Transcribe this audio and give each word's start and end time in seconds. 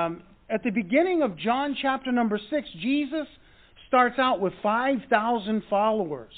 Um, 0.00 0.22
at 0.48 0.62
the 0.62 0.70
beginning 0.70 1.22
of 1.22 1.36
John 1.36 1.76
chapter 1.80 2.10
number 2.10 2.38
6, 2.50 2.68
Jesus 2.80 3.26
starts 3.86 4.18
out 4.18 4.40
with 4.40 4.52
5,000 4.62 5.62
followers. 5.70 6.32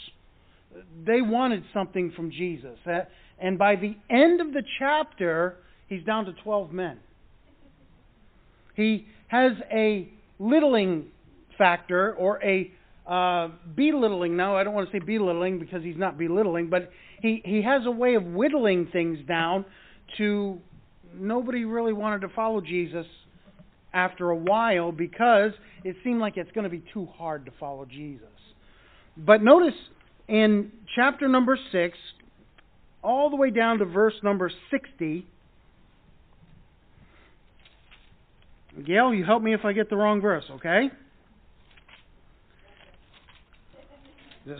They 1.06 1.22
wanted 1.22 1.64
something 1.72 2.12
from 2.14 2.30
Jesus. 2.30 2.78
Uh, 2.86 3.00
and 3.38 3.58
by 3.58 3.76
the 3.76 3.96
end 4.10 4.40
of 4.40 4.52
the 4.52 4.62
chapter, 4.78 5.56
he's 5.88 6.04
down 6.04 6.26
to 6.26 6.32
12 6.44 6.72
men. 6.72 6.98
He 8.74 9.06
has 9.28 9.52
a 9.70 10.08
littling 10.38 11.06
factor 11.58 12.14
or 12.14 12.42
a 12.42 12.70
uh, 13.06 13.48
belittling. 13.74 14.36
Now, 14.36 14.56
I 14.56 14.64
don't 14.64 14.74
want 14.74 14.90
to 14.90 14.98
say 14.98 15.04
belittling 15.04 15.58
because 15.58 15.82
he's 15.82 15.96
not 15.96 16.16
belittling, 16.18 16.70
but 16.70 16.90
he, 17.20 17.42
he 17.44 17.62
has 17.62 17.82
a 17.84 17.90
way 17.90 18.14
of 18.14 18.24
whittling 18.24 18.88
things 18.92 19.18
down 19.26 19.64
to 20.18 20.58
nobody 21.14 21.64
really 21.64 21.92
wanted 21.92 22.20
to 22.22 22.28
follow 22.34 22.60
Jesus 22.60 23.06
after 23.94 24.30
a 24.30 24.36
while 24.36 24.92
because 24.92 25.52
it 25.84 25.96
seemed 26.04 26.20
like 26.20 26.36
it's 26.36 26.50
going 26.52 26.64
to 26.64 26.70
be 26.70 26.82
too 26.92 27.06
hard 27.16 27.44
to 27.46 27.52
follow 27.58 27.84
Jesus. 27.84 28.26
But 29.16 29.42
notice 29.42 29.74
in 30.28 30.72
chapter 30.94 31.28
number 31.28 31.58
6, 31.70 31.98
all 33.02 33.30
the 33.30 33.36
way 33.36 33.50
down 33.50 33.78
to 33.78 33.84
verse 33.84 34.14
number 34.22 34.50
60, 34.70 35.26
Gail, 38.86 39.12
you 39.12 39.24
help 39.24 39.42
me 39.42 39.52
if 39.52 39.64
I 39.64 39.72
get 39.72 39.90
the 39.90 39.96
wrong 39.96 40.22
verse, 40.22 40.44
okay? 40.50 40.90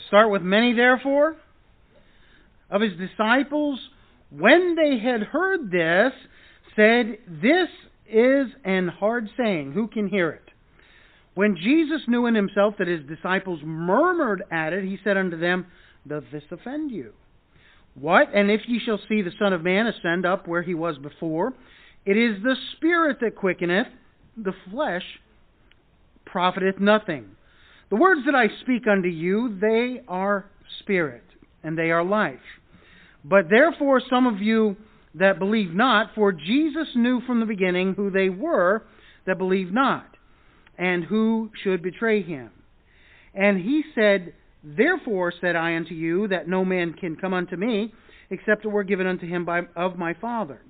Start 0.08 0.30
with 0.30 0.42
many, 0.42 0.74
therefore, 0.74 1.36
of 2.70 2.82
his 2.82 2.92
disciples, 2.98 3.80
when 4.30 4.76
they 4.76 4.98
had 4.98 5.22
heard 5.22 5.70
this, 5.70 6.12
said, 6.76 7.18
This 7.26 7.68
is 8.12 8.52
an 8.64 8.88
hard 8.88 9.28
saying. 9.36 9.72
Who 9.72 9.88
can 9.88 10.08
hear 10.08 10.30
it? 10.30 10.48
When 11.34 11.56
Jesus 11.56 12.02
knew 12.08 12.26
in 12.26 12.34
himself 12.34 12.74
that 12.78 12.88
his 12.88 13.04
disciples 13.06 13.60
murmured 13.64 14.42
at 14.50 14.72
it, 14.72 14.84
he 14.84 14.98
said 15.02 15.16
unto 15.16 15.38
them, 15.38 15.66
Doth 16.06 16.24
this 16.30 16.42
offend 16.50 16.90
you? 16.90 17.12
What? 17.94 18.28
And 18.34 18.50
if 18.50 18.62
ye 18.66 18.80
shall 18.84 19.00
see 19.08 19.22
the 19.22 19.32
Son 19.38 19.52
of 19.52 19.62
Man 19.62 19.86
ascend 19.86 20.26
up 20.26 20.46
where 20.46 20.62
he 20.62 20.74
was 20.74 20.98
before, 20.98 21.54
it 22.04 22.16
is 22.16 22.42
the 22.42 22.56
Spirit 22.76 23.18
that 23.20 23.36
quickeneth, 23.36 23.88
the 24.36 24.54
flesh 24.70 25.04
profiteth 26.26 26.80
nothing. 26.80 27.26
The 27.90 27.96
words 27.96 28.22
that 28.24 28.34
I 28.34 28.48
speak 28.62 28.86
unto 28.90 29.08
you, 29.08 29.58
they 29.60 30.00
are 30.08 30.46
spirit, 30.80 31.24
and 31.62 31.76
they 31.76 31.90
are 31.90 32.02
life. 32.02 32.40
But 33.24 33.50
therefore 33.50 34.00
some 34.08 34.26
of 34.26 34.40
you 34.40 34.76
that 35.14 35.38
believe 35.38 35.74
not, 35.74 36.14
for 36.14 36.32
Jesus 36.32 36.88
knew 36.94 37.20
from 37.26 37.40
the 37.40 37.46
beginning 37.46 37.94
who 37.94 38.10
they 38.10 38.28
were 38.28 38.82
that 39.26 39.38
believed 39.38 39.72
not, 39.72 40.06
and 40.78 41.04
who 41.04 41.50
should 41.62 41.82
betray 41.82 42.22
him. 42.22 42.50
And 43.34 43.58
he 43.58 43.82
said, 43.94 44.34
Therefore 44.64 45.32
said 45.40 45.56
I 45.56 45.76
unto 45.76 45.94
you, 45.94 46.28
that 46.28 46.48
no 46.48 46.64
man 46.64 46.94
can 46.94 47.16
come 47.16 47.34
unto 47.34 47.56
me, 47.56 47.92
except 48.30 48.64
it 48.64 48.68
were 48.68 48.84
given 48.84 49.06
unto 49.06 49.26
him 49.26 49.44
by, 49.44 49.62
of 49.76 49.98
my 49.98 50.14
Father. 50.14 50.60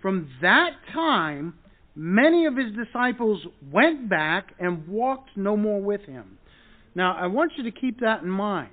From 0.00 0.28
that 0.40 0.72
time, 0.92 1.54
many 1.94 2.46
of 2.46 2.56
his 2.56 2.72
disciples 2.74 3.40
went 3.70 4.08
back 4.08 4.52
and 4.58 4.86
walked 4.88 5.30
no 5.36 5.56
more 5.56 5.80
with 5.80 6.02
him. 6.02 6.38
Now, 6.94 7.16
I 7.16 7.26
want 7.26 7.52
you 7.56 7.64
to 7.64 7.70
keep 7.70 8.00
that 8.00 8.22
in 8.22 8.30
mind. 8.30 8.70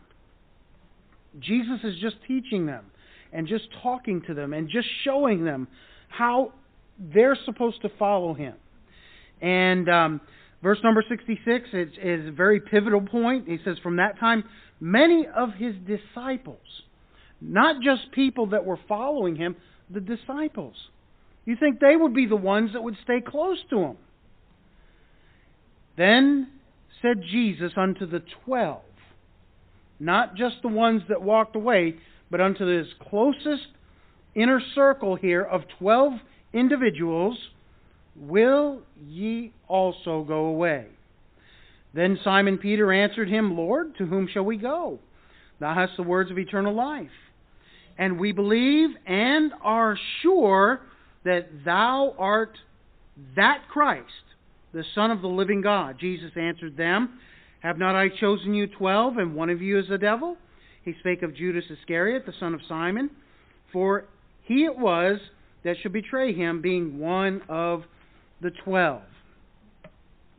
Jesus 1.40 1.80
is 1.84 1.96
just 2.00 2.18
teaching 2.28 2.66
them 2.66 2.86
and 3.32 3.48
just 3.48 3.66
talking 3.82 4.22
to 4.28 4.34
them 4.34 4.54
and 4.54 4.70
just 4.70 4.88
showing 5.04 5.44
them 5.44 5.68
how 6.10 6.54
they're 7.00 7.38
supposed 7.46 7.82
to 7.82 7.90
follow 7.98 8.34
him. 8.34 8.56
And 9.42 9.90
um, 9.90 10.22
verse 10.62 10.80
number 10.84 11.04
66 11.08 11.70
is, 11.74 11.88
is 12.02 12.28
a 12.28 12.32
very 12.32 12.60
pivotal 12.60 13.02
point. 13.02 13.48
He 13.48 13.58
says, 13.64 13.78
From 13.82 13.98
that 13.98 14.20
time, 14.20 14.44
many 14.80 15.26
of 15.36 15.54
his 15.54 15.76
disciples, 15.88 16.58
not 17.40 17.82
just 17.82 18.12
people 18.12 18.48
that 18.48 18.66
were 18.66 18.80
following 18.88 19.36
him, 19.36 19.56
the 19.90 20.02
disciples. 20.02 20.76
You 21.46 21.56
think 21.60 21.80
they 21.80 21.96
would 21.96 22.14
be 22.14 22.28
the 22.28 22.36
ones 22.36 22.72
that 22.74 22.84
would 22.84 22.96
stay 23.04 23.20
close 23.26 23.58
to 23.72 23.80
him? 23.80 23.98
Then 25.98 26.48
said 27.02 27.24
Jesus 27.30 27.72
unto 27.76 28.06
the 28.06 28.22
twelve, 28.46 28.84
not 30.00 30.36
just 30.36 30.56
the 30.62 30.68
ones 30.68 31.02
that 31.10 31.22
walked 31.22 31.56
away, 31.56 31.96
but 32.32 32.42
unto 32.42 32.66
his 32.66 32.88
closest 33.10 33.68
inner 34.34 34.62
circle 34.74 35.16
here 35.16 35.44
of 35.44 35.62
12 35.78 36.14
individuals, 36.54 37.38
will 38.16 38.82
ye 39.06 39.54
also 39.68 40.24
go 40.24 40.46
away? 40.46 40.88
Then 41.94 42.18
Simon 42.24 42.58
Peter 42.58 42.92
answered 42.92 43.30
him, 43.30 43.58
Lord, 43.58 43.98
to 43.98 44.06
whom 44.06 44.30
shall 44.32 44.46
we 44.46 44.58
go? 44.58 45.00
Thou 45.60 45.74
hast 45.74 45.98
the 45.98 46.04
words 46.04 46.32
of 46.32 46.40
eternal 46.40 46.74
life. 46.74 47.10
And 47.98 48.20
we 48.20 48.32
believe 48.32 48.90
and 49.06 49.52
are 49.62 49.98
sure 50.22 50.82
that 51.26 51.50
thou 51.66 52.16
art 52.18 52.58
that 53.36 53.64
Christ, 53.70 54.08
the 54.74 54.86
Son 54.96 55.12
of 55.12 55.22
the 55.22 55.28
living 55.28 55.62
God. 55.62 55.98
Jesus 56.00 56.32
answered 56.36 56.78
them, 56.78 57.20
Have 57.60 57.78
not 57.78 57.94
I 57.94 58.08
chosen 58.08 58.54
you 58.54 58.68
twelve, 58.68 59.18
and 59.18 59.36
one 59.36 59.50
of 59.50 59.62
you 59.62 59.78
is 59.78 59.90
a 59.92 59.98
devil? 59.98 60.38
He 60.84 60.94
spake 61.00 61.22
of 61.24 61.36
Judas 61.36 61.66
Iscariot, 61.70 62.26
the 62.26 62.34
son 62.40 62.54
of 62.54 62.62
Simon, 62.68 63.10
for 63.72 64.06
he 64.44 64.66
it 64.66 64.78
was 64.78 65.20
that 65.64 65.78
should 65.82 65.94
betray 65.94 66.34
him, 66.34 66.62
being 66.62 67.00
one 67.00 67.42
of 67.48 67.84
the 68.42 68.52
twelve. 68.64 69.04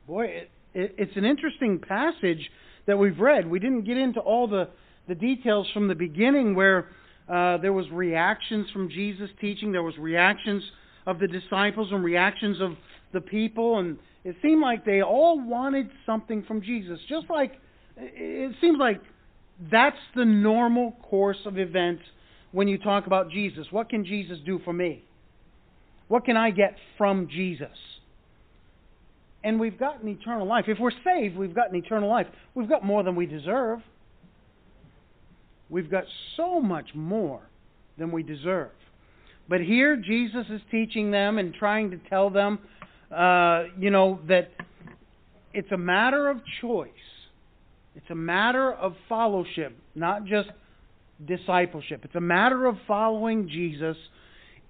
Boy, 0.06 0.26
it, 0.26 0.50
it, 0.75 0.94
it's 0.98 1.16
an 1.16 1.25
interesting 1.25 1.78
passage 1.78 2.50
that 2.86 2.98
we've 2.98 3.20
read. 3.20 3.48
We 3.48 3.60
didn't 3.60 3.84
get 3.84 3.97
into 3.97 4.19
all 4.20 4.48
the, 4.48 4.69
the 5.06 5.14
details 5.14 5.69
from 5.72 5.86
the 5.86 5.94
beginning 5.94 6.56
where 6.56 6.88
uh, 7.28 7.58
there 7.58 7.72
was 7.72 7.88
reactions 7.91 8.69
from 8.72 8.88
Jesus' 8.91 9.31
teaching, 9.41 9.70
there 9.70 9.84
was 9.84 9.97
reactions 9.97 10.64
of 11.06 11.20
the 11.20 11.28
disciples 11.28 11.88
and 11.92 12.02
reactions 12.02 12.60
of 12.60 12.72
the 13.12 13.20
people, 13.20 13.78
and 13.78 13.98
it 14.25 14.34
seemed 14.42 14.60
like 14.60 14.84
they 14.84 15.02
all 15.02 15.41
wanted 15.41 15.88
something 16.04 16.42
from 16.44 16.62
Jesus. 16.62 16.98
Just 17.08 17.31
like 17.31 17.60
it 17.97 18.54
seems 18.60 18.78
like 18.78 19.00
that's 19.70 19.98
the 20.14 20.24
normal 20.24 20.92
course 21.02 21.38
of 21.44 21.58
events 21.58 22.02
when 22.52 22.68
you 22.68 22.78
talk 22.78 23.06
about 23.06 23.30
Jesus. 23.30 23.66
What 23.70 23.88
can 23.88 24.04
Jesus 24.04 24.38
do 24.44 24.60
for 24.64 24.72
me? 24.72 25.04
What 26.08 26.24
can 26.24 26.36
I 26.36 26.50
get 26.50 26.76
from 26.98 27.28
Jesus? 27.28 27.76
And 29.44 29.58
we've 29.58 29.78
gotten 29.78 30.08
eternal 30.08 30.46
life. 30.46 30.66
If 30.68 30.78
we're 30.78 30.90
saved, 31.04 31.36
we've 31.36 31.54
gotten 31.54 31.74
eternal 31.76 32.08
life. 32.08 32.26
We've 32.54 32.68
got 32.68 32.84
more 32.84 33.02
than 33.02 33.16
we 33.16 33.26
deserve. 33.26 33.80
We've 35.68 35.90
got 35.90 36.04
so 36.36 36.60
much 36.60 36.90
more 36.94 37.40
than 37.98 38.12
we 38.12 38.22
deserve. 38.22 38.70
But 39.48 39.60
here, 39.60 39.96
Jesus 39.96 40.46
is 40.50 40.60
teaching 40.70 41.10
them 41.10 41.38
and 41.38 41.54
trying 41.54 41.90
to 41.90 41.98
tell 42.08 42.30
them, 42.30 42.58
uh, 43.14 43.64
you 43.78 43.90
know, 43.90 44.20
that 44.28 44.50
it's 45.52 45.72
a 45.72 45.76
matter 45.76 46.28
of 46.28 46.38
choice. 46.60 46.90
It's 47.94 48.10
a 48.10 48.14
matter 48.14 48.72
of 48.72 48.94
fellowship, 49.08 49.76
not 49.94 50.25
just 50.25 50.48
discipleship. 51.26 52.04
It's 52.04 52.14
a 52.14 52.20
matter 52.20 52.66
of 52.66 52.76
following 52.86 53.48
Jesus 53.48 53.97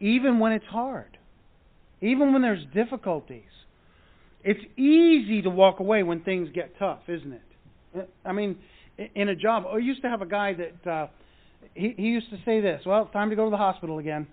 even 0.01 0.41
when 0.41 0.53
it's 0.53 0.67
hard, 0.67 1.17
even 2.01 2.33
when 2.33 2.43
there's 2.43 2.65
difficulties. 2.75 3.43
It's 4.43 4.61
easy 4.77 5.43
to 5.43 5.51
walk 5.51 5.79
away 5.79 6.03
when 6.03 6.23
things 6.23 6.49
get 6.53 6.77
tough, 6.79 7.01
isn't 7.07 7.33
it? 7.33 8.11
I 8.25 8.33
mean, 8.33 8.59
in 9.15 9.29
a 9.29 9.37
job, 9.37 9.65
I 9.73 9.79
used 9.79 10.03
to 10.03 10.09
have 10.09 10.21
a 10.21 10.27
guy 10.27 10.55
that 10.55 10.91
uh, 10.91 11.07
he, 11.75 11.95
he 11.97 12.09
used 12.09 12.31
to 12.31 12.39
say 12.45 12.61
this. 12.61 12.83
Well, 12.85 13.05
it's 13.05 13.13
time 13.13 13.31
to 13.31 13.37
go 13.37 13.45
to 13.45 13.51
the 13.51 13.57
hospital 13.57 13.99
again. 13.99 14.27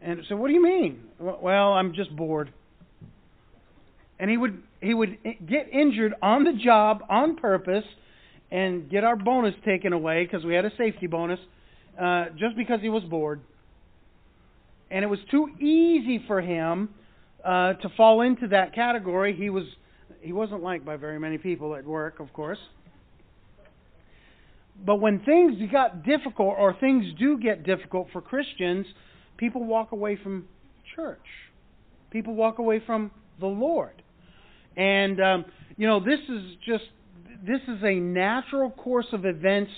And 0.00 0.20
so, 0.28 0.36
what 0.36 0.48
do 0.48 0.54
you 0.54 0.62
mean? 0.62 1.04
Well, 1.20 1.74
I'm 1.74 1.94
just 1.94 2.14
bored 2.16 2.52
and 4.22 4.30
he 4.30 4.36
would 4.36 4.62
he 4.80 4.94
would 4.94 5.18
get 5.44 5.68
injured 5.72 6.14
on 6.22 6.44
the 6.44 6.52
job 6.52 7.02
on 7.10 7.34
purpose 7.34 7.84
and 8.52 8.88
get 8.88 9.02
our 9.02 9.16
bonus 9.16 9.52
taken 9.64 9.92
away 9.92 10.24
because 10.24 10.44
we 10.44 10.54
had 10.54 10.64
a 10.64 10.70
safety 10.78 11.08
bonus 11.08 11.40
uh, 12.00 12.26
just 12.38 12.56
because 12.56 12.80
he 12.80 12.88
was 12.88 13.02
bored. 13.02 13.40
And 14.92 15.04
it 15.04 15.08
was 15.08 15.18
too 15.28 15.48
easy 15.60 16.22
for 16.28 16.40
him 16.40 16.90
uh, 17.44 17.72
to 17.72 17.88
fall 17.96 18.20
into 18.20 18.46
that 18.48 18.76
category. 18.76 19.34
He 19.34 19.50
was 19.50 19.64
he 20.20 20.32
wasn't 20.32 20.62
liked 20.62 20.84
by 20.84 20.96
very 20.96 21.18
many 21.18 21.36
people 21.36 21.74
at 21.74 21.84
work, 21.84 22.20
of 22.20 22.32
course. 22.32 22.58
But 24.86 25.00
when 25.00 25.18
things 25.24 25.54
got 25.72 26.04
difficult, 26.04 26.54
or 26.58 26.76
things 26.78 27.06
do 27.18 27.38
get 27.38 27.64
difficult 27.64 28.06
for 28.12 28.20
Christians, 28.20 28.86
people 29.36 29.64
walk 29.64 29.90
away 29.90 30.16
from 30.22 30.46
church. 30.94 31.26
People 32.12 32.36
walk 32.36 32.60
away 32.60 32.80
from 32.86 33.10
the 33.40 33.46
Lord. 33.46 34.01
And 34.76 35.20
um, 35.20 35.44
you 35.76 35.86
know, 35.86 36.00
this 36.00 36.20
is 36.28 36.56
just 36.66 36.84
this 37.46 37.60
is 37.68 37.82
a 37.82 37.94
natural 37.94 38.70
course 38.70 39.06
of 39.12 39.24
events. 39.24 39.70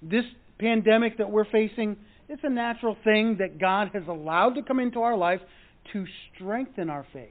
This 0.00 0.24
pandemic 0.58 1.18
that 1.18 1.30
we're 1.30 1.44
facing, 1.44 1.96
it's 2.28 2.42
a 2.44 2.50
natural 2.50 2.96
thing 3.04 3.36
that 3.38 3.58
God 3.58 3.90
has 3.92 4.04
allowed 4.08 4.54
to 4.54 4.62
come 4.62 4.80
into 4.80 5.00
our 5.00 5.16
life 5.16 5.40
to 5.92 6.06
strengthen 6.34 6.90
our 6.90 7.06
faith. 7.12 7.28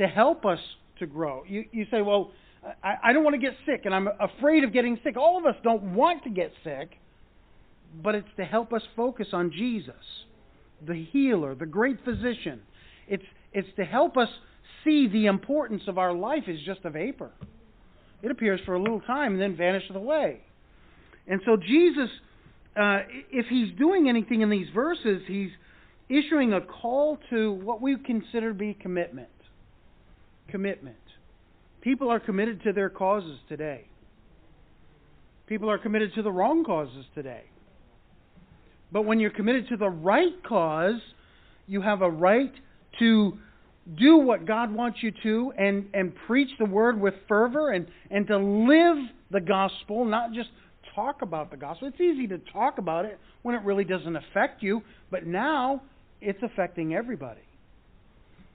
to 0.00 0.06
help 0.06 0.46
us 0.46 0.58
to 0.98 1.06
grow. 1.06 1.44
You, 1.46 1.64
you 1.72 1.86
say, 1.90 2.00
well, 2.00 2.32
I, 2.82 2.94
I 3.04 3.12
don't 3.12 3.22
want 3.22 3.34
to 3.34 3.40
get 3.40 3.54
sick, 3.66 3.82
and 3.84 3.94
I'm 3.94 4.08
afraid 4.18 4.64
of 4.64 4.72
getting 4.72 4.98
sick. 5.04 5.16
All 5.16 5.38
of 5.38 5.44
us 5.44 5.54
don't 5.62 5.94
want 5.94 6.24
to 6.24 6.30
get 6.30 6.52
sick, 6.64 6.92
but 8.02 8.14
it's 8.14 8.28
to 8.38 8.44
help 8.44 8.72
us 8.72 8.82
focus 8.96 9.28
on 9.34 9.52
Jesus, 9.52 9.94
the 10.86 11.06
healer, 11.12 11.54
the 11.54 11.66
great 11.66 12.02
physician. 12.02 12.62
It's, 13.08 13.24
it's 13.52 13.68
to 13.76 13.84
help 13.84 14.16
us 14.16 14.28
see 14.84 15.08
the 15.08 15.26
importance 15.26 15.82
of 15.88 15.98
our 15.98 16.12
life 16.12 16.44
is 16.46 16.58
just 16.64 16.80
a 16.84 16.90
vapor. 16.90 17.30
It 18.22 18.30
appears 18.30 18.60
for 18.66 18.74
a 18.74 18.82
little 18.82 19.00
time 19.00 19.32
and 19.32 19.40
then 19.40 19.56
vanishes 19.56 19.96
away. 19.96 20.40
And 21.26 21.40
so 21.44 21.56
Jesus, 21.56 22.08
uh, 22.76 23.00
if 23.30 23.46
he's 23.46 23.76
doing 23.78 24.08
anything 24.08 24.42
in 24.42 24.50
these 24.50 24.68
verses, 24.74 25.22
he's 25.26 25.50
issuing 26.08 26.52
a 26.52 26.60
call 26.60 27.18
to 27.30 27.52
what 27.52 27.80
we 27.80 27.96
consider 27.96 28.52
to 28.52 28.58
be 28.58 28.74
commitment. 28.74 29.28
Commitment. 30.48 30.96
People 31.80 32.10
are 32.10 32.20
committed 32.20 32.62
to 32.64 32.72
their 32.72 32.90
causes 32.90 33.38
today. 33.48 33.86
People 35.46 35.70
are 35.70 35.78
committed 35.78 36.14
to 36.14 36.22
the 36.22 36.30
wrong 36.30 36.64
causes 36.64 37.04
today. 37.14 37.44
But 38.92 39.02
when 39.02 39.20
you're 39.20 39.30
committed 39.30 39.68
to 39.68 39.76
the 39.76 39.88
right 39.88 40.42
cause, 40.46 41.00
you 41.66 41.80
have 41.80 42.02
a 42.02 42.10
right 42.10 42.52
to 42.98 43.38
do 43.98 44.16
what 44.16 44.46
God 44.46 44.72
wants 44.72 44.98
you 45.02 45.12
to 45.22 45.52
and, 45.58 45.86
and 45.94 46.12
preach 46.26 46.50
the 46.58 46.64
word 46.64 47.00
with 47.00 47.14
fervor 47.28 47.70
and, 47.70 47.86
and 48.10 48.26
to 48.26 48.36
live 48.36 48.96
the 49.30 49.40
gospel, 49.40 50.04
not 50.04 50.32
just 50.32 50.48
talk 50.94 51.22
about 51.22 51.50
the 51.50 51.56
gospel. 51.56 51.88
It's 51.88 52.00
easy 52.00 52.26
to 52.28 52.38
talk 52.52 52.78
about 52.78 53.04
it 53.04 53.18
when 53.42 53.54
it 53.54 53.62
really 53.64 53.84
doesn't 53.84 54.16
affect 54.16 54.62
you, 54.62 54.82
but 55.10 55.26
now 55.26 55.82
it's 56.20 56.42
affecting 56.42 56.94
everybody. 56.94 57.40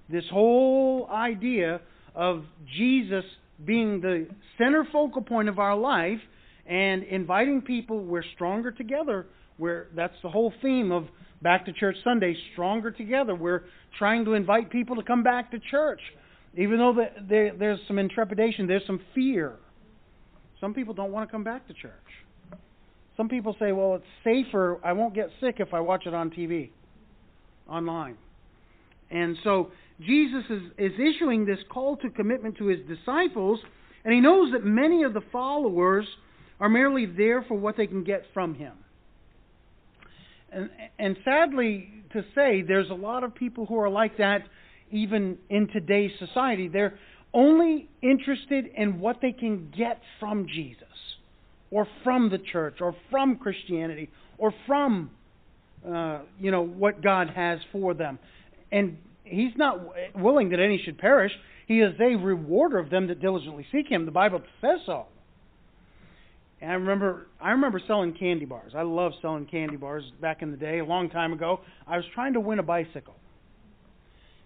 This 0.10 0.26
whole 0.32 1.10
idea 1.12 1.82
of 2.14 2.44
Jesus 2.78 3.26
being 3.66 4.02
the 4.02 4.28
center 4.58 4.86
focal 4.92 5.22
point 5.22 5.50
of 5.50 5.60
our 5.60 5.76
life 5.76 6.20
and 6.68 7.04
inviting 7.04 7.62
people, 7.62 8.00
we're 8.00 8.24
stronger 8.36 8.72
together. 8.72 9.26
Where 9.58 9.88
that's 9.96 10.16
the 10.22 10.30
whole 10.30 10.54
theme 10.62 10.92
of 10.92 11.06
Back 11.46 11.66
to 11.66 11.74
Church 11.74 11.96
Sunday, 12.04 12.36
stronger 12.54 12.90
together. 12.90 13.36
We're 13.36 13.66
trying 14.00 14.26
to 14.26 14.34
invite 14.34 14.72
people 14.72 14.96
to 14.96 15.04
come 15.04 15.22
back 15.22 15.52
to 15.52 15.60
church, 15.60 16.00
even 16.58 16.80
though 16.80 16.92
the, 16.92 17.06
the, 17.30 17.50
there's 17.56 17.80
some 17.88 18.00
intrepidation, 18.00 18.66
there's 18.66 18.82
some 18.88 19.00
fear. 19.14 19.54
Some 20.60 20.74
people 20.74 20.96
don't 20.96 21.12
want 21.12 21.30
to 21.30 21.32
come 21.32 21.44
back 21.44 21.68
to 21.68 21.74
church. 21.76 21.92
Some 23.16 23.30
people 23.30 23.56
say, 23.60 23.74
well, 23.74 23.94
it's 23.94 24.06
safer, 24.24 24.80
I 24.84 24.94
won't 24.94 25.14
get 25.14 25.30
sick 25.40 25.58
if 25.60 25.72
I 25.72 25.82
watch 25.82 26.08
it 26.08 26.16
on 26.16 26.32
TV, 26.32 26.72
online. 27.70 28.18
And 29.12 29.38
so 29.44 29.70
Jesus 30.00 30.46
is, 30.50 30.64
is 30.80 30.94
issuing 30.94 31.46
this 31.46 31.60
call 31.70 31.96
to 31.98 32.10
commitment 32.10 32.58
to 32.58 32.66
his 32.66 32.80
disciples, 32.88 33.60
and 34.04 34.12
he 34.12 34.20
knows 34.20 34.52
that 34.54 34.66
many 34.66 35.04
of 35.04 35.14
the 35.14 35.22
followers 35.32 36.08
are 36.60 36.70
merely 36.70 37.06
there 37.06 37.44
for 37.44 37.54
what 37.54 37.78
they 37.78 37.86
can 37.86 38.04
get 38.04 38.24
from 38.34 38.56
him. 38.56 38.74
And, 40.98 41.18
sadly 41.24 41.90
to 42.14 42.24
say, 42.34 42.62
there's 42.62 42.90
a 42.90 42.96
lot 42.96 43.24
of 43.24 43.36
people 43.36 43.66
who 43.66 43.78
are 43.80 43.90
like 43.90 44.18
that 44.18 44.44
even 44.92 45.38
in 45.50 45.68
today's 45.68 46.12
society. 46.20 46.68
They're 46.68 46.98
only 47.34 47.90
interested 48.02 48.68
in 48.76 49.00
what 49.00 49.18
they 49.22 49.34
can 49.34 49.72
get 49.76 50.00
from 50.20 50.48
Jesus, 50.48 50.88
or 51.72 51.88
from 52.04 52.30
the 52.30 52.38
church, 52.38 52.78
or 52.80 52.96
from 53.12 53.36
Christianity, 53.38 54.10
or 54.38 54.54
from 54.66 55.12
uh, 55.86 56.20
you 56.40 56.52
know 56.52 56.66
what 56.66 57.02
God 57.04 57.30
has 57.36 57.60
for 57.72 57.94
them. 57.94 58.18
And 58.72 58.98
He's 59.24 59.54
not 59.58 59.80
willing 60.16 60.50
that 60.50 60.60
any 60.60 60.82
should 60.84 60.98
perish. 60.98 61.32
He 61.68 61.82
is 61.82 61.94
a 62.00 62.16
rewarder 62.16 62.78
of 62.78 62.90
them 62.90 63.08
that 63.08 63.20
diligently 63.20 63.66
seek 63.72 63.88
Him. 63.90 64.06
The 64.06 64.12
Bible 64.12 64.42
says 64.62 64.80
so. 64.86 65.08
And 66.66 66.72
I 66.72 66.78
remember 66.78 67.28
I 67.40 67.52
remember 67.52 67.80
selling 67.86 68.12
candy 68.14 68.46
bars. 68.46 68.72
I 68.76 68.82
love 68.82 69.12
selling 69.22 69.46
candy 69.46 69.76
bars 69.76 70.04
back 70.20 70.42
in 70.42 70.50
the 70.50 70.58
day, 70.58 70.80
a 70.80 70.84
long 70.84 71.12
time 71.12 71.32
ago. 71.32 71.60
I 71.86 71.96
was 71.96 72.06
trying 72.16 72.34
to 72.34 72.40
win 72.40 72.58
a 72.58 72.64
bicycle. 72.64 73.14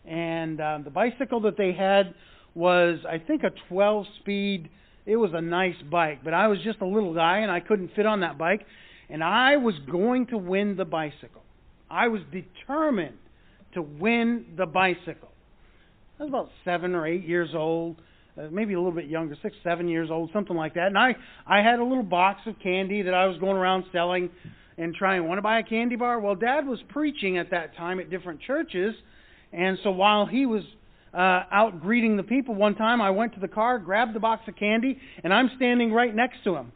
And 0.06 0.60
um, 0.60 0.84
the 0.84 0.90
bicycle 0.90 1.40
that 1.42 1.56
they 1.56 1.72
had 1.72 2.14
was 2.56 3.00
I 3.10 3.20
think 3.20 3.44
a 3.44 3.52
12 3.70 4.06
speed. 4.20 4.70
It 5.06 5.16
was 5.16 5.32
a 5.34 5.40
nice 5.40 5.78
bike, 5.90 6.20
but 6.22 6.34
I 6.34 6.50
was 6.50 6.60
just 6.62 6.82
a 6.82 6.86
little 6.86 7.14
guy 7.14 7.38
and 7.38 7.50
I 7.50 7.62
couldn't 7.62 7.96
fit 7.96 8.06
on 8.06 8.20
that 8.20 8.38
bike, 8.38 8.66
and 9.10 9.24
I 9.24 9.56
was 9.56 9.76
going 9.90 10.28
to 10.28 10.38
win 10.38 10.76
the 10.76 10.84
bicycle. 10.84 11.44
I 11.90 12.10
was 12.10 12.22
determined 12.34 13.18
to 13.76 13.82
win 13.82 14.46
the 14.58 14.66
bicycle. 14.66 15.32
I 16.20 16.24
was 16.24 16.30
about 16.30 16.50
7 16.66 16.96
or 16.96 17.08
8 17.08 17.24
years 17.24 17.52
old 17.56 18.02
maybe 18.52 18.74
a 18.74 18.78
little 18.78 18.92
bit 18.92 19.08
younger, 19.08 19.36
six, 19.42 19.56
seven 19.64 19.88
years 19.88 20.10
old, 20.12 20.30
something 20.34 20.56
like 20.56 20.74
that. 20.76 20.88
And 20.88 20.98
I, 20.98 21.16
I 21.46 21.62
had 21.62 21.80
a 21.80 21.84
little 21.84 22.04
box 22.04 22.42
of 22.46 22.56
candy 22.62 23.02
that 23.02 23.14
I 23.14 23.26
was 23.26 23.38
going 23.40 23.58
around 23.58 23.86
selling 23.92 24.30
and 24.78 24.96
trying. 24.96 25.28
Want 25.28 25.38
to 25.38 25.42
buy 25.42 25.60
a 25.60 25.64
candy 25.64 25.96
bar? 25.96 26.20
Well, 26.20 26.36
Dad 26.36 26.66
was 26.66 26.80
preaching 26.90 27.38
at 27.38 27.52
that 27.52 27.76
time 27.76 28.00
at 28.00 28.10
different 28.10 28.42
churches, 28.42 28.96
and 29.52 29.78
so 29.84 29.92
while 29.92 30.26
he 30.26 30.46
was 30.46 30.64
uh, 31.14 31.44
out 31.52 31.82
greeting 31.82 32.18
the 32.18 32.24
people, 32.24 32.56
one 32.56 32.76
time 32.76 33.02
I 33.02 33.10
went 33.10 33.34
to 33.34 33.40
the 33.40 33.48
car, 33.48 33.80
grabbed 33.80 34.16
the 34.16 34.20
box 34.20 34.44
of 34.48 34.56
candy, 34.56 34.98
and 35.24 35.34
I'm 35.34 35.50
standing 35.56 35.92
right 35.92 36.16
next 36.16 36.44
to 36.46 36.56
him 36.56 36.72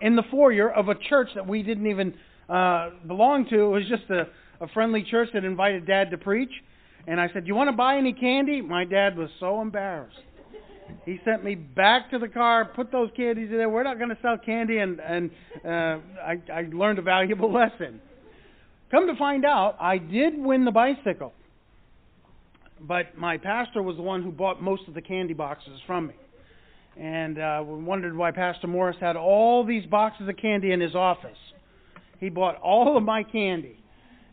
in 0.00 0.16
the 0.16 0.24
foyer 0.30 0.70
of 0.70 0.88
a 0.88 0.94
church 0.94 1.28
that 1.34 1.46
we 1.46 1.62
didn't 1.62 1.86
even 1.86 2.14
uh, 2.48 2.90
belong 3.06 3.46
to. 3.50 3.60
It 3.60 3.68
was 3.68 3.88
just 3.88 4.10
a, 4.10 4.26
a 4.64 4.68
friendly 4.68 5.04
church 5.08 5.28
that 5.34 5.44
invited 5.44 5.86
Dad 5.86 6.10
to 6.10 6.18
preach. 6.18 6.50
And 7.06 7.18
I 7.20 7.28
said, 7.32 7.44
Do 7.44 7.48
"You 7.48 7.54
want 7.54 7.68
to 7.68 7.76
buy 7.76 7.96
any 7.96 8.12
candy?" 8.12 8.60
My 8.60 8.84
dad 8.84 9.16
was 9.16 9.30
so 9.40 9.62
embarrassed. 9.62 10.16
He 11.04 11.20
sent 11.24 11.44
me 11.44 11.54
back 11.54 12.10
to 12.10 12.18
the 12.18 12.28
car, 12.28 12.64
put 12.64 12.92
those 12.92 13.10
candies 13.16 13.50
in 13.50 13.56
there. 13.56 13.68
We're 13.68 13.82
not 13.82 13.98
going 13.98 14.10
to 14.10 14.18
sell 14.20 14.36
candy, 14.38 14.78
and 14.78 15.00
and 15.00 15.30
uh, 15.64 15.98
I, 16.22 16.40
I 16.52 16.68
learned 16.72 16.98
a 16.98 17.02
valuable 17.02 17.52
lesson. 17.60 18.00
Come 18.90 19.06
to 19.06 19.16
find 19.16 19.44
out, 19.44 19.76
I 19.80 19.98
did 19.98 20.38
win 20.38 20.64
the 20.64 20.70
bicycle, 20.70 21.32
but 22.80 23.16
my 23.16 23.36
pastor 23.36 23.82
was 23.82 23.96
the 23.96 24.02
one 24.02 24.22
who 24.22 24.32
bought 24.32 24.62
most 24.62 24.82
of 24.88 24.94
the 24.94 25.02
candy 25.02 25.34
boxes 25.34 25.78
from 25.86 26.06
me. 26.08 26.14
And 26.98 27.38
uh, 27.38 27.62
we 27.66 27.82
wondered 27.82 28.16
why 28.16 28.30
Pastor 28.30 28.66
Morris 28.66 28.96
had 28.98 29.14
all 29.14 29.64
these 29.64 29.84
boxes 29.86 30.28
of 30.28 30.36
candy 30.36 30.72
in 30.72 30.80
his 30.80 30.94
office. 30.94 31.36
He 32.18 32.28
bought 32.28 32.56
all 32.56 32.96
of 32.96 33.02
my 33.04 33.22
candy 33.22 33.78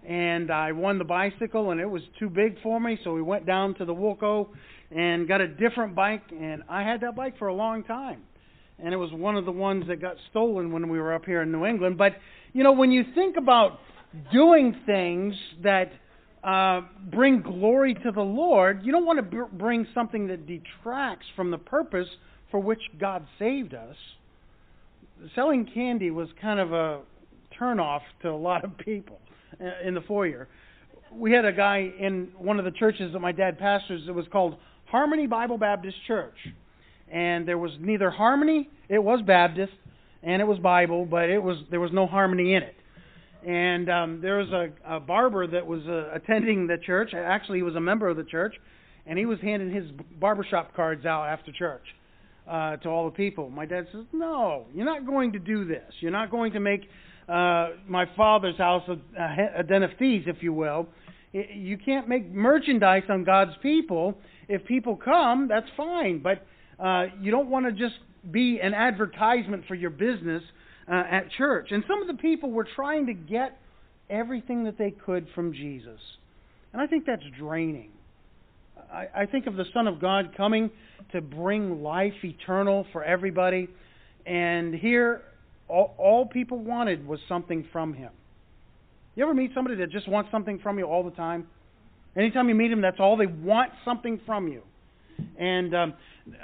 and 0.08 0.52
I 0.52 0.72
won 0.72 0.98
the 0.98 1.06
bicycle, 1.06 1.72
and 1.72 1.82
it 1.82 1.90
was 1.90 2.02
too 2.20 2.30
big 2.30 2.62
for 2.62 2.80
me, 2.80 3.00
so 3.04 3.14
we 3.14 3.22
went 3.22 3.46
down 3.46 3.74
to 3.76 3.86
the 3.86 3.94
Woolco 3.94 4.50
and 4.92 5.28
got 5.28 5.42
a 5.42 5.48
different 5.48 5.96
bike, 5.96 6.24
and 6.32 6.64
I 6.70 6.84
had 6.84 7.02
that 7.02 7.16
bike 7.16 7.38
for 7.40 7.48
a 7.48 7.54
long 7.54 7.84
time. 7.84 8.22
And 8.78 8.94
it 8.94 8.98
was 8.98 9.12
one 9.12 9.36
of 9.36 9.46
the 9.46 9.52
ones 9.52 9.86
that 9.88 10.02
got 10.02 10.18
stolen 10.30 10.72
when 10.72 10.90
we 10.90 11.00
were 11.00 11.14
up 11.14 11.26
here 11.26 11.42
in 11.42 11.52
New 11.52 11.66
England. 11.66 11.98
But, 11.98 12.14
you 12.54 12.64
know, 12.64 12.74
when 12.74 12.92
you 12.92 13.04
think 13.16 13.38
about 13.38 13.80
doing 14.32 14.76
things 14.86 15.34
that 15.64 15.92
uh, 16.44 16.82
bring 17.10 17.42
glory 17.42 17.94
to 17.96 18.12
the 18.12 18.22
Lord, 18.22 18.82
you 18.84 18.92
don't 18.92 19.06
want 19.06 19.18
to 19.18 19.24
b- 19.24 19.58
bring 19.58 19.88
something 19.94 20.28
that 20.28 20.46
detracts 20.46 21.26
from 21.36 21.52
the 21.52 21.58
purpose 21.58 22.08
for 22.52 22.60
which 22.60 22.82
God 23.00 23.26
saved 23.40 23.74
us. 23.74 23.96
Selling 25.34 25.68
candy 25.74 26.12
was 26.12 26.28
kind 26.42 26.60
of 26.60 26.74
a 26.74 27.02
turnoff 27.60 28.02
to 28.22 28.30
a 28.30 28.36
lot 28.36 28.66
of 28.66 28.78
people 28.78 29.20
in 29.84 29.94
the 29.94 30.02
foyer. 30.02 30.48
We 31.12 31.32
had 31.32 31.46
a 31.46 31.52
guy 31.52 31.92
in 32.00 32.30
one 32.38 32.60
of 32.60 32.66
the 32.66 32.72
churches 32.72 33.14
that 33.14 33.20
my 33.20 33.32
dad 33.32 33.58
pastors. 33.58 34.04
It 34.08 34.12
was 34.12 34.26
called 34.32 34.58
Harmony 34.86 35.28
Bible 35.28 35.58
Baptist 35.58 35.98
Church, 36.08 36.36
and 37.12 37.48
there 37.48 37.58
was 37.58 37.72
neither 37.80 38.10
harmony. 38.10 38.70
It 38.90 39.00
was 39.00 39.22
Baptist, 39.26 39.74
and 40.24 40.42
it 40.42 40.46
was 40.46 40.60
Bible, 40.60 41.06
but 41.06 41.30
it 41.30 41.42
was 41.42 41.58
there 41.72 41.80
was 41.80 41.92
no 41.94 42.08
harmony 42.08 42.54
in 42.54 42.64
it. 42.64 42.76
And 43.48 43.90
um, 43.90 44.22
there 44.22 44.38
was 44.38 44.50
a, 44.50 44.96
a 44.96 45.00
barber 45.00 45.46
that 45.48 45.66
was 45.66 45.82
uh, 45.88 46.10
attending 46.14 46.66
the 46.66 46.78
church. 46.84 47.14
Actually, 47.14 47.60
he 47.60 47.64
was 47.64 47.76
a 47.76 47.82
member 47.82 48.10
of 48.10 48.18
the 48.18 48.24
church, 48.24 48.56
and 49.06 49.20
he 49.20 49.26
was 49.26 49.40
handing 49.42 49.72
his 49.72 49.86
barbershop 50.20 50.76
cards 50.76 51.06
out 51.06 51.26
after 51.28 51.52
church 51.52 51.84
uh, 52.50 52.78
to 52.78 52.90
all 52.90 53.06
the 53.06 53.16
people. 53.16 53.50
My 53.50 53.66
dad 53.66 53.88
says, 53.92 54.06
"No, 54.12 54.66
you're 54.74 54.86
not 54.86 55.06
going 55.06 55.32
to 55.34 55.40
do 55.40 55.66
this. 55.66 55.94
You're 56.00 56.12
not 56.12 56.32
going 56.32 56.54
to 56.54 56.60
make 56.60 56.82
uh, 57.28 57.70
my 57.88 58.06
father's 58.16 58.58
house 58.58 58.88
a, 58.88 59.60
a 59.60 59.64
den 59.64 59.84
of 59.84 59.92
thieves, 59.98 60.26
if 60.28 60.42
you 60.42 60.54
will. 60.54 60.88
You 61.34 61.78
can't 61.78 62.08
make 62.08 62.32
merchandise 62.32 63.04
on 63.10 63.24
God's 63.24 63.52
people. 63.62 64.18
If 64.48 64.64
people 64.66 64.96
come, 64.96 65.48
that's 65.48 65.68
fine, 65.76 66.20
but 66.20 66.46
uh, 66.80 67.08
you 67.20 67.32
don't 67.32 67.50
want 67.50 67.66
to 67.66 67.72
just 67.72 67.96
be 68.32 68.60
an 68.62 68.74
advertisement 68.74 69.66
for 69.68 69.76
your 69.76 69.90
business 69.90 70.44
uh, 70.90 71.04
at 71.10 71.32
church. 71.32 71.70
And 71.72 71.84
some 71.88 72.02
of 72.02 72.08
the 72.08 72.22
people 72.22 72.52
were 72.52 72.68
trying 72.76 73.08
to 73.08 73.14
get 73.14 73.60
everything 74.10 74.64
that 74.66 74.78
they 74.78 74.92
could 74.92 75.28
from 75.34 75.54
Jesus. 75.54 76.00
And 76.74 76.82
I 76.82 76.88
think 76.88 77.06
that's 77.06 77.24
draining. 77.38 77.90
I, 78.92 79.08
I 79.16 79.26
think 79.26 79.48
of 79.48 79.56
the 79.56 79.66
Son 79.74 79.88
of 79.88 80.00
God 80.00 80.36
coming 80.38 80.70
to 81.12 81.22
bring 81.22 81.82
life 81.82 82.14
eternal 82.24 82.86
for 82.92 83.04
everybody. 83.04 83.68
And 84.26 84.74
here 84.74 85.24
all, 85.68 85.96
all 85.98 86.26
people 86.26 86.60
wanted 86.60 87.08
was 87.08 87.20
something 87.28 87.66
from 87.72 87.94
him. 87.94 88.12
You 89.16 89.24
ever 89.24 89.34
meet 89.34 89.52
somebody 89.54 89.78
that 89.78 89.92
just 89.92 90.08
wants 90.08 90.30
something 90.32 90.60
from 90.60 90.78
you 90.78 90.86
all 90.86 91.04
the 91.04 91.12
time? 91.12 91.48
Anytime 92.18 92.50
you 92.50 92.56
meet 92.56 92.70
them, 92.70 92.82
that's 92.82 93.00
all 93.00 93.18
they 93.18 93.28
want 93.28 93.72
something 93.84 94.20
from 94.26 94.48
you. 94.48 94.62
And 95.38 95.74
um, 95.76 95.94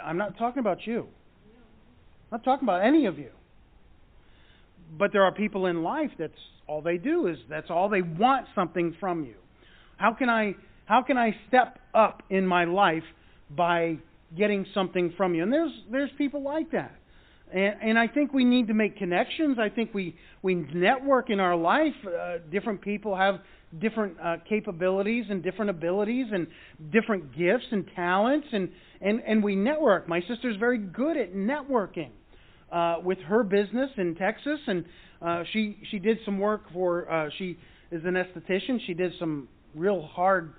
I'm 0.03 0.17
not 0.17 0.37
talking 0.37 0.59
about 0.59 0.85
you. 0.85 1.07
I'm 2.31 2.39
not 2.39 2.43
talking 2.43 2.65
about 2.65 2.85
any 2.85 3.05
of 3.05 3.17
you. 3.17 3.29
But 4.97 5.11
there 5.11 5.23
are 5.23 5.33
people 5.33 5.67
in 5.67 5.83
life 5.83 6.11
that's 6.17 6.33
all 6.67 6.81
they 6.81 6.97
do 6.97 7.27
is 7.27 7.37
that's 7.49 7.69
all 7.69 7.89
they 7.89 8.01
want 8.01 8.47
something 8.55 8.95
from 8.99 9.25
you. 9.25 9.35
How 9.97 10.13
can 10.13 10.29
I 10.29 10.55
how 10.85 11.01
can 11.03 11.17
I 11.17 11.35
step 11.47 11.79
up 11.93 12.23
in 12.29 12.45
my 12.45 12.65
life 12.65 13.03
by 13.49 13.97
getting 14.37 14.65
something 14.73 15.13
from 15.15 15.35
you? 15.35 15.43
And 15.43 15.51
there's 15.51 15.71
there's 15.91 16.09
people 16.17 16.41
like 16.41 16.71
that. 16.71 16.95
And, 17.53 17.75
and 17.81 17.99
I 17.99 18.07
think 18.07 18.33
we 18.33 18.43
need 18.43 18.67
to 18.67 18.73
make 18.73 18.97
connections. 18.97 19.57
I 19.59 19.69
think 19.69 19.93
we, 19.93 20.15
we 20.41 20.55
network 20.55 21.29
in 21.29 21.39
our 21.39 21.55
life. 21.55 21.93
Uh, 22.05 22.37
different 22.51 22.81
people 22.81 23.15
have 23.15 23.39
different 23.79 24.17
uh, 24.21 24.37
capabilities 24.47 25.25
and 25.29 25.43
different 25.43 25.69
abilities 25.69 26.27
and 26.31 26.47
different 26.91 27.35
gifts 27.37 27.65
and 27.71 27.85
talents, 27.95 28.47
and, 28.51 28.69
and, 29.01 29.21
and 29.25 29.43
we 29.43 29.55
network. 29.55 30.07
My 30.07 30.21
sister's 30.27 30.57
very 30.57 30.77
good 30.77 31.17
at 31.17 31.33
networking 31.33 32.09
uh, 32.71 32.97
with 33.03 33.17
her 33.19 33.43
business 33.43 33.89
in 33.97 34.15
Texas, 34.15 34.59
and 34.67 34.85
uh, 35.21 35.43
she 35.53 35.77
she 35.91 35.99
did 35.99 36.17
some 36.25 36.39
work 36.39 36.63
for. 36.73 37.11
Uh, 37.11 37.29
she 37.37 37.57
is 37.91 38.01
an 38.05 38.15
esthetician. 38.15 38.79
She 38.87 38.93
did 38.93 39.13
some 39.19 39.47
real 39.75 40.01
hard 40.01 40.53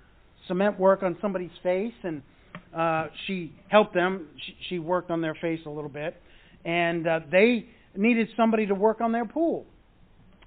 cement 0.46 0.78
work 0.78 1.02
on 1.02 1.16
somebody's 1.20 1.50
face, 1.62 1.94
and 2.02 2.22
uh, 2.76 3.06
she 3.26 3.52
helped 3.68 3.94
them. 3.94 4.28
She, 4.46 4.56
she 4.68 4.78
worked 4.78 5.10
on 5.10 5.20
their 5.20 5.34
face 5.34 5.60
a 5.66 5.70
little 5.70 5.90
bit 5.90 6.16
and 6.64 7.06
uh, 7.06 7.20
they 7.30 7.66
needed 7.96 8.28
somebody 8.36 8.66
to 8.66 8.74
work 8.74 9.00
on 9.00 9.12
their 9.12 9.24
pool. 9.24 9.66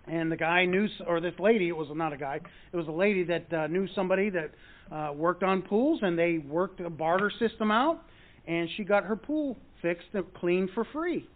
And 0.08 0.32
the 0.32 0.38
guy 0.38 0.66
knew, 0.66 0.88
or 1.08 1.20
this 1.20 1.34
lady, 1.40 1.68
it 1.68 1.76
was 1.76 1.88
not 1.94 2.14
a 2.14 2.18
guy, 2.18 2.40
it 2.72 2.78
was 2.78 2.88
a 2.88 2.92
lady 2.92 3.24
that 3.24 3.52
uh, 3.52 3.68
knew 3.68 3.88
somebody 3.96 4.30
that 4.30 4.52
uh, 4.92 5.14
worked 5.14 5.42
on 5.44 5.64
pools, 5.64 6.00
and 6.04 6.18
they 6.18 6.38
worked 6.38 6.80
a 6.80 6.90
barter 6.90 7.32
system 7.40 7.72
out, 7.72 8.02
and 8.48 8.70
she 8.78 8.84
got 8.84 9.04
her 9.04 9.16
pool 9.16 9.58
fixed 9.82 10.08
and 10.14 10.32
cleaned 10.36 10.70
for 10.76 10.86
free. 10.94 11.28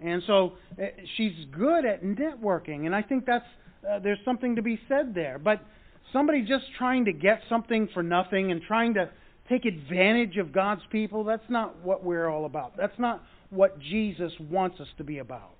And 0.00 0.22
so 0.26 0.52
uh, 0.80 0.86
she's 1.16 1.32
good 1.56 1.84
at 1.84 2.02
networking, 2.02 2.86
and 2.86 2.94
I 2.94 3.02
think 3.02 3.26
that's 3.26 3.44
uh, 3.88 3.98
there's 3.98 4.18
something 4.24 4.54
to 4.56 4.62
be 4.62 4.78
said 4.88 5.12
there. 5.12 5.40
But 5.40 5.60
somebody 6.12 6.42
just 6.42 6.64
trying 6.78 7.04
to 7.06 7.12
get 7.12 7.40
something 7.48 7.88
for 7.92 8.02
nothing 8.02 8.52
and 8.52 8.62
trying 8.62 8.94
to 8.94 9.10
take 9.48 9.64
advantage 9.64 10.36
of 10.36 10.52
God's 10.52 10.82
people, 10.90 11.24
that's 11.24 11.48
not 11.48 11.80
what 11.80 12.04
we're 12.04 12.28
all 12.28 12.44
about. 12.44 12.76
That's 12.76 12.98
not 12.98 13.22
what 13.52 13.78
Jesus 13.78 14.32
wants 14.50 14.80
us 14.80 14.88
to 14.96 15.04
be 15.04 15.18
about. 15.18 15.54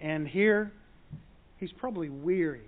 And 0.00 0.26
here, 0.26 0.72
he's 1.58 1.72
probably 1.78 2.08
wearied 2.08 2.62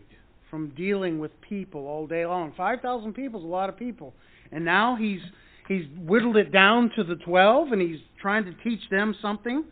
from 0.50 0.70
dealing 0.76 1.18
with 1.18 1.30
people 1.40 1.86
all 1.86 2.06
day 2.06 2.26
long. 2.26 2.52
5,000 2.56 3.14
people 3.14 3.40
is 3.40 3.44
a 3.44 3.48
lot 3.48 3.68
of 3.68 3.78
people. 3.78 4.12
And 4.52 4.64
now 4.64 4.96
he's 4.96 5.20
he's 5.68 5.84
whittled 6.00 6.36
it 6.36 6.52
down 6.52 6.90
to 6.96 7.04
the 7.04 7.14
12 7.14 7.72
and 7.72 7.80
he's 7.80 8.00
trying 8.20 8.44
to 8.44 8.52
teach 8.64 8.80
them 8.90 9.14
something. 9.22 9.64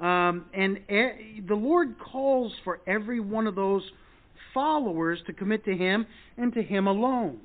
Um, 0.00 0.46
and 0.54 0.78
the 1.46 1.54
Lord 1.54 1.94
calls 1.98 2.52
for 2.64 2.80
every 2.86 3.20
one 3.20 3.46
of 3.46 3.54
those 3.54 3.82
followers 4.54 5.20
to 5.26 5.32
commit 5.32 5.64
to 5.66 5.76
him 5.76 6.06
and 6.38 6.52
to 6.54 6.62
him 6.62 6.86
alone. 6.86 7.38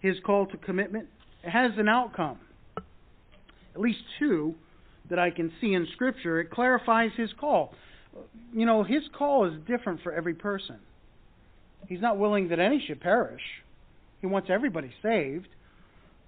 His 0.00 0.16
call 0.24 0.46
to 0.46 0.56
commitment 0.56 1.08
has 1.44 1.72
an 1.76 1.88
outcome. 1.88 2.38
At 2.76 3.80
least 3.80 4.00
two 4.18 4.54
that 5.10 5.18
I 5.18 5.30
can 5.30 5.52
see 5.60 5.74
in 5.74 5.86
Scripture, 5.94 6.40
it 6.40 6.50
clarifies 6.50 7.10
his 7.16 7.30
call. 7.38 7.74
You 8.52 8.66
know, 8.66 8.82
his 8.82 9.02
call 9.16 9.46
is 9.46 9.54
different 9.66 10.02
for 10.02 10.12
every 10.12 10.34
person. 10.34 10.76
He's 11.88 12.00
not 12.00 12.18
willing 12.18 12.48
that 12.48 12.58
any 12.58 12.82
should 12.86 13.00
perish, 13.00 13.42
he 14.20 14.26
wants 14.26 14.48
everybody 14.50 14.92
saved. 15.02 15.48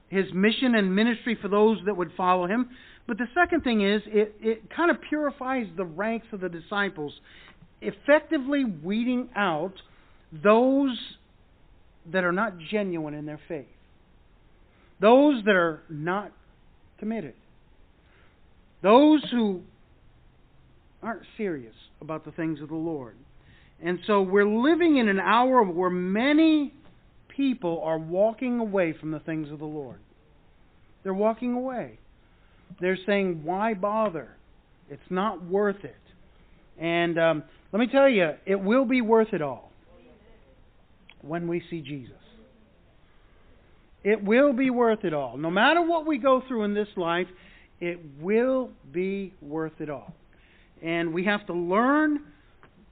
His 0.09 0.27
mission 0.35 0.75
and 0.75 0.95
ministry 0.95 1.39
for 1.41 1.49
those 1.49 1.79
that 1.87 1.97
would 1.97 2.11
follow 2.19 2.47
him. 2.47 2.69
But 3.07 3.17
the 3.17 3.27
second 3.35 3.63
thing 3.63 3.81
is, 3.81 4.03
it, 4.07 4.35
it 4.43 4.71
kind 4.71 4.91
of 4.91 4.99
purifies 5.09 5.67
the 5.75 5.87
ranks 5.87 6.27
of 6.33 6.41
the 6.41 6.51
disciples, 6.51 7.15
effectively 7.81 8.65
weeding 8.65 9.31
out 9.35 9.73
those 10.33 10.99
that 12.13 12.25
are 12.25 12.33
not 12.33 12.59
genuine 12.71 13.15
in 13.15 13.25
their 13.25 13.41
faith, 13.49 13.67
those 15.01 15.43
that 15.45 15.55
are 15.55 15.83
not 15.89 16.33
committed. 16.99 17.35
Those 18.83 19.23
who 19.31 19.63
aren't 21.03 21.23
serious 21.37 21.75
about 22.01 22.25
the 22.25 22.33
things 22.33 22.61
of 22.61 22.69
the 22.69 22.75
Lord. 22.75 23.17
And 23.83 23.99
so 24.07 24.23
we're 24.23 24.47
living 24.47 24.99
in 24.99 25.09
an 25.09 25.19
hour 25.19 25.63
where 25.65 25.91
many 25.91 26.73
people 27.37 27.81
are 27.83 27.99
walking 27.99 28.59
away 28.59 28.95
from 28.99 29.11
the 29.11 29.21
things 29.21 29.51
of 29.51 29.59
the 29.59 29.65
Lord. 29.65 29.99
They're 31.03 31.15
walking 31.15 31.55
away. 31.55 31.99
They're 32.81 32.99
saying, 33.07 33.43
why 33.45 33.75
bother? 33.75 34.29
It's 34.89 35.03
not 35.11 35.45
worth 35.45 35.85
it. 35.85 35.97
And 36.79 37.19
um, 37.19 37.43
let 37.73 37.81
me 37.81 37.87
tell 37.91 38.09
you, 38.09 38.31
it 38.47 38.61
will 38.61 38.85
be 38.85 39.01
worth 39.01 39.33
it 39.33 39.43
all 39.43 39.71
when 41.23 41.49
we 41.49 41.63
see 41.71 41.81
Jesus. 41.81 42.15
It 44.05 44.23
will 44.23 44.53
be 44.53 44.71
worth 44.71 45.05
it 45.05 45.15
all. 45.15 45.37
No 45.37 45.51
matter 45.51 45.81
what 45.81 46.07
we 46.07 46.19
go 46.19 46.43
through 46.47 46.65
in 46.65 46.75
this 46.75 46.89
life, 46.97 47.29
it 47.83 47.99
will 48.21 48.71
be 48.93 49.35
worth 49.43 49.81
it 49.81 49.91
all. 49.91 50.15
And 50.83 51.13
we 51.13 51.25
have 51.25 51.45
to 51.49 51.53
learn 51.53 52.21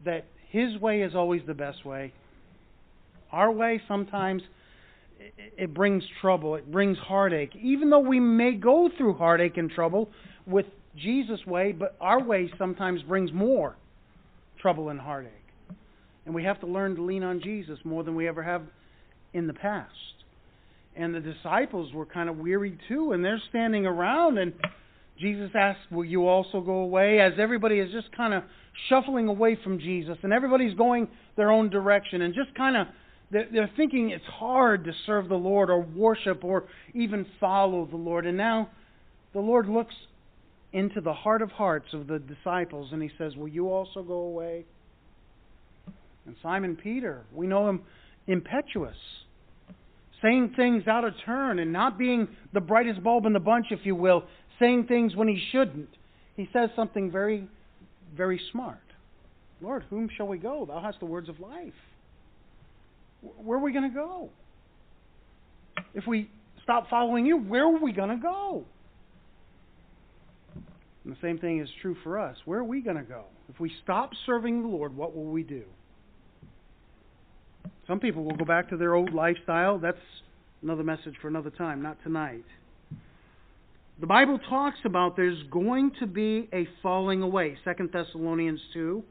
that 0.04 0.24
His 0.50 0.76
way 0.80 1.02
is 1.02 1.14
always 1.14 1.42
the 1.46 1.54
best 1.54 1.86
way. 1.86 2.12
Our 3.30 3.52
way 3.52 3.80
sometimes 3.86 4.42
it 5.56 5.72
brings 5.72 6.02
trouble, 6.20 6.56
it 6.56 6.70
brings 6.72 6.98
heartache. 6.98 7.54
Even 7.62 7.88
though 7.88 8.00
we 8.00 8.18
may 8.18 8.54
go 8.54 8.90
through 8.98 9.14
heartache 9.14 9.58
and 9.58 9.70
trouble 9.70 10.10
with 10.44 10.66
Jesus' 10.96 11.46
way, 11.46 11.70
but 11.70 11.94
our 12.00 12.20
way 12.20 12.50
sometimes 12.58 13.00
brings 13.02 13.32
more 13.32 13.76
trouble 14.60 14.88
and 14.88 14.98
heartache. 14.98 15.30
And 16.26 16.34
we 16.34 16.42
have 16.42 16.58
to 16.60 16.66
learn 16.66 16.96
to 16.96 17.02
lean 17.02 17.22
on 17.22 17.40
Jesus 17.40 17.78
more 17.84 18.02
than 18.02 18.16
we 18.16 18.26
ever 18.26 18.42
have 18.42 18.62
in 19.34 19.46
the 19.46 19.54
past. 19.54 19.94
And 21.00 21.14
the 21.14 21.20
disciples 21.20 21.92
were 21.94 22.06
kind 22.06 22.28
of 22.28 22.36
weary 22.36 22.78
too, 22.88 23.12
and 23.12 23.24
they're 23.24 23.40
standing 23.48 23.86
around 23.86 24.38
and 24.38 24.52
Jesus 25.18 25.50
asked, 25.54 25.80
Will 25.90 26.04
you 26.04 26.26
also 26.26 26.60
go 26.60 26.78
away? 26.78 27.20
As 27.20 27.34
everybody 27.38 27.78
is 27.78 27.92
just 27.92 28.10
kind 28.16 28.32
of 28.32 28.42
shuffling 28.88 29.28
away 29.28 29.58
from 29.62 29.78
Jesus 29.78 30.16
and 30.22 30.32
everybody's 30.32 30.74
going 30.74 31.08
their 31.36 31.50
own 31.50 31.68
direction 31.68 32.22
and 32.22 32.34
just 32.34 32.54
kind 32.54 32.76
of 32.76 32.86
they're 33.30 33.70
thinking 33.76 34.10
it's 34.10 34.24
hard 34.24 34.84
to 34.84 34.92
serve 35.06 35.28
the 35.28 35.36
Lord 35.36 35.70
or 35.70 35.80
worship 35.80 36.42
or 36.42 36.64
even 36.94 37.24
follow 37.38 37.86
the 37.86 37.96
Lord. 37.96 38.26
And 38.26 38.36
now 38.36 38.70
the 39.32 39.38
Lord 39.38 39.68
looks 39.68 39.94
into 40.72 41.00
the 41.00 41.12
heart 41.12 41.40
of 41.40 41.50
hearts 41.50 41.86
of 41.92 42.08
the 42.08 42.18
disciples 42.18 42.88
and 42.92 43.00
he 43.00 43.10
says, 43.18 43.36
Will 43.36 43.48
you 43.48 43.70
also 43.70 44.02
go 44.02 44.14
away? 44.14 44.64
And 46.26 46.34
Simon 46.42 46.76
Peter, 46.76 47.22
we 47.32 47.46
know 47.46 47.68
him 47.68 47.82
impetuous, 48.26 48.96
saying 50.22 50.52
things 50.56 50.86
out 50.86 51.04
of 51.04 51.14
turn 51.24 51.58
and 51.58 51.72
not 51.72 51.98
being 51.98 52.28
the 52.52 52.60
brightest 52.60 53.02
bulb 53.02 53.26
in 53.26 53.32
the 53.32 53.40
bunch, 53.40 53.66
if 53.70 53.80
you 53.84 53.94
will, 53.94 54.24
saying 54.58 54.86
things 54.86 55.16
when 55.16 55.28
he 55.28 55.42
shouldn't. 55.52 55.88
He 56.36 56.48
says 56.52 56.70
something 56.76 57.10
very, 57.10 57.48
very 58.16 58.40
smart. 58.52 58.78
Lord, 59.60 59.84
whom 59.90 60.08
shall 60.16 60.28
we 60.28 60.38
go? 60.38 60.64
Thou 60.66 60.80
hast 60.80 61.00
the 61.00 61.06
words 61.06 61.28
of 61.28 61.38
life. 61.40 61.72
Where 63.42 63.58
are 63.58 63.62
we 63.62 63.72
going 63.72 63.88
to 63.90 63.94
go? 63.94 64.30
If 65.94 66.06
we 66.06 66.30
stop 66.62 66.88
following 66.88 67.26
you, 67.26 67.38
where 67.38 67.64
are 67.64 67.78
we 67.78 67.92
going 67.92 68.08
to 68.10 68.22
go? 68.22 68.64
And 71.04 71.14
the 71.14 71.18
same 71.20 71.38
thing 71.38 71.60
is 71.60 71.68
true 71.82 71.96
for 72.02 72.18
us. 72.18 72.36
Where 72.44 72.60
are 72.60 72.64
we 72.64 72.80
going 72.80 72.96
to 72.96 73.02
go? 73.02 73.24
If 73.48 73.58
we 73.60 73.70
stop 73.82 74.10
serving 74.26 74.62
the 74.62 74.68
Lord, 74.68 74.96
what 74.96 75.14
will 75.14 75.24
we 75.24 75.42
do? 75.42 75.64
Some 77.86 78.00
people 78.00 78.24
will 78.24 78.36
go 78.36 78.44
back 78.44 78.68
to 78.70 78.76
their 78.76 78.94
old 78.94 79.12
lifestyle. 79.12 79.78
That's 79.78 79.98
another 80.62 80.84
message 80.84 81.14
for 81.20 81.28
another 81.28 81.50
time, 81.50 81.82
not 81.82 81.96
tonight. 82.02 82.44
The 84.00 84.06
Bible 84.06 84.38
talks 84.48 84.78
about 84.84 85.16
there's 85.16 85.42
going 85.50 85.92
to 86.00 86.06
be 86.06 86.48
a 86.52 86.66
falling 86.82 87.20
away, 87.22 87.56
2 87.64 87.90
Thessalonians 87.92 88.60
2. 88.72 89.02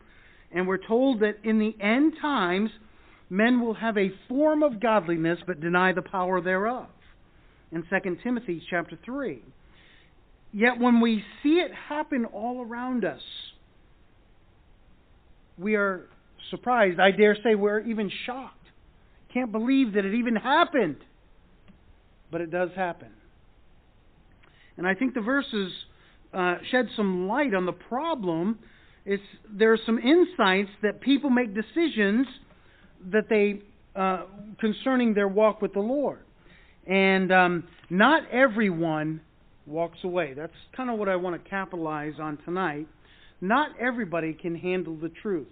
And 0.52 0.68
we're 0.68 0.78
told 0.78 1.20
that 1.20 1.36
in 1.44 1.60
the 1.60 1.76
end 1.80 2.14
times, 2.20 2.72
men 3.30 3.62
will 3.62 3.76
have 3.76 3.98
a 3.98 4.12
form 4.28 4.64
of 4.64 4.80
godliness 4.80 5.38
but 5.46 5.62
deny 5.62 5.94
the 5.94 6.02
power 6.02 6.42
thereof. 6.42 6.88
In 7.72 7.84
2 7.84 8.18
Timothy 8.24 8.64
chapter 8.68 8.98
3. 9.06 9.44
Yet 10.52 10.80
when 10.80 11.00
we 11.02 11.24
see 11.44 11.60
it 11.60 11.72
happen 11.72 12.26
all 12.26 12.66
around 12.66 13.06
us, 13.06 13.22
we 15.60 15.76
are 15.76 16.08
surprised. 16.50 17.00
I 17.00 17.12
dare 17.12 17.36
say 17.44 17.54
we're 17.54 17.82
even 17.82 18.10
shocked. 18.26 18.56
Can't 19.34 19.52
believe 19.52 19.94
that 19.94 20.06
it 20.06 20.14
even 20.14 20.36
happened. 20.36 20.98
But 22.32 22.42
it 22.42 22.52
does 22.52 22.70
happen. 22.76 23.10
And 24.78 24.88
I 24.88 24.96
think 24.96 25.14
the 25.14 25.22
verses 25.22 25.72
uh, 26.34 26.56
shed 26.72 26.88
some 26.96 27.28
light 27.28 27.54
on 27.54 27.66
the 27.66 27.74
problem. 27.74 28.60
It's, 29.06 29.24
there 29.52 29.74
are 29.74 29.80
some 29.86 29.98
insights 29.98 30.70
that 30.84 31.02
people 31.02 31.30
make 31.30 31.54
decisions 31.54 32.28
that 33.12 33.30
they 33.30 33.62
uh, 33.96 34.26
concerning 34.60 35.14
their 35.14 35.28
walk 35.28 35.62
with 35.62 35.74
the 35.74 35.80
Lord, 35.80 36.20
and 36.88 37.32
um, 37.32 37.68
not 37.90 38.30
everyone 38.30 39.20
walks 39.66 39.98
away. 40.04 40.34
That's 40.34 40.54
kind 40.76 40.90
of 40.90 41.00
what 41.00 41.10
I 41.10 41.16
want 41.16 41.42
to 41.42 41.50
capitalize 41.50 42.14
on 42.20 42.38
tonight. 42.46 42.88
Not 43.42 43.72
everybody 43.80 44.34
can 44.34 44.56
handle 44.56 44.96
the 44.96 45.10
truth. 45.22 45.48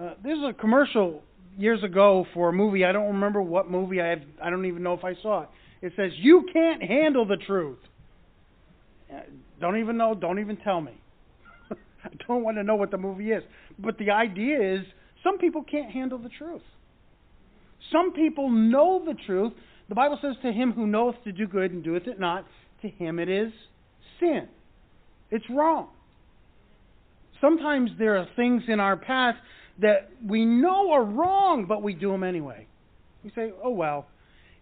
Uh, 0.00 0.14
there's 0.22 0.42
a 0.48 0.52
commercial 0.52 1.22
years 1.56 1.82
ago 1.82 2.26
for 2.34 2.48
a 2.48 2.52
movie. 2.52 2.84
I 2.84 2.92
don't 2.92 3.06
remember 3.14 3.42
what 3.42 3.70
movie. 3.70 4.00
I 4.00 4.08
have, 4.08 4.22
I 4.42 4.50
don't 4.50 4.66
even 4.66 4.82
know 4.82 4.94
if 4.94 5.04
I 5.04 5.14
saw 5.22 5.42
it. 5.42 5.48
It 5.82 5.92
says 5.96 6.10
you 6.16 6.46
can't 6.52 6.82
handle 6.82 7.26
the 7.26 7.36
truth. 7.36 7.78
Uh, 9.12 9.20
don't 9.60 9.78
even 9.78 9.96
know. 9.96 10.14
Don't 10.14 10.38
even 10.38 10.56
tell 10.56 10.80
me. 10.80 10.92
I 11.70 12.08
don't 12.26 12.42
want 12.42 12.56
to 12.56 12.62
know 12.62 12.76
what 12.76 12.90
the 12.90 12.98
movie 12.98 13.30
is. 13.30 13.42
But 13.78 13.98
the 13.98 14.10
idea 14.10 14.76
is 14.76 14.86
some 15.22 15.38
people 15.38 15.62
can't 15.62 15.90
handle 15.90 16.18
the 16.18 16.30
truth. 16.38 16.62
Some 17.92 18.12
people 18.12 18.50
know 18.50 19.02
the 19.04 19.14
truth. 19.26 19.52
The 19.88 19.94
Bible 19.94 20.18
says, 20.20 20.34
To 20.42 20.52
him 20.52 20.72
who 20.72 20.86
knoweth 20.86 21.16
to 21.24 21.32
do 21.32 21.46
good 21.46 21.72
and 21.72 21.84
doeth 21.84 22.06
it 22.06 22.18
not, 22.18 22.44
to 22.82 22.88
him 22.88 23.18
it 23.18 23.28
is 23.28 23.52
sin. 24.18 24.48
It's 25.30 25.44
wrong. 25.50 25.88
Sometimes 27.40 27.90
there 27.98 28.16
are 28.16 28.26
things 28.36 28.62
in 28.68 28.80
our 28.80 28.96
path 28.96 29.36
that 29.80 30.10
we 30.26 30.44
know 30.44 30.92
are 30.92 31.04
wrong, 31.04 31.66
but 31.66 31.82
we 31.82 31.94
do 31.94 32.10
them 32.10 32.24
anyway. 32.24 32.66
We 33.24 33.30
say, 33.34 33.52
oh 33.62 33.70
well. 33.70 34.06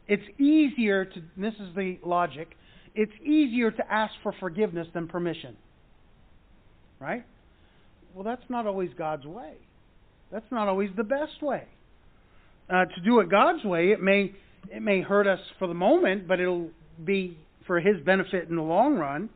It's 0.07 0.23
easier 0.39 1.07
to, 1.07 1.23
this 1.37 1.55
is 1.55 1.75
the 1.75 1.99
logic, 2.05 2.57
it's 2.95 3.13
easier 3.25 3.71
to 3.71 3.93
ask 3.93 4.13
for 4.23 4.35
forgiveness 4.39 4.87
than 4.93 5.09
permission. 5.09 5.57
Right? 7.01 7.25
Well, 8.15 8.25
that's 8.25 8.43
not 8.49 8.67
always 8.67 8.91
God's 8.97 9.25
way. 9.25 9.55
That's 10.31 10.47
not 10.51 10.69
always 10.69 10.91
the 10.97 11.05
best 11.05 11.43
way. 11.43 11.65
Uh, 12.69 12.85
to 12.85 13.01
do 13.05 13.21
it 13.21 13.31
God's 13.31 13.65
way, 13.65 13.91
it 13.91 14.01
may 14.01 14.33
it 14.71 14.81
may 14.81 15.03
hurt 15.03 15.27
us 15.27 15.41
for 15.59 15.69
the 15.69 15.75
moment, 15.75 16.27
but 16.27 16.41
it'll 16.41 16.71
be 17.05 17.37
for 17.67 17.81
His 17.81 18.01
benefit 18.05 18.49
in 18.49 18.57
the 18.57 18.63
long 18.63 18.97
run. 18.97 19.29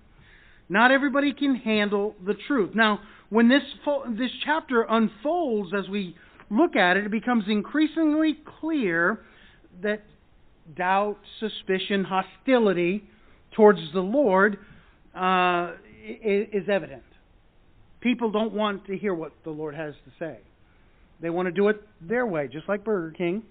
Not 0.68 0.90
everybody 0.90 1.32
can 1.32 1.54
handle 1.54 2.14
the 2.24 2.34
truth. 2.46 2.74
Now, 2.74 3.00
when 3.30 3.48
this 3.48 3.62
this 4.18 4.30
chapter 4.44 4.86
unfolds 4.88 5.72
as 5.74 5.88
we 5.88 6.16
look 6.50 6.76
at 6.76 6.96
it, 6.96 7.04
it 7.04 7.10
becomes 7.10 7.44
increasingly 7.48 8.38
clear 8.60 9.20
that 9.82 10.02
doubt, 10.76 11.18
suspicion, 11.40 12.04
hostility 12.04 13.04
towards 13.54 13.80
the 13.92 14.00
Lord 14.00 14.58
uh, 15.14 15.72
is 16.24 16.68
evident. 16.70 17.02
People 18.00 18.30
don't 18.30 18.52
want 18.52 18.86
to 18.86 18.96
hear 18.96 19.14
what 19.14 19.32
the 19.44 19.50
Lord 19.50 19.74
has 19.74 19.94
to 20.04 20.12
say. 20.18 20.38
They 21.20 21.30
want 21.30 21.46
to 21.46 21.52
do 21.52 21.68
it 21.68 21.82
their 22.00 22.26
way, 22.26 22.48
just 22.48 22.68
like 22.68 22.84
Burger 22.84 23.14
King. 23.16 23.42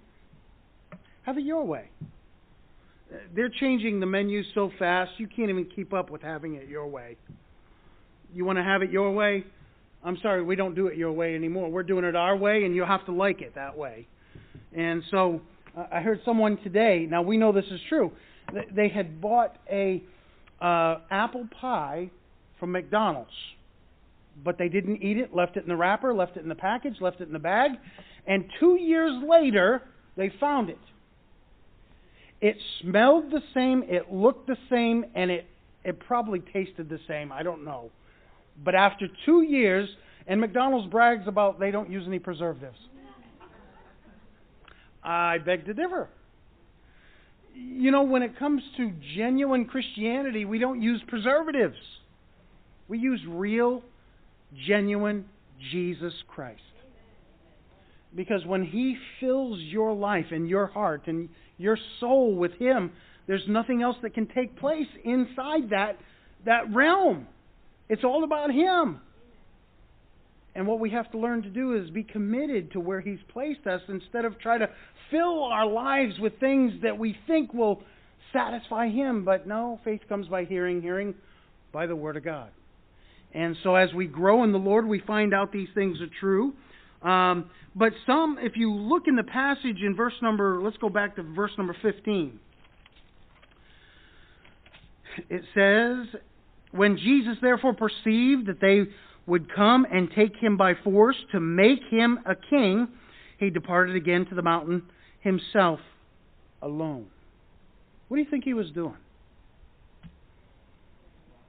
Have 1.24 1.38
it 1.38 1.44
your 1.44 1.66
way. 1.66 1.90
They're 3.36 3.50
changing 3.50 4.00
the 4.00 4.06
menu 4.06 4.44
so 4.54 4.72
fast 4.80 5.12
you 5.18 5.28
can't 5.28 5.50
even 5.50 5.66
keep 5.76 5.94
up 5.94 6.10
with 6.10 6.22
having 6.22 6.56
it 6.56 6.68
your 6.70 6.88
way. 6.88 7.18
You 8.34 8.46
want 8.46 8.58
to 8.58 8.64
have 8.64 8.82
it 8.82 8.92
your 8.92 9.12
way? 9.12 9.46
I'm 10.08 10.18
sorry, 10.22 10.42
we 10.42 10.56
don't 10.56 10.74
do 10.74 10.88
it 10.88 10.96
your 10.96 11.12
way 11.12 11.36
anymore. 11.36 11.70
We're 11.70 11.84
doing 11.84 12.06
it 12.06 12.16
our 12.16 12.38
way, 12.38 12.64
and 12.64 12.74
you'll 12.74 12.88
have 12.88 13.06
to 13.08 13.12
like 13.12 13.42
it 13.42 13.56
that 13.56 13.78
way. 13.78 14.08
And 14.74 15.04
so 15.12 15.42
uh, 15.78 15.88
I 15.92 16.00
heard 16.00 16.22
someone 16.24 16.56
today. 16.64 17.06
Now 17.10 17.22
we 17.22 17.36
know 17.36 17.52
this 17.52 17.66
is 17.70 17.82
true. 17.90 18.14
They 18.74 18.88
had 18.88 19.20
bought 19.20 19.58
a 19.70 20.02
uh, 20.62 21.00
apple 21.12 21.50
pie 21.60 22.10
from 22.58 22.72
McDonald's, 22.72 23.34
but 24.46 24.58
they 24.58 24.70
didn't 24.70 25.04
eat 25.04 25.18
it. 25.18 25.36
Left 25.36 25.58
it 25.58 25.64
in 25.64 25.68
the 25.68 25.76
wrapper, 25.76 26.14
left 26.14 26.38
it 26.38 26.44
in 26.44 26.48
the 26.48 26.56
package, 26.56 26.96
left 27.02 27.20
it 27.20 27.28
in 27.28 27.34
the 27.34 27.40
bag, 27.40 27.72
and 28.26 28.46
two 28.62 28.78
years 28.80 29.12
later 29.28 29.82
they 30.16 30.32
found 30.40 30.70
it. 30.70 30.80
It 32.40 32.56
smelled 32.82 33.30
the 33.30 33.42
same, 33.54 33.84
it 33.88 34.10
looked 34.10 34.48
the 34.48 34.58
same, 34.70 35.04
and 35.16 35.32
it 35.32 35.48
it 35.84 36.00
probably 36.00 36.40
tasted 36.40 36.88
the 36.88 37.00
same. 37.10 37.34
I 37.34 37.44
don't 37.44 37.66
know. 37.66 37.92
But 38.64 38.76
after 38.76 39.08
two 39.26 39.42
years, 39.44 39.90
and 40.28 40.42
McDonald's 40.42 40.92
brags 40.92 41.24
about 41.28 41.60
they 41.60 41.72
don't 41.72 41.90
use 41.90 42.04
any 42.08 42.20
preservatives. 42.20 42.78
I 45.04 45.38
beg 45.38 45.66
to 45.66 45.74
differ. 45.74 46.10
You 47.56 47.92
know, 47.92 48.04
when 48.04 48.22
it 48.22 48.38
comes 48.38 48.62
to 48.78 48.92
genuine 49.16 49.66
Christianity, 49.66 50.46
we 50.46 50.60
don't 50.60 50.82
use 50.82 51.02
preservatives. 51.08 51.78
We 52.88 53.00
use 53.00 53.22
real, 53.28 53.82
genuine 54.68 55.26
Jesus 55.72 56.14
Christ. 56.28 56.62
Because 58.16 58.46
when 58.46 58.64
He 58.64 58.98
fills 59.20 59.60
your 59.60 59.94
life 59.94 60.28
and 60.32 60.48
your 60.50 60.68
heart 60.68 61.04
and 61.08 61.30
your 61.58 61.78
soul 62.00 62.36
with 62.36 62.54
Him, 62.54 62.92
there's 63.28 63.44
nothing 63.48 63.82
else 63.82 63.98
that 64.02 64.14
can 64.14 64.28
take 64.28 64.58
place 64.58 64.88
inside 65.04 65.70
that, 65.72 65.98
that 66.46 66.74
realm. 66.74 67.28
It's 67.90 68.04
all 68.04 68.24
about 68.24 68.52
Him. 68.52 69.00
And 70.56 70.66
what 70.66 70.80
we 70.80 70.90
have 70.90 71.12
to 71.12 71.20
learn 71.20 71.44
to 71.44 71.50
do 71.50 71.76
is 71.82 71.90
be 71.92 72.04
committed 72.04 72.72
to 72.72 72.80
where 72.80 73.00
He's 73.00 73.20
placed 73.32 73.68
us 73.68 73.82
instead 73.88 74.26
of 74.26 74.40
try 74.40 74.58
to 74.58 74.68
fill 75.12 75.44
our 75.44 75.68
lives 75.68 76.20
with 76.20 76.40
things 76.40 76.74
that 76.82 76.98
we 76.98 77.16
think 77.28 77.54
will 77.54 77.84
satisfy 78.34 78.90
Him. 78.90 79.24
But 79.24 79.48
no, 79.48 79.80
faith 79.84 80.02
comes 80.10 80.28
by 80.28 80.46
hearing, 80.46 80.82
hearing 80.82 81.14
by 81.72 81.86
the 81.86 81.96
Word 81.96 82.18
of 82.18 82.26
God. 82.26 82.50
And 83.34 83.56
so 83.64 83.76
as 83.76 83.94
we 83.94 84.08
grow 84.08 84.44
in 84.44 84.52
the 84.52 84.58
Lord, 84.58 84.88
we 84.88 85.00
find 85.00 85.34
out 85.34 85.52
these 85.52 85.68
things 85.76 86.00
are 86.02 86.10
true. 86.20 86.54
Um, 87.04 87.52
but 87.76 87.94
some, 88.08 88.38
if 88.42 88.54
you 88.56 88.74
look 88.74 89.04
in 89.08 89.16
the 89.16 89.24
passage 89.24 89.78
in 89.86 89.96
verse 89.96 90.16
number, 90.22 90.60
let's 90.62 90.78
go 90.78 90.90
back 90.90 91.16
to 91.18 91.24
verse 91.24 91.52
number 91.58 91.76
15. 91.82 92.40
It 95.30 95.42
says, 95.54 96.20
when 96.72 96.98
Jesus 96.98 97.38
therefore 97.42 97.74
perceived 97.74 98.48
that 98.48 98.60
they 98.62 98.84
would 99.26 99.54
come 99.54 99.86
and 99.92 100.10
take 100.16 100.36
him 100.36 100.58
by 100.58 100.74
force 100.84 101.18
to 101.32 101.40
make 101.40 101.80
him 101.90 102.20
a 102.26 102.36
king, 102.36 102.88
he 103.40 103.50
departed 103.50 103.96
again 103.96 104.26
to 104.28 104.36
the 104.36 104.42
mountain 104.42 104.84
himself 105.20 105.80
alone. 106.62 107.08
What 108.08 108.18
do 108.18 108.24
you 108.24 108.30
think 108.30 108.46
he 108.46 108.54
was 108.54 108.72
doing? 108.72 108.96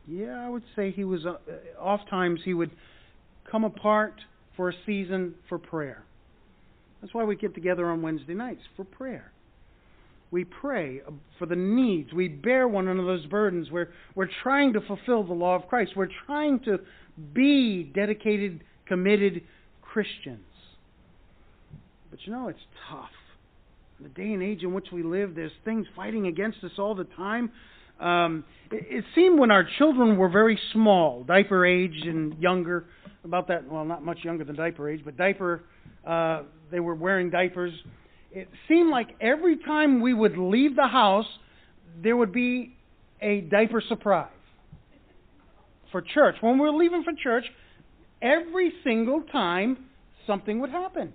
Yeah, 0.07 0.45
I 0.45 0.49
would 0.49 0.65
say 0.75 0.91
he 0.91 1.05
was, 1.05 1.27
uh, 1.27 1.37
oft 1.79 2.09
times 2.09 2.41
he 2.45 2.55
would 2.55 2.71
come 3.51 3.65
apart 3.65 4.15
for 4.57 4.71
a 4.71 4.73
season 4.87 5.35
for 5.49 5.59
prayer. 5.59 6.03
That's 7.01 7.15
why 7.15 7.25
we 7.25 7.37
get 7.37 7.55
together 7.55 7.87
on 7.91 8.03
Wednesday 8.03 8.35
nights, 8.35 8.63
for 8.77 8.85
prayer. 8.85 9.31
We 10.31 10.45
pray 10.45 11.01
for 11.39 11.47
the 11.47 11.57
needs. 11.57 12.13
We 12.13 12.29
bear 12.29 12.69
one 12.69 12.89
another's 12.89 13.25
burdens. 13.27 13.71
We're, 13.71 13.89
we're 14.15 14.29
trying 14.43 14.75
to 14.75 14.81
fulfill 14.83 15.25
the 15.25 15.33
law 15.33 15.57
of 15.57 15.67
Christ. 15.69 15.93
We're 15.97 16.11
trying 16.27 16.61
to 16.61 16.81
be 17.33 17.91
dedicated, 17.95 18.63
committed 18.87 19.43
Christians. 19.81 20.45
But 22.11 22.21
you 22.25 22.33
know, 22.33 22.49
it's 22.49 22.59
tough. 22.91 23.11
In 23.99 24.05
the 24.05 24.11
day 24.11 24.33
and 24.33 24.43
age 24.43 24.63
in 24.63 24.75
which 24.75 24.89
we 24.93 25.03
live, 25.03 25.35
there's 25.35 25.53
things 25.65 25.87
fighting 25.97 26.27
against 26.27 26.59
us 26.63 26.73
all 26.79 26.95
the 26.95 27.05
time. 27.05 27.51
Um, 27.99 28.45
it, 28.71 28.87
it 28.89 29.05
seemed 29.15 29.41
when 29.41 29.51
our 29.51 29.67
children 29.79 30.19
were 30.19 30.29
very 30.29 30.59
small, 30.73 31.25
diaper 31.25 31.65
age 31.65 32.03
and 32.05 32.39
younger, 32.39 32.85
about 33.25 33.49
that, 33.49 33.69
well, 33.71 33.85
not 33.85 34.05
much 34.05 34.19
younger 34.23 34.45
than 34.45 34.57
diaper 34.57 34.89
age, 34.89 35.01
but 35.05 35.17
diaper, 35.17 35.65
uh, 36.07 36.43
they 36.71 36.81
were 36.81 36.95
wearing 36.95 37.31
diapers 37.31 37.73
it 38.33 38.49
seemed 38.67 38.91
like 38.91 39.09
every 39.21 39.57
time 39.57 40.01
we 40.01 40.13
would 40.13 40.37
leave 40.37 40.77
the 40.77 40.87
house, 40.87 41.27
there 42.03 42.17
would 42.17 42.33
be 42.33 42.77
a 43.21 43.41
diaper 43.43 43.83
surprise 43.89 44.29
for 45.91 46.03
church. 46.03 46.37
When 46.41 46.55
we 46.55 46.61
were 46.61 46.77
leaving 46.77 47.03
for 47.03 47.13
church, 47.21 47.45
every 48.21 48.73
single 48.85 49.23
time 49.33 49.79
something 50.27 50.61
would 50.61 50.71
happen. 50.71 51.13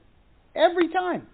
Every 0.56 0.89
time. 0.89 1.28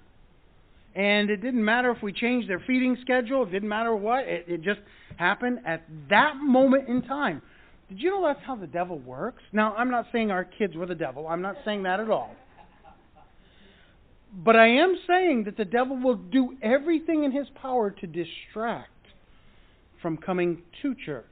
And 0.96 1.30
it 1.30 1.38
didn't 1.38 1.64
matter 1.64 1.92
if 1.92 2.02
we 2.02 2.12
changed 2.12 2.50
their 2.50 2.62
feeding 2.66 2.98
schedule, 3.02 3.44
it 3.44 3.52
didn't 3.52 3.70
matter 3.70 3.96
what, 3.96 4.26
it, 4.26 4.46
it 4.48 4.62
just 4.62 4.80
happened 5.18 5.60
at 5.66 5.84
that 6.10 6.36
moment 6.38 6.90
in 6.90 7.04
time. 7.04 7.42
Did 7.90 8.00
you 8.00 8.10
know 8.10 8.28
that's 8.28 8.46
how 8.46 8.56
the 8.56 8.68
devil 8.68 9.00
works? 9.00 9.42
Now, 9.52 9.74
I'm 9.76 9.90
not 9.90 10.08
saying 10.12 10.30
our 10.30 10.44
kids 10.44 10.76
were 10.76 10.86
the 10.86 10.96
devil. 10.96 11.28
I'm 11.28 11.42
not 11.42 11.56
saying 11.66 11.84
that 11.84 12.00
at 12.00 12.10
all. 12.10 12.36
But 14.34 14.56
I 14.56 14.68
am 14.68 14.96
saying 15.08 15.46
that 15.46 15.58
the 15.58 15.66
devil 15.66 15.98
will 15.98 16.16
do 16.16 16.56
everything 16.62 17.24
in 17.24 17.32
his 17.32 17.48
power 17.62 17.90
to 17.92 18.08
distract 18.08 18.90
from 20.02 20.18
coming 20.18 20.62
to 20.82 20.96
church. 21.06 21.26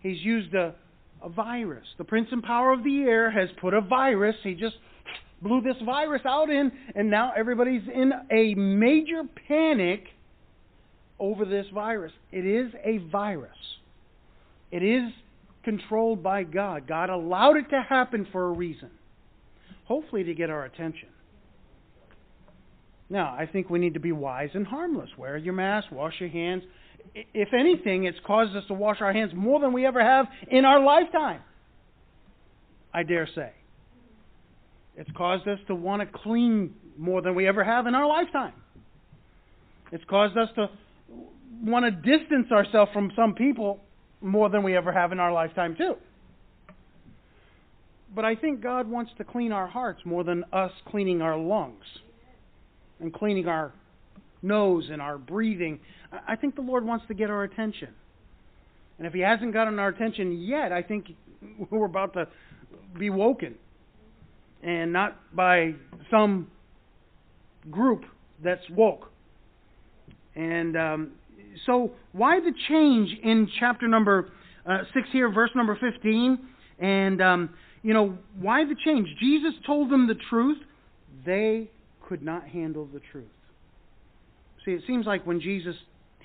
He's 0.00 0.20
used 0.22 0.54
a, 0.54 0.74
a 1.22 1.28
virus. 1.28 1.86
The 1.98 2.04
prince 2.04 2.28
and 2.30 2.42
power 2.42 2.72
of 2.72 2.84
the 2.84 3.02
air 3.02 3.30
has 3.30 3.48
put 3.60 3.74
a 3.74 3.80
virus. 3.80 4.36
He 4.42 4.54
just 4.54 4.76
blew 5.42 5.60
this 5.62 5.76
virus 5.84 6.22
out 6.26 6.50
in, 6.50 6.70
and 6.94 7.10
now 7.10 7.32
everybody's 7.36 7.86
in 7.92 8.12
a 8.30 8.54
major 8.54 9.22
panic 9.48 10.04
over 11.18 11.44
this 11.44 11.66
virus. 11.72 12.12
It 12.32 12.46
is 12.46 12.72
a 12.84 12.98
virus. 13.10 13.50
It 14.70 14.82
is 14.82 15.10
controlled 15.64 16.22
by 16.22 16.44
God. 16.44 16.86
God 16.86 17.10
allowed 17.10 17.56
it 17.56 17.70
to 17.70 17.82
happen 17.86 18.26
for 18.30 18.46
a 18.48 18.52
reason. 18.52 18.90
Hopefully 19.86 20.24
to 20.24 20.34
get 20.34 20.50
our 20.50 20.64
attention. 20.64 21.08
Now, 23.10 23.34
I 23.36 23.46
think 23.46 23.68
we 23.68 23.80
need 23.80 23.94
to 23.94 24.00
be 24.00 24.12
wise 24.12 24.50
and 24.54 24.64
harmless. 24.64 25.10
Wear 25.18 25.36
your 25.36 25.52
mask, 25.52 25.90
wash 25.90 26.14
your 26.20 26.28
hands. 26.28 26.62
if 27.14 27.52
anything, 27.52 28.04
it's 28.04 28.18
caused 28.24 28.54
us 28.56 28.62
to 28.68 28.74
wash 28.74 28.98
our 29.00 29.12
hands 29.12 29.32
more 29.34 29.58
than 29.58 29.72
we 29.72 29.84
ever 29.84 30.00
have 30.00 30.26
in 30.48 30.64
our 30.64 30.82
lifetime. 30.82 31.40
I 32.94 33.02
dare 33.02 33.28
say. 33.34 33.50
It's 34.96 35.10
caused 35.16 35.48
us 35.48 35.58
to 35.66 35.74
want 35.74 36.02
to 36.02 36.18
clean 36.22 36.74
more 36.96 37.20
than 37.20 37.34
we 37.34 37.48
ever 37.48 37.64
have 37.64 37.86
in 37.86 37.94
our 37.94 38.06
lifetime. 38.06 38.52
It's 39.90 40.04
caused 40.04 40.36
us 40.36 40.48
to 40.54 40.68
want 41.64 41.84
to 41.84 41.90
distance 42.18 42.52
ourselves 42.52 42.92
from 42.92 43.10
some 43.16 43.34
people 43.34 43.80
more 44.20 44.48
than 44.50 44.62
we 44.62 44.76
ever 44.76 44.92
have 44.92 45.10
in 45.10 45.18
our 45.18 45.32
lifetime, 45.32 45.74
too. 45.76 45.94
But 48.14 48.24
I 48.24 48.36
think 48.36 48.60
God 48.60 48.88
wants 48.88 49.12
to 49.18 49.24
clean 49.24 49.50
our 49.50 49.66
hearts 49.66 50.00
more 50.04 50.22
than 50.22 50.44
us 50.52 50.72
cleaning 50.88 51.22
our 51.22 51.36
lungs 51.36 51.84
and 53.00 53.12
cleaning 53.12 53.48
our 53.48 53.72
nose 54.42 54.88
and 54.90 55.00
our 55.00 55.18
breathing. 55.18 55.80
I 56.26 56.36
think 56.36 56.54
the 56.54 56.62
Lord 56.62 56.84
wants 56.84 57.06
to 57.08 57.14
get 57.14 57.30
our 57.30 57.44
attention. 57.44 57.88
And 58.98 59.06
if 59.06 59.12
He 59.12 59.20
hasn't 59.20 59.52
gotten 59.52 59.78
our 59.78 59.88
attention 59.88 60.40
yet, 60.40 60.72
I 60.72 60.82
think 60.82 61.06
we're 61.70 61.86
about 61.86 62.14
to 62.14 62.28
be 62.98 63.10
woken. 63.10 63.54
And 64.62 64.92
not 64.92 65.16
by 65.34 65.74
some 66.10 66.50
group 67.70 68.04
that's 68.42 68.68
woke. 68.70 69.10
And 70.36 70.76
um, 70.76 71.12
so, 71.66 71.92
why 72.12 72.40
the 72.40 72.52
change 72.68 73.10
in 73.22 73.48
chapter 73.58 73.88
number 73.88 74.30
uh, 74.66 74.78
6 74.94 75.08
here, 75.12 75.30
verse 75.30 75.50
number 75.54 75.76
15? 75.80 76.38
And, 76.78 77.22
um, 77.22 77.50
you 77.82 77.94
know, 77.94 78.18
why 78.38 78.64
the 78.64 78.76
change? 78.84 79.08
Jesus 79.18 79.54
told 79.66 79.90
them 79.90 80.06
the 80.06 80.16
truth. 80.28 80.58
They 81.24 81.70
could 82.10 82.22
not 82.22 82.46
handle 82.48 82.88
the 82.92 83.00
truth. 83.12 83.24
See, 84.64 84.72
it 84.72 84.82
seems 84.84 85.06
like 85.06 85.24
when 85.24 85.40
Jesus 85.40 85.76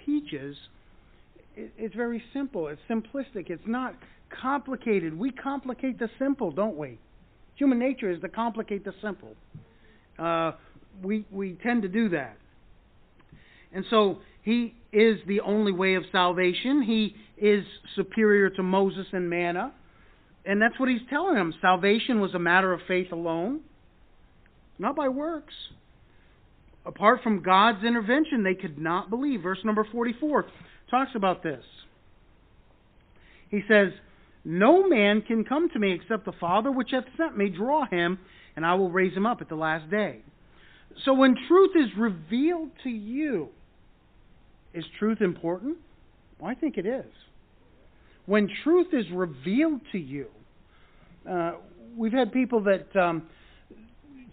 teaches, 0.04 0.58
it's 1.56 1.94
very 1.96 2.24
simple. 2.34 2.68
It's 2.70 2.82
simplistic. 2.90 3.52
It's 3.52 3.68
not 3.68 3.94
complicated. 4.42 5.16
We 5.18 5.30
complicate 5.32 6.00
the 6.00 6.10
simple, 6.18 6.52
don't 6.52 6.76
we? 6.76 6.98
Human 7.58 7.78
nature 7.78 8.10
is 8.10 8.20
to 8.22 8.30
complicate 8.30 8.84
the 8.84 8.94
simple. 9.00 9.36
Uh, 10.18 10.54
we 11.04 11.24
we 11.32 11.58
tend 11.62 11.84
to 11.84 11.88
do 11.88 12.10
that. 12.10 12.36
And 13.72 13.86
so 13.92 14.18
he 14.42 14.74
is 14.92 15.20
the 15.28 15.42
only 15.42 15.72
way 15.72 15.94
of 15.96 16.04
salvation. 16.12 16.82
He 16.82 17.16
is 17.38 17.64
superior 17.96 18.50
to 18.50 18.64
Moses 18.64 19.06
and 19.14 19.30
manna. 19.30 19.72
And 20.46 20.60
that's 20.60 20.80
what 20.80 20.90
he's 20.90 21.02
telling 21.12 21.36
them. 21.36 21.54
Salvation 21.62 22.20
was 22.20 22.34
a 22.34 22.40
matter 22.40 22.74
of 22.74 22.80
faith 22.88 23.12
alone, 23.12 23.62
not 24.80 24.96
by 24.96 25.08
works. 25.08 25.54
Apart 26.86 27.22
from 27.24 27.42
God's 27.42 27.84
intervention, 27.84 28.44
they 28.44 28.54
could 28.54 28.78
not 28.78 29.10
believe. 29.10 29.42
Verse 29.42 29.58
number 29.64 29.88
44 29.92 30.46
talks 30.90 31.12
about 31.16 31.42
this. 31.42 31.64
He 33.50 33.62
says, 33.68 33.90
No 34.44 34.88
man 34.88 35.22
can 35.22 35.44
come 35.44 35.70
to 35.70 35.80
me 35.80 35.94
except 35.94 36.26
the 36.26 36.34
Father 36.40 36.72
which 36.72 36.90
hath 36.92 37.06
sent 37.18 37.38
me 37.38 37.50
draw 37.50 37.86
him, 37.86 38.20
and 38.56 38.66
I 38.66 38.76
will 38.76 38.92
raise 38.92 39.16
him 39.16 39.26
up 39.26 39.42
at 39.42 39.50
the 39.50 39.56
last 39.56 39.90
day. 39.90 40.20
So 41.04 41.14
when 41.14 41.36
truth 41.48 41.72
is 41.76 41.90
revealed 41.98 42.70
to 42.84 42.90
you, 42.90 43.50
is 44.74 44.86
truth 45.00 45.22
important? 45.22 45.78
Well, 46.40 46.52
I 46.52 46.56
think 46.56 46.78
it 46.78 46.86
is. 46.86 47.06
When 48.26 48.50
truth 48.64 48.88
is 48.94 49.06
revealed 49.14 49.82
to 49.92 49.98
you, 49.98 50.28
uh, 51.30 51.54
we've 51.98 52.12
had 52.12 52.32
people 52.32 52.64
that 52.64 52.96
um, 52.96 53.24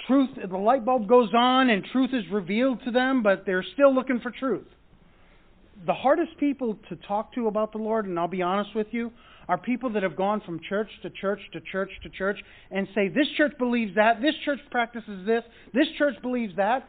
truth, 0.07 0.31
the 0.51 0.57
light 0.57 0.85
bulb 0.85 1.09
goes 1.09 1.31
on 1.35 1.71
and 1.71 1.85
truth 1.93 2.11
is 2.13 2.25
revealed 2.31 2.83
to 2.85 2.91
them, 2.91 3.23
but 3.23 3.45
they're 3.47 3.65
still 3.75 3.95
looking 3.95 4.21
for 4.21 4.31
truth. 4.31 4.67
The 5.87 5.95
hardest 5.95 6.37
people 6.39 6.79
to 6.89 6.97
talk 6.97 7.35
to 7.35 7.49
about 7.49 7.73
the 7.73 7.79
Lord, 7.79 8.07
and 8.07 8.19
I'll 8.19 8.29
be 8.29 8.43
honest 8.43 8.75
with 8.75 8.89
you, 8.91 9.11
are 9.49 9.59
people 9.59 9.91
that 9.91 10.03
have 10.03 10.17
gone 10.17 10.41
from 10.41 10.61
church 10.69 10.89
to 11.03 11.11
church 11.11 11.41
to 11.53 11.61
church 11.61 11.91
to 12.05 12.09
church 12.11 12.39
and 12.71 12.87
say, 12.95 13.09
This 13.09 13.27
church 13.37 13.53
believes 13.59 13.95
that, 13.97 14.23
this 14.23 14.35
church 14.45 14.61
practices 14.71 15.27
this, 15.27 15.43
this 15.75 15.87
church 15.99 16.15
believes 16.23 16.55
that. 16.57 16.87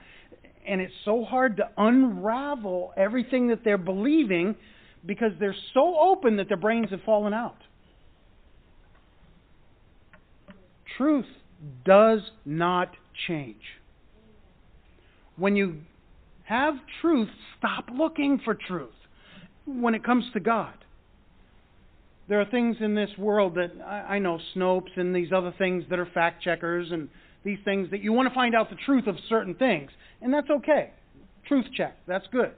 And 0.66 0.80
it's 0.80 0.94
so 1.04 1.26
hard 1.26 1.58
to 1.58 1.70
unravel 1.78 2.94
everything 2.96 3.50
that 3.50 3.64
they're 3.66 3.78
believing 3.78 4.56
because 5.06 5.32
they're 5.40 5.56
so 5.74 5.98
open 6.00 6.38
that 6.38 6.48
their 6.48 6.58
brains 6.58 6.90
have 6.92 7.02
fallen 7.06 7.34
out. 7.34 7.58
Truth 10.98 11.26
does 11.86 12.22
not 12.46 12.92
change. 13.28 13.62
When 15.38 15.56
you 15.56 15.78
have 16.46 16.76
truth, 17.02 17.30
stop 17.58 17.86
looking 17.94 18.40
for 18.44 18.56
truth 18.68 18.90
when 19.66 19.96
it 19.96 20.04
comes 20.04 20.26
to 20.34 20.40
God. 20.40 20.74
There 22.30 22.40
are 22.40 22.46
things 22.46 22.78
in 22.80 22.96
this 22.96 23.10
world 23.18 23.56
that 23.56 23.72
I, 23.86 24.16
I 24.16 24.20
know, 24.20 24.40
Snopes 24.56 24.96
and 24.96 25.16
these 25.16 25.32
other 25.36 25.54
things 25.58 25.84
that 25.90 26.00
are 26.00 26.06
fact 26.06 26.44
checkers 26.44 26.92
and 26.92 27.10
these 27.44 27.60
things 27.66 27.90
that 27.92 28.02
you 28.02 28.14
want 28.14 28.30
to 28.30 28.34
find 28.34 28.56
out 28.56 28.70
the 28.70 28.78
truth 28.86 29.08
of 29.08 29.16
certain 29.28 29.56
things, 29.56 29.92
and 30.22 30.34
that's 30.34 30.50
okay. 30.50 30.92
Truth 31.48 31.66
check, 31.76 31.98
that's 32.08 32.26
good. 32.32 32.52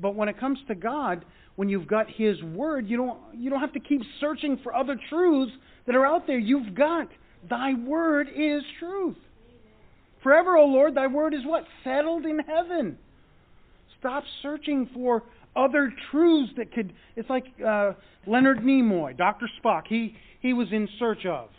But 0.00 0.14
when 0.14 0.28
it 0.28 0.38
comes 0.38 0.58
to 0.68 0.74
God, 0.74 1.24
when 1.56 1.68
you've 1.68 1.86
got 1.86 2.06
His 2.10 2.42
Word, 2.42 2.88
you 2.88 2.96
don't 2.96 3.18
you 3.34 3.48
don't 3.48 3.60
have 3.60 3.72
to 3.72 3.80
keep 3.80 4.02
searching 4.20 4.58
for 4.62 4.74
other 4.74 4.98
truths 5.08 5.52
that 5.86 5.94
are 5.94 6.04
out 6.04 6.26
there. 6.26 6.38
You've 6.38 6.74
got 6.74 7.08
Thy 7.48 7.74
Word 7.74 8.28
is 8.28 8.62
truth. 8.78 9.16
Forever, 10.24 10.56
O 10.56 10.64
Lord, 10.64 10.96
Thy 10.96 11.06
Word 11.06 11.34
is 11.34 11.44
what 11.44 11.64
settled 11.84 12.24
in 12.24 12.40
heaven. 12.40 12.98
Stop 14.00 14.24
searching 14.42 14.88
for 14.92 15.22
other 15.54 15.92
truths 16.10 16.52
that 16.56 16.72
could. 16.72 16.92
It's 17.14 17.30
like 17.30 17.44
uh, 17.64 17.92
Leonard 18.26 18.58
Nimoy, 18.58 19.16
Doctor 19.16 19.48
Spock. 19.62 19.82
He 19.86 20.16
he 20.40 20.52
was 20.52 20.68
in 20.72 20.88
search 20.98 21.24
of 21.26 21.50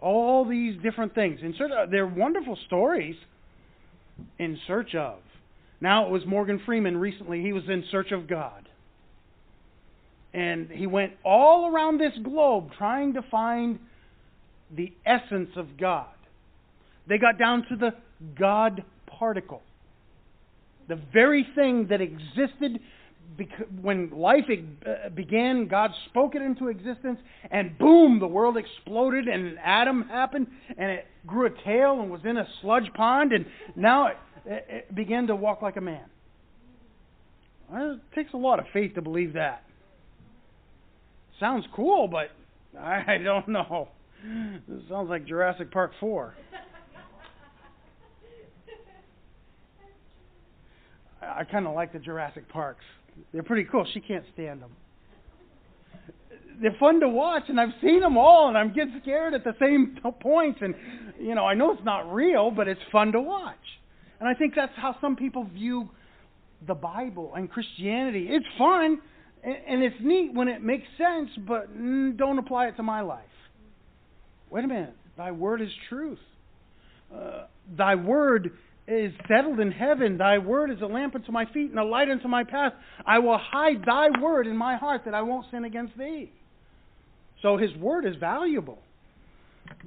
all 0.00 0.44
these 0.44 0.74
different 0.82 1.14
things. 1.14 1.40
In 1.42 1.54
search 1.56 1.70
of, 1.70 1.90
they're 1.90 2.06
wonderful 2.06 2.58
stories. 2.66 3.14
In 4.38 4.58
search 4.66 4.94
of. 4.94 5.18
Now 5.80 6.06
it 6.06 6.10
was 6.10 6.22
Morgan 6.26 6.60
Freeman 6.64 6.96
recently. 6.96 7.42
He 7.42 7.52
was 7.52 7.62
in 7.68 7.84
search 7.90 8.10
of 8.10 8.28
God. 8.28 8.68
And 10.34 10.70
he 10.70 10.86
went 10.86 11.12
all 11.24 11.72
around 11.72 11.98
this 11.98 12.12
globe 12.22 12.70
trying 12.76 13.14
to 13.14 13.22
find 13.30 13.78
the 14.74 14.92
essence 15.04 15.50
of 15.56 15.76
God. 15.78 16.06
They 17.08 17.18
got 17.18 17.38
down 17.38 17.66
to 17.68 17.76
the 17.76 17.90
God 18.38 18.84
particle. 19.06 19.62
The 20.88 21.00
very 21.12 21.46
thing 21.54 21.88
that 21.88 22.00
existed 22.00 22.80
when 23.80 24.10
life 24.10 24.44
uh, 24.50 25.08
began, 25.10 25.66
God 25.66 25.90
spoke 26.10 26.34
it 26.34 26.42
into 26.42 26.68
existence, 26.68 27.18
and 27.50 27.78
boom, 27.78 28.18
the 28.18 28.26
world 28.26 28.56
exploded, 28.56 29.26
and 29.26 29.46
an 29.46 29.58
atom 29.58 30.02
happened, 30.08 30.48
and 30.76 30.90
it 30.90 31.06
grew 31.26 31.46
a 31.46 31.64
tail 31.64 32.00
and 32.00 32.10
was 32.10 32.20
in 32.24 32.36
a 32.36 32.46
sludge 32.60 32.92
pond, 32.94 33.32
and 33.32 33.46
now 33.74 34.08
it, 34.08 34.16
it 34.44 34.94
began 34.94 35.26
to 35.28 35.36
walk 35.36 35.62
like 35.62 35.76
a 35.76 35.80
man. 35.80 36.04
Well, 37.70 37.92
it 37.92 38.14
takes 38.14 38.34
a 38.34 38.36
lot 38.36 38.58
of 38.58 38.66
faith 38.72 38.94
to 38.96 39.02
believe 39.02 39.32
that. 39.32 39.64
Sounds 41.40 41.64
cool, 41.74 42.08
but 42.08 42.30
I 42.78 43.18
don't 43.18 43.48
know. 43.48 43.88
This 44.68 44.82
sounds 44.88 45.08
like 45.08 45.26
Jurassic 45.26 45.70
Park 45.70 45.92
4. 45.98 46.34
I 51.22 51.44
kind 51.44 51.66
of 51.66 51.74
like 51.74 51.92
the 51.92 51.98
Jurassic 51.98 52.48
Parks. 52.48 52.84
They're 53.32 53.42
pretty 53.42 53.68
cool. 53.70 53.86
She 53.92 54.00
can't 54.00 54.24
stand 54.34 54.62
them. 54.62 54.72
They're 56.60 56.76
fun 56.78 57.00
to 57.00 57.08
watch, 57.08 57.44
and 57.48 57.60
I've 57.60 57.74
seen 57.80 58.00
them 58.00 58.16
all, 58.16 58.48
and 58.48 58.58
I'm 58.58 58.72
getting 58.72 58.98
scared 59.02 59.34
at 59.34 59.42
the 59.42 59.54
same 59.60 59.98
points. 60.20 60.60
And 60.62 60.74
you 61.18 61.34
know, 61.34 61.44
I 61.44 61.54
know 61.54 61.72
it's 61.72 61.84
not 61.84 62.12
real, 62.12 62.50
but 62.50 62.68
it's 62.68 62.80
fun 62.90 63.12
to 63.12 63.20
watch. 63.20 63.56
And 64.20 64.28
I 64.28 64.34
think 64.34 64.54
that's 64.54 64.72
how 64.76 64.96
some 65.00 65.16
people 65.16 65.44
view 65.44 65.88
the 66.66 66.74
Bible 66.74 67.32
and 67.34 67.50
Christianity. 67.50 68.28
It's 68.30 68.46
fun, 68.56 69.00
and 69.42 69.82
it's 69.82 69.96
neat 70.00 70.32
when 70.34 70.48
it 70.48 70.62
makes 70.62 70.86
sense, 70.96 71.30
but 71.46 71.74
don't 72.16 72.38
apply 72.38 72.68
it 72.68 72.76
to 72.76 72.82
my 72.82 73.00
life. 73.00 73.24
Wait 74.50 74.64
a 74.64 74.68
minute. 74.68 74.94
Thy 75.16 75.32
word 75.32 75.60
is 75.60 75.70
truth. 75.88 76.20
Uh, 77.12 77.46
thy 77.76 77.94
word 77.94 78.52
is 78.88 79.12
settled 79.28 79.60
in 79.60 79.70
heaven. 79.70 80.18
Thy 80.18 80.38
word 80.38 80.70
is 80.70 80.80
a 80.82 80.86
lamp 80.86 81.14
unto 81.14 81.32
my 81.32 81.46
feet 81.46 81.70
and 81.70 81.78
a 81.78 81.84
light 81.84 82.10
unto 82.10 82.28
my 82.28 82.44
path. 82.44 82.72
I 83.06 83.18
will 83.20 83.38
hide 83.38 83.84
thy 83.86 84.08
word 84.20 84.46
in 84.46 84.56
my 84.56 84.76
heart 84.76 85.02
that 85.04 85.14
I 85.14 85.22
won't 85.22 85.46
sin 85.50 85.64
against 85.64 85.96
thee. 85.96 86.32
So 87.42 87.56
his 87.56 87.74
word 87.76 88.06
is 88.06 88.16
valuable. 88.16 88.78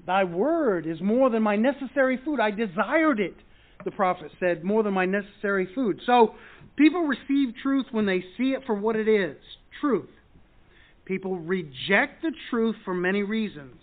Thy 0.05 0.23
word 0.23 0.85
is 0.85 1.01
more 1.01 1.29
than 1.29 1.43
my 1.43 1.55
necessary 1.55 2.19
food. 2.23 2.39
I 2.39 2.51
desired 2.51 3.19
it, 3.19 3.35
the 3.83 3.91
prophet 3.91 4.31
said, 4.39 4.63
more 4.63 4.83
than 4.83 4.93
my 4.93 5.05
necessary 5.05 5.67
food. 5.75 5.99
So 6.05 6.35
people 6.75 7.03
receive 7.03 7.55
truth 7.61 7.85
when 7.91 8.05
they 8.05 8.23
see 8.37 8.51
it 8.51 8.61
for 8.65 8.75
what 8.75 8.95
it 8.95 9.07
is 9.07 9.37
truth. 9.81 10.09
People 11.05 11.37
reject 11.37 12.21
the 12.21 12.31
truth 12.49 12.75
for 12.83 12.93
many 12.93 13.23
reasons. 13.23 13.75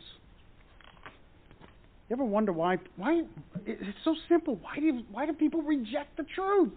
You 2.12 2.16
ever 2.16 2.27
wonder 2.27 2.53
why? 2.53 2.77
Why 2.96 3.22
it's 3.64 3.83
so 4.05 4.14
simple. 4.29 4.57
Why 4.57 4.77
do 4.77 5.03
why 5.11 5.25
do 5.25 5.33
people 5.33 5.62
reject 5.62 6.18
the 6.18 6.25
truth? 6.35 6.75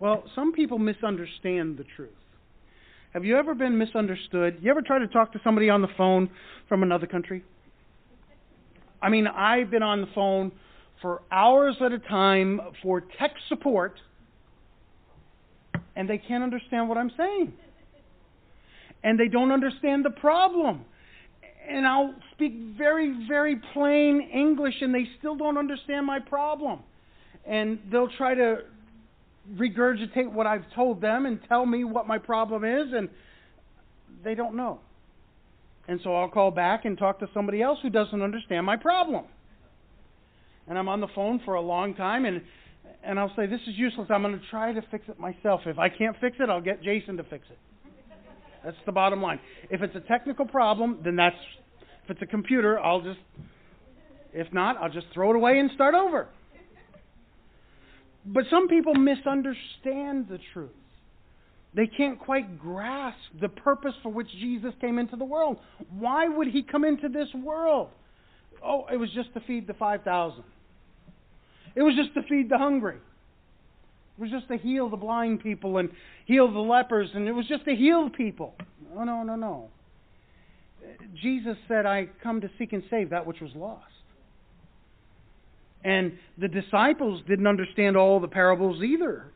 Well, 0.00 0.24
some 0.34 0.52
people 0.52 0.76
misunderstand 0.76 1.76
the 1.76 1.84
truth. 1.94 2.10
Have 3.12 3.24
you 3.24 3.38
ever 3.38 3.54
been 3.54 3.78
misunderstood? 3.78 4.58
You 4.60 4.72
ever 4.72 4.82
try 4.82 4.98
to 4.98 5.06
talk 5.06 5.34
to 5.34 5.40
somebody 5.44 5.70
on 5.70 5.82
the 5.82 5.88
phone 5.96 6.30
from 6.68 6.82
another 6.82 7.06
country? 7.06 7.44
I 9.00 9.08
mean, 9.08 9.28
I've 9.28 9.70
been 9.70 9.84
on 9.84 10.00
the 10.00 10.08
phone 10.16 10.50
for 11.00 11.22
hours 11.30 11.76
at 11.80 11.92
a 11.92 12.00
time 12.00 12.60
for 12.82 13.02
tech 13.20 13.34
support, 13.48 14.00
and 15.94 16.10
they 16.10 16.18
can't 16.18 16.42
understand 16.42 16.88
what 16.88 16.98
I'm 16.98 17.12
saying. 17.16 17.52
And 19.04 19.16
they 19.16 19.28
don't 19.28 19.52
understand 19.52 20.04
the 20.04 20.10
problem. 20.10 20.86
And 21.68 21.86
I'll 21.86 22.14
speak 22.32 22.52
very, 22.76 23.26
very 23.26 23.56
plain 23.72 24.20
English, 24.32 24.74
and 24.80 24.94
they 24.94 25.08
still 25.18 25.36
don't 25.36 25.56
understand 25.56 26.06
my 26.06 26.20
problem. 26.20 26.80
And 27.46 27.78
they'll 27.90 28.10
try 28.16 28.34
to 28.34 28.58
regurgitate 29.54 30.30
what 30.30 30.46
I've 30.46 30.64
told 30.74 31.00
them 31.00 31.26
and 31.26 31.38
tell 31.48 31.66
me 31.66 31.84
what 31.84 32.06
my 32.06 32.18
problem 32.18 32.64
is, 32.64 32.92
and 32.94 33.08
they 34.22 34.34
don't 34.34 34.56
know. 34.56 34.80
And 35.86 36.00
so 36.02 36.14
I'll 36.14 36.30
call 36.30 36.50
back 36.50 36.84
and 36.84 36.96
talk 36.96 37.18
to 37.20 37.28
somebody 37.34 37.60
else 37.60 37.78
who 37.82 37.90
doesn't 37.90 38.22
understand 38.22 38.64
my 38.64 38.76
problem. 38.76 39.24
And 40.66 40.78
I'm 40.78 40.88
on 40.88 41.00
the 41.00 41.08
phone 41.14 41.40
for 41.44 41.54
a 41.54 41.60
long 41.60 41.94
time, 41.94 42.24
and 42.24 42.40
and 43.02 43.18
I'll 43.18 43.32
say, 43.36 43.46
This 43.46 43.60
is 43.66 43.76
useless. 43.76 44.08
I'm 44.10 44.22
going 44.22 44.38
to 44.38 44.46
try 44.50 44.72
to 44.72 44.82
fix 44.90 45.04
it 45.08 45.18
myself. 45.20 45.60
If 45.66 45.78
I 45.78 45.88
can't 45.88 46.16
fix 46.20 46.36
it, 46.40 46.48
I'll 46.48 46.60
get 46.60 46.82
Jason 46.82 47.16
to 47.18 47.24
fix 47.24 47.46
it. 47.50 47.58
That's 48.64 48.76
the 48.86 48.92
bottom 48.92 49.20
line. 49.20 49.40
If 49.70 49.82
it's 49.82 49.94
a 49.94 50.00
technical 50.00 50.46
problem, 50.46 51.00
then 51.04 51.16
that's. 51.16 51.36
If 52.04 52.10
it's 52.10 52.22
a 52.22 52.26
computer, 52.26 52.78
I'll 52.78 53.02
just. 53.02 53.20
If 54.32 54.52
not, 54.52 54.76
I'll 54.78 54.90
just 54.90 55.06
throw 55.12 55.30
it 55.30 55.36
away 55.36 55.58
and 55.58 55.70
start 55.74 55.94
over. 55.94 56.28
But 58.26 58.44
some 58.50 58.68
people 58.68 58.94
misunderstand 58.94 60.28
the 60.28 60.38
truth. 60.52 60.70
They 61.74 61.86
can't 61.86 62.18
quite 62.18 62.58
grasp 62.58 63.18
the 63.40 63.48
purpose 63.48 63.94
for 64.02 64.10
which 64.10 64.28
Jesus 64.40 64.72
came 64.80 64.98
into 64.98 65.16
the 65.16 65.24
world. 65.24 65.58
Why 65.90 66.28
would 66.28 66.48
he 66.48 66.62
come 66.62 66.84
into 66.84 67.08
this 67.08 67.28
world? 67.34 67.90
Oh, 68.64 68.86
it 68.92 68.96
was 68.96 69.10
just 69.14 69.34
to 69.34 69.40
feed 69.40 69.66
the 69.66 69.74
5,000. 69.74 70.42
It 71.74 71.82
was 71.82 71.94
just 71.96 72.14
to 72.14 72.22
feed 72.28 72.48
the 72.48 72.58
hungry. 72.58 72.96
It 74.16 74.20
was 74.20 74.30
just 74.30 74.48
to 74.48 74.56
heal 74.56 74.88
the 74.88 74.96
blind 74.96 75.42
people 75.42 75.78
and 75.78 75.90
heal 76.24 76.50
the 76.52 76.60
lepers, 76.60 77.10
and 77.14 77.26
it 77.26 77.32
was 77.32 77.46
just 77.46 77.64
to 77.64 77.74
heal 77.74 78.10
people. 78.10 78.54
No, 78.94 79.04
no, 79.04 79.22
no, 79.22 79.34
no. 79.34 79.68
Jesus 81.20 81.56
said, 81.66 81.86
I 81.86 82.08
come 82.22 82.40
to 82.42 82.50
seek 82.58 82.72
and 82.72 82.82
save 82.90 83.10
that 83.10 83.26
which 83.26 83.40
was 83.40 83.50
lost. 83.54 83.84
And 85.82 86.12
the 86.38 86.48
disciples 86.48 87.22
didn't 87.28 87.46
understand 87.46 87.96
all 87.96 88.20
the 88.20 88.28
parables 88.28 88.82
either. 88.82 89.26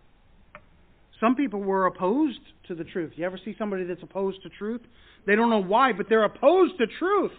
Some 1.21 1.35
people 1.35 1.61
were 1.61 1.87
opposed 1.87 2.39
to 2.69 2.75
the 2.75 2.85
truth. 2.85 3.13
You 3.17 3.27
ever 3.27 3.39
see 3.45 3.55
somebody 3.59 3.85
that's 3.85 4.03
opposed 4.03 4.43
to 4.45 4.49
truth? 4.49 4.81
They 5.27 5.35
don't 5.35 5.51
know 5.51 5.63
why, 5.63 5.93
but 5.93 6.07
they're 6.09 6.25
opposed 6.25 6.79
to 6.79 6.87
truth. 6.99 7.33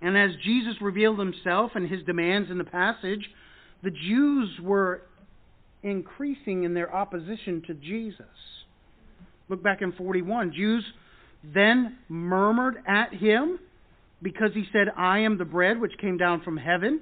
And 0.00 0.16
as 0.16 0.30
Jesus 0.42 0.74
revealed 0.80 1.18
himself 1.18 1.72
and 1.74 1.88
his 1.88 2.02
demands 2.04 2.50
in 2.50 2.58
the 2.58 2.64
passage, 2.64 3.28
the 3.82 3.90
Jews 3.90 4.48
were 4.60 5.02
increasing 5.82 6.64
in 6.64 6.74
their 6.74 6.94
opposition 6.94 7.62
to 7.66 7.74
Jesus. 7.74 8.26
Look 9.48 9.62
back 9.62 9.82
in 9.82 9.92
41. 9.92 10.52
Jews 10.54 10.84
then 11.42 11.98
murmured 12.08 12.76
at 12.86 13.12
him 13.12 13.58
because 14.22 14.50
he 14.54 14.64
said, 14.72 14.88
I 14.96 15.20
am 15.20 15.38
the 15.38 15.44
bread 15.44 15.80
which 15.80 15.92
came 16.00 16.16
down 16.16 16.42
from 16.42 16.56
heaven. 16.56 17.00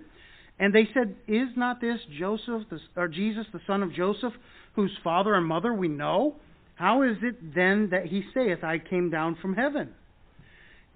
And 0.58 0.74
they 0.74 0.88
said, 0.94 1.14
Is 1.28 1.48
not 1.56 1.80
this 1.80 2.00
Joseph, 2.18 2.62
or 2.96 3.08
Jesus, 3.08 3.46
the 3.52 3.60
son 3.66 3.82
of 3.82 3.94
Joseph, 3.94 4.32
whose 4.74 4.92
father 5.04 5.34
and 5.34 5.46
mother 5.46 5.72
we 5.72 5.88
know? 5.88 6.36
How 6.74 7.02
is 7.02 7.16
it 7.22 7.54
then 7.54 7.90
that 7.90 8.06
he 8.06 8.24
saith, 8.32 8.64
I 8.64 8.78
came 8.78 9.10
down 9.10 9.36
from 9.40 9.54
heaven? 9.54 9.90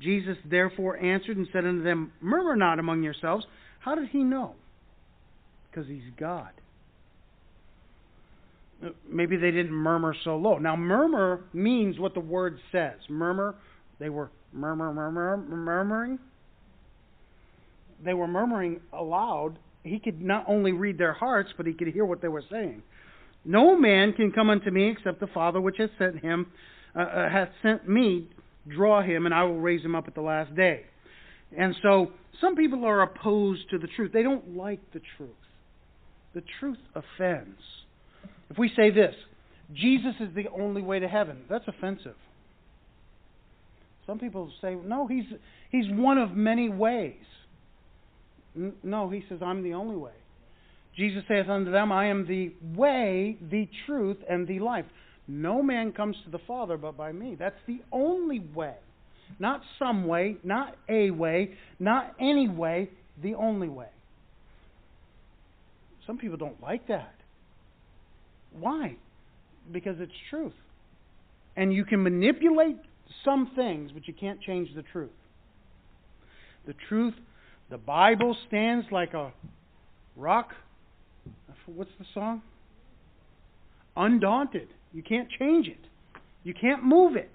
Jesus 0.01 0.37
therefore 0.51 0.97
answered 0.97 1.37
and 1.37 1.47
said 1.53 1.65
unto 1.65 1.83
them, 1.83 2.13
Murmur 2.21 2.57
not 2.57 2.79
among 2.79 3.03
yourselves. 3.03 3.45
How 3.81 3.95
did 3.95 4.09
he 4.09 4.19
know? 4.19 4.55
Because 5.71 5.87
he's 5.89 6.03
God. 6.19 6.51
Maybe 9.09 9.37
they 9.37 9.51
didn't 9.51 9.73
murmur 9.73 10.15
so 10.25 10.37
low. 10.37 10.59
Now, 10.59 10.77
murmur 10.77 11.45
means 11.53 11.99
what 11.99 12.15
the 12.15 12.21
word 12.21 12.59
says. 12.71 12.99
Murmur, 13.09 13.55
they 13.99 14.09
were 14.09 14.31
murmur, 14.53 14.93
murmur, 14.93 15.37
murmuring 15.37 16.19
they 18.05 18.15
were 18.15 18.27
murmuring 18.27 18.81
aloud, 18.93 19.59
he 19.83 19.99
could 19.99 20.21
not 20.21 20.45
only 20.49 20.73
read 20.73 20.99
their 20.99 21.13
hearts, 21.13 21.51
but 21.57 21.67
he 21.67 21.73
could 21.73 21.89
hear 21.89 22.05
what 22.05 22.23
they 22.23 22.29
were 22.29 22.45
saying. 22.51 22.83
No 23.45 23.77
man 23.77 24.13
can 24.13 24.33
come 24.33 24.51
unto 24.51 24.71
me 24.71 24.91
except 24.91 25.21
the 25.21 25.27
Father 25.29 25.61
which 25.61 25.77
has 25.79 25.91
sent 25.99 26.21
him, 26.21 26.47
uh, 26.97 27.01
uh, 27.01 27.29
hath 27.31 27.51
sent 27.63 27.89
me, 27.89 28.29
draw 28.69 29.03
him, 29.03 29.27
and 29.27 29.35
I 29.35 29.45
will 29.45 29.61
raise 29.61 29.85
him 29.85 29.95
up 29.95 30.09
at 30.09 30.15
the 30.15 30.23
last 30.23 30.55
day. 30.55 30.83
And 31.57 31.75
so, 31.83 32.13
some 32.41 32.57
people 32.57 32.85
are 32.85 33.03
opposed 33.03 33.71
to 33.71 33.79
the 33.79 33.87
truth. 33.87 34.13
They 34.13 34.23
don't 34.23 34.57
like 34.57 34.81
the 34.93 35.01
truth. 35.17 35.31
The 36.35 36.43
truth 36.59 36.79
offends. 36.95 37.61
If 38.51 38.59
we 38.59 38.71
say 38.77 38.91
this, 38.91 39.15
Jesus 39.73 40.15
is 40.21 40.35
the 40.35 40.47
only 40.51 40.83
way 40.83 41.01
to 41.01 41.09
heaven, 41.09 41.43
that's 41.49 41.67
offensive. 41.67 42.17
Some 44.07 44.19
people 44.19 44.51
say, 44.61 44.75
no, 44.75 45.07
he's, 45.07 45.25
he's 45.71 45.87
one 45.91 46.19
of 46.19 46.33
many 46.33 46.69
ways. 46.69 47.15
No, 48.83 49.09
he 49.09 49.25
says, 49.29 49.39
I'm 49.43 49.63
the 49.63 49.73
only 49.75 49.97
way. 49.97 50.13
Jesus 50.97 51.25
saith 51.27 51.49
unto 51.49 51.73
them, 51.73 51.91
I 51.91 52.07
am 52.07 52.27
the 52.27 52.53
way, 52.77 53.37
the 53.51 53.69
truth, 53.87 54.19
and 54.29 54.47
the 54.47 54.61
life. 54.61 54.85
No 55.27 55.63
man 55.63 55.93
comes 55.93 56.17
to 56.25 56.31
the 56.31 56.39
Father 56.47 56.77
but 56.77 56.97
by 56.97 57.13
me. 57.13 57.35
That's 57.37 57.59
the 57.67 57.81
only 57.91 58.41
way. 58.55 58.77
Not 59.39 59.63
some 59.79 60.07
way, 60.07 60.37
not 60.45 60.77
a 60.89 61.11
way, 61.11 61.55
not 61.81 62.15
any 62.21 62.49
way, 62.49 62.91
the 63.23 63.35
only 63.35 63.69
way. 63.69 63.89
Some 66.07 66.19
people 66.19 66.37
don't 66.37 66.63
like 66.63 66.87
that. 66.89 67.15
Why? 68.59 68.97
Because 69.73 69.97
it's 69.99 70.13
truth. 70.31 70.53
And 71.57 71.73
you 71.73 71.85
can 71.85 72.03
manipulate 72.03 72.79
some 73.25 73.51
things, 73.55 73.91
but 73.93 74.07
you 74.09 74.15
can't 74.15 74.41
change 74.41 74.69
the 74.75 74.83
truth. 74.83 75.11
The 76.67 76.75
truth 76.89 77.15
the 77.71 77.79
Bible 77.79 78.37
stands 78.47 78.87
like 78.91 79.15
a 79.15 79.33
rock. 80.17 80.51
What's 81.67 81.91
the 81.99 82.05
song? 82.13 82.43
Undaunted. 83.97 84.69
You 84.93 85.03
can't 85.03 85.29
change 85.39 85.67
it. 85.67 85.79
You 86.43 86.53
can't 86.55 86.85
move 86.85 87.17
it. 87.17 87.33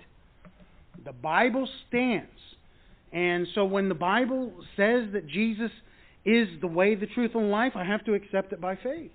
The 1.04 1.14
Bible 1.14 1.68
stands. 1.88 2.30
And 3.12 3.48
so 3.56 3.66
when 3.66 3.90
the 3.90 3.96
Bible 3.96 4.54
says 4.78 5.10
that 5.14 5.28
Jesus 5.28 5.72
is 6.26 6.48
the 6.62 6.68
way, 6.68 6.94
the 6.96 7.08
truth, 7.08 7.32
and 7.34 7.50
life, 7.50 7.74
I 7.76 7.84
have 7.84 8.06
to 8.06 8.14
accept 8.14 8.54
it 8.54 8.62
by 8.62 8.76
faith. 8.76 9.12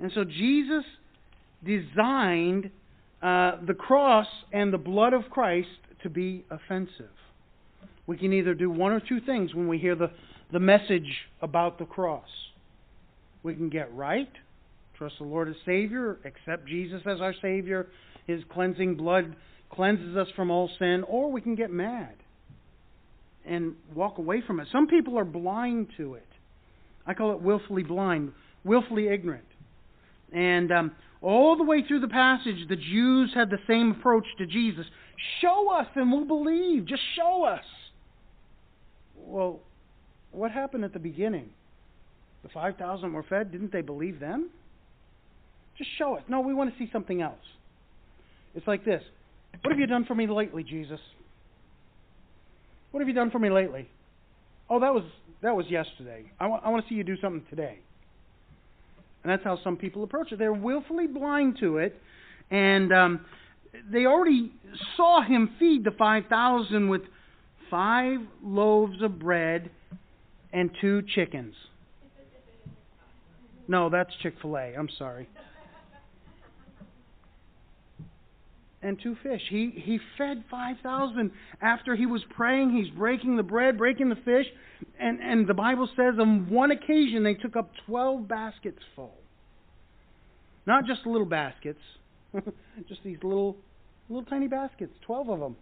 And 0.00 0.12
so 0.14 0.24
Jesus 0.24 0.84
designed 1.64 2.70
uh, 3.22 3.56
the 3.66 3.74
cross 3.74 4.26
and 4.52 4.72
the 4.72 4.78
blood 4.78 5.12
of 5.12 5.30
Christ 5.30 5.68
to 6.02 6.10
be 6.10 6.44
offensive 6.50 7.10
we 8.06 8.16
can 8.16 8.32
either 8.32 8.54
do 8.54 8.70
one 8.70 8.92
or 8.92 9.00
two 9.00 9.20
things 9.20 9.54
when 9.54 9.68
we 9.68 9.78
hear 9.78 9.94
the, 9.94 10.10
the 10.52 10.60
message 10.60 11.08
about 11.42 11.78
the 11.78 11.84
cross. 11.84 12.28
We 13.42 13.54
can 13.54 13.68
get 13.68 13.92
right, 13.94 14.30
trust 14.96 15.16
the 15.18 15.24
Lord 15.24 15.48
as 15.48 15.56
Savior, 15.64 16.18
accept 16.24 16.66
Jesus 16.66 17.02
as 17.06 17.20
our 17.20 17.34
Savior, 17.42 17.88
His 18.26 18.42
cleansing 18.52 18.96
blood 18.96 19.34
cleanses 19.70 20.16
us 20.16 20.28
from 20.36 20.50
all 20.50 20.70
sin, 20.78 21.04
or 21.08 21.30
we 21.30 21.40
can 21.40 21.56
get 21.56 21.70
mad 21.70 22.14
and 23.44 23.74
walk 23.94 24.18
away 24.18 24.42
from 24.46 24.60
it. 24.60 24.68
Some 24.72 24.86
people 24.86 25.18
are 25.18 25.24
blind 25.24 25.88
to 25.96 26.14
it. 26.14 26.26
I 27.06 27.14
call 27.14 27.32
it 27.32 27.40
willfully 27.40 27.82
blind, 27.82 28.32
willfully 28.64 29.08
ignorant. 29.08 29.45
And 30.36 30.70
um, 30.70 30.92
all 31.22 31.56
the 31.56 31.64
way 31.64 31.82
through 31.82 32.00
the 32.00 32.08
passage, 32.08 32.68
the 32.68 32.76
Jews 32.76 33.32
had 33.34 33.48
the 33.48 33.58
same 33.66 33.92
approach 33.92 34.26
to 34.36 34.46
Jesus. 34.46 34.84
Show 35.40 35.70
us 35.72 35.86
and 35.94 36.12
we'll 36.12 36.26
believe. 36.26 36.84
Just 36.84 37.00
show 37.16 37.44
us. 37.44 37.64
Well, 39.16 39.60
what 40.32 40.50
happened 40.50 40.84
at 40.84 40.92
the 40.92 40.98
beginning? 40.98 41.48
The 42.42 42.50
5,000 42.50 43.12
were 43.14 43.22
fed. 43.22 43.50
Didn't 43.50 43.72
they 43.72 43.80
believe 43.80 44.20
them? 44.20 44.50
Just 45.78 45.88
show 45.98 46.16
us. 46.16 46.22
No, 46.28 46.40
we 46.40 46.52
want 46.52 46.70
to 46.70 46.78
see 46.78 46.90
something 46.92 47.22
else. 47.22 47.34
It's 48.54 48.66
like 48.66 48.84
this 48.84 49.02
What 49.62 49.70
have 49.70 49.78
you 49.78 49.86
done 49.86 50.04
for 50.04 50.14
me 50.14 50.26
lately, 50.26 50.64
Jesus? 50.64 51.00
What 52.90 53.00
have 53.00 53.08
you 53.08 53.14
done 53.14 53.30
for 53.30 53.38
me 53.38 53.50
lately? 53.50 53.88
Oh, 54.68 54.80
that 54.80 54.92
was 54.92 55.04
that 55.42 55.56
was 55.56 55.66
yesterday. 55.68 56.30
I, 56.38 56.46
I 56.46 56.68
want 56.68 56.84
to 56.84 56.88
see 56.88 56.94
you 56.94 57.04
do 57.04 57.16
something 57.20 57.44
today. 57.48 57.78
And 59.26 59.32
that's 59.32 59.42
how 59.42 59.58
some 59.64 59.76
people 59.76 60.04
approach 60.04 60.30
it. 60.30 60.38
They're 60.38 60.52
willfully 60.52 61.08
blind 61.08 61.56
to 61.58 61.78
it, 61.78 62.00
and 62.52 62.92
um, 62.92 63.26
they 63.90 64.06
already 64.06 64.52
saw 64.96 65.20
him 65.20 65.50
feed 65.58 65.82
the 65.82 65.90
five 65.90 66.26
thousand 66.28 66.88
with 66.88 67.02
five 67.68 68.20
loaves 68.40 69.02
of 69.02 69.18
bread 69.18 69.68
and 70.52 70.70
two 70.80 71.02
chickens. 71.12 71.56
No, 73.66 73.90
that's 73.90 74.10
Chick 74.22 74.34
fil 74.40 74.58
A. 74.58 74.74
I'm 74.78 74.88
sorry. 74.96 75.28
And 78.86 78.98
two 79.02 79.16
fish. 79.22 79.42
He 79.50 79.72
he 79.74 79.98
fed 80.16 80.44
5,000 80.50 81.30
after 81.60 81.96
he 81.96 82.06
was 82.06 82.22
praying, 82.30 82.70
he's 82.70 82.96
breaking 82.96 83.36
the 83.36 83.42
bread, 83.42 83.76
breaking 83.76 84.08
the 84.08 84.16
fish, 84.16 84.46
and 84.98 85.20
and 85.20 85.46
the 85.46 85.54
Bible 85.54 85.88
says 85.96 86.14
on 86.20 86.48
one 86.48 86.70
occasion 86.70 87.24
they 87.24 87.34
took 87.34 87.56
up 87.56 87.70
12 87.86 88.28
baskets 88.28 88.78
full. 88.94 89.14
Not 90.66 90.86
just 90.86 91.04
little 91.04 91.26
baskets, 91.26 91.80
just 92.88 93.02
these 93.04 93.18
little 93.22 93.56
little 94.08 94.24
tiny 94.24 94.46
baskets, 94.48 94.92
12 95.04 95.28
of 95.30 95.40
them. 95.40 95.56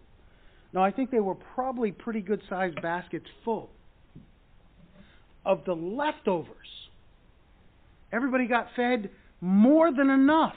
No, 0.71 0.81
I 0.81 0.91
think 0.91 1.09
they 1.09 1.19
were 1.19 1.35
probably 1.35 1.91
pretty 1.91 2.21
good 2.21 2.41
sized 2.49 2.81
baskets 2.81 3.25
full 3.43 3.69
of 5.45 5.63
the 5.65 5.73
leftovers. 5.73 6.47
Everybody 8.11 8.47
got 8.47 8.67
fed 8.75 9.09
more 9.41 9.91
than 9.91 10.09
enough. 10.09 10.55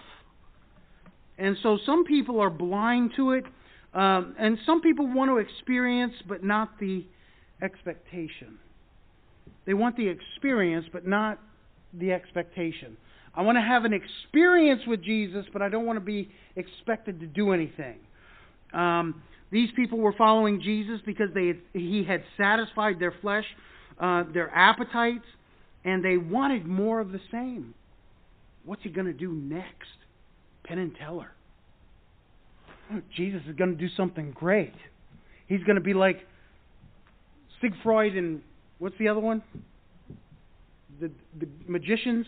And 1.38 1.56
so 1.62 1.78
some 1.86 2.04
people 2.04 2.40
are 2.40 2.50
blind 2.50 3.12
to 3.16 3.32
it, 3.32 3.44
um, 3.94 4.34
and 4.38 4.58
some 4.66 4.80
people 4.80 5.06
want 5.06 5.30
to 5.30 5.38
experience 5.38 6.14
but 6.28 6.42
not 6.42 6.78
the 6.80 7.04
expectation. 7.62 8.58
They 9.64 9.74
want 9.74 9.96
the 9.96 10.08
experience 10.08 10.86
but 10.92 11.06
not 11.06 11.38
the 11.94 12.12
expectation. 12.12 12.96
I 13.34 13.42
want 13.42 13.56
to 13.56 13.62
have 13.62 13.84
an 13.84 13.92
experience 13.92 14.82
with 14.86 15.02
Jesus, 15.02 15.46
but 15.52 15.62
I 15.62 15.68
don't 15.68 15.86
want 15.86 15.96
to 15.96 16.04
be 16.04 16.28
expected 16.56 17.20
to 17.20 17.26
do 17.26 17.52
anything. 17.52 17.98
Um, 18.74 19.22
these 19.50 19.70
people 19.76 19.98
were 19.98 20.12
following 20.12 20.60
Jesus 20.60 21.00
because 21.06 21.28
they 21.34 21.54
he 21.72 22.04
had 22.04 22.22
satisfied 22.36 22.98
their 22.98 23.14
flesh, 23.20 23.44
uh, 24.00 24.24
their 24.34 24.50
appetites, 24.54 25.24
and 25.84 26.04
they 26.04 26.16
wanted 26.16 26.66
more 26.66 27.00
of 27.00 27.12
the 27.12 27.20
same. 27.30 27.74
What's 28.64 28.82
he 28.82 28.90
going 28.90 29.06
to 29.06 29.12
do 29.12 29.32
next? 29.32 29.86
Penn 30.64 30.78
and 30.78 30.94
Teller. 30.96 31.30
Jesus 33.16 33.42
is 33.48 33.54
going 33.56 33.70
to 33.70 33.76
do 33.76 33.88
something 33.96 34.32
great. 34.32 34.72
He's 35.46 35.62
going 35.64 35.76
to 35.76 35.82
be 35.82 35.94
like 35.94 36.26
Siegfried 37.60 38.16
and 38.16 38.40
what's 38.78 38.96
the 38.98 39.08
other 39.08 39.20
one? 39.20 39.42
The 41.00 41.10
the 41.38 41.48
magicians. 41.66 42.26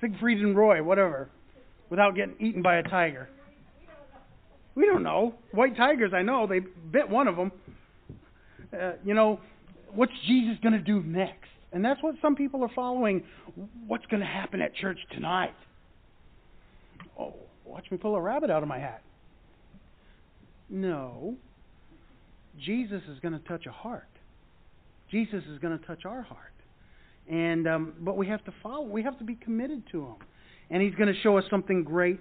Siegfried 0.00 0.38
and 0.38 0.56
Roy, 0.56 0.82
whatever, 0.82 1.28
without 1.90 2.14
getting 2.14 2.36
eaten 2.38 2.62
by 2.62 2.76
a 2.76 2.82
tiger. 2.82 3.28
We 4.74 4.84
don't 4.84 5.02
know. 5.02 5.34
White 5.52 5.76
tigers, 5.76 6.12
I 6.14 6.22
know. 6.22 6.46
They 6.46 6.60
bit 6.60 7.08
one 7.08 7.28
of 7.28 7.36
them. 7.36 7.50
Uh, 8.72 8.92
you 9.04 9.14
know, 9.14 9.40
what's 9.94 10.12
Jesus 10.26 10.58
going 10.62 10.74
to 10.74 10.80
do 10.80 11.02
next? 11.02 11.48
And 11.72 11.84
that's 11.84 12.02
what 12.02 12.14
some 12.20 12.36
people 12.36 12.62
are 12.62 12.70
following. 12.74 13.24
What's 13.86 14.04
going 14.06 14.20
to 14.20 14.26
happen 14.26 14.60
at 14.60 14.74
church 14.74 14.98
tonight? 15.12 15.54
Oh, 17.18 17.34
watch 17.64 17.86
me 17.90 17.96
pull 17.98 18.14
a 18.14 18.20
rabbit 18.20 18.50
out 18.50 18.62
of 18.62 18.68
my 18.68 18.78
hat. 18.78 19.02
No. 20.68 21.36
Jesus 22.64 23.02
is 23.10 23.18
going 23.20 23.32
to 23.32 23.48
touch 23.48 23.66
a 23.66 23.72
heart. 23.72 24.08
Jesus 25.10 25.42
is 25.50 25.58
going 25.60 25.78
to 25.78 25.86
touch 25.86 26.04
our 26.04 26.22
heart. 26.22 26.52
And 27.30 27.66
um, 27.66 27.94
but 28.00 28.16
we 28.16 28.28
have 28.28 28.44
to 28.44 28.54
follow. 28.62 28.82
We 28.82 29.02
have 29.02 29.18
to 29.18 29.24
be 29.24 29.34
committed 29.34 29.82
to 29.90 30.02
Him, 30.02 30.14
and 30.70 30.80
He's 30.80 30.94
going 30.94 31.12
to 31.12 31.20
show 31.22 31.36
us 31.38 31.44
something 31.50 31.82
great 31.82 32.20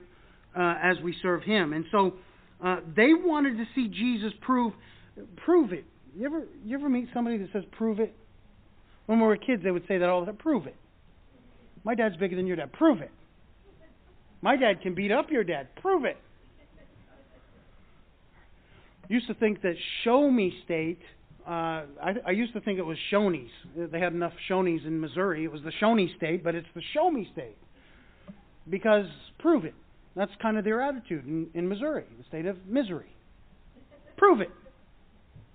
uh, 0.58 0.75
as 0.81 0.97
we 1.03 1.15
serve 1.21 1.43
Him. 1.43 1.73
And 1.73 1.86
so 1.91 2.15
uh, 2.63 2.77
they 2.95 3.13
wanted 3.13 3.58
to 3.58 3.65
see 3.75 3.88
Jesus 3.88 4.34
prove 4.41 4.73
prove 5.38 5.73
it. 5.73 5.86
You 6.15 6.25
ever 6.25 6.43
you 6.63 6.75
ever 6.75 6.89
meet 6.89 7.08
somebody 7.13 7.38
that 7.38 7.49
says 7.53 7.63
prove 7.77 7.99
it? 7.99 8.15
When 9.05 9.19
we 9.19 9.27
were 9.27 9.38
kids, 9.38 9.62
they 9.63 9.69
would 9.69 9.84
say 9.88 9.99
that 9.99 10.10
all 10.10 10.21
the 10.21 10.25
time. 10.27 10.38
Prove 10.38 10.65
it. 10.65 10.75
My 11.84 11.93
dad's 11.93 12.17
bigger 12.17 12.36
than 12.36 12.47
your 12.47 12.55
dad. 12.55 12.73
Prove 12.73 13.01
it. 13.01 13.12
My 14.45 14.55
dad 14.55 14.81
can 14.81 14.93
beat 14.93 15.12
up 15.12 15.31
your 15.31 15.43
dad. 15.43 15.67
Prove 15.81 16.05
it. 16.05 16.17
Used 19.10 19.27
to 19.27 19.34
think 19.34 19.62
that 19.63 19.75
show 20.03 20.29
me 20.31 20.53
state 20.63 20.99
uh, 21.47 21.86
I, 22.01 22.13
I 22.25 22.31
used 22.31 22.53
to 22.53 22.62
think 22.62 22.79
it 22.79 22.86
was 22.86 22.97
Shoney's. 23.12 23.51
They 23.75 23.99
had 23.99 24.13
enough 24.13 24.34
Shoney's 24.49 24.84
in 24.86 24.99
Missouri. 24.99 25.43
It 25.43 25.51
was 25.51 25.62
the 25.62 25.71
Shawnee 25.79 26.12
State, 26.17 26.43
but 26.43 26.55
it's 26.55 26.67
the 26.73 26.81
Show 26.93 27.12
Me 27.12 27.29
State. 27.34 27.58
Because 28.67 29.05
prove 29.38 29.63
it. 29.63 29.75
That's 30.15 30.31
kind 30.41 30.58
of 30.58 30.63
their 30.63 30.81
attitude 30.81 31.27
in, 31.27 31.47
in 31.53 31.69
Missouri, 31.69 32.05
the 32.17 32.23
state 32.27 32.47
of 32.47 32.58
misery. 32.65 33.10
Prove 34.17 34.41
it. 34.41 34.49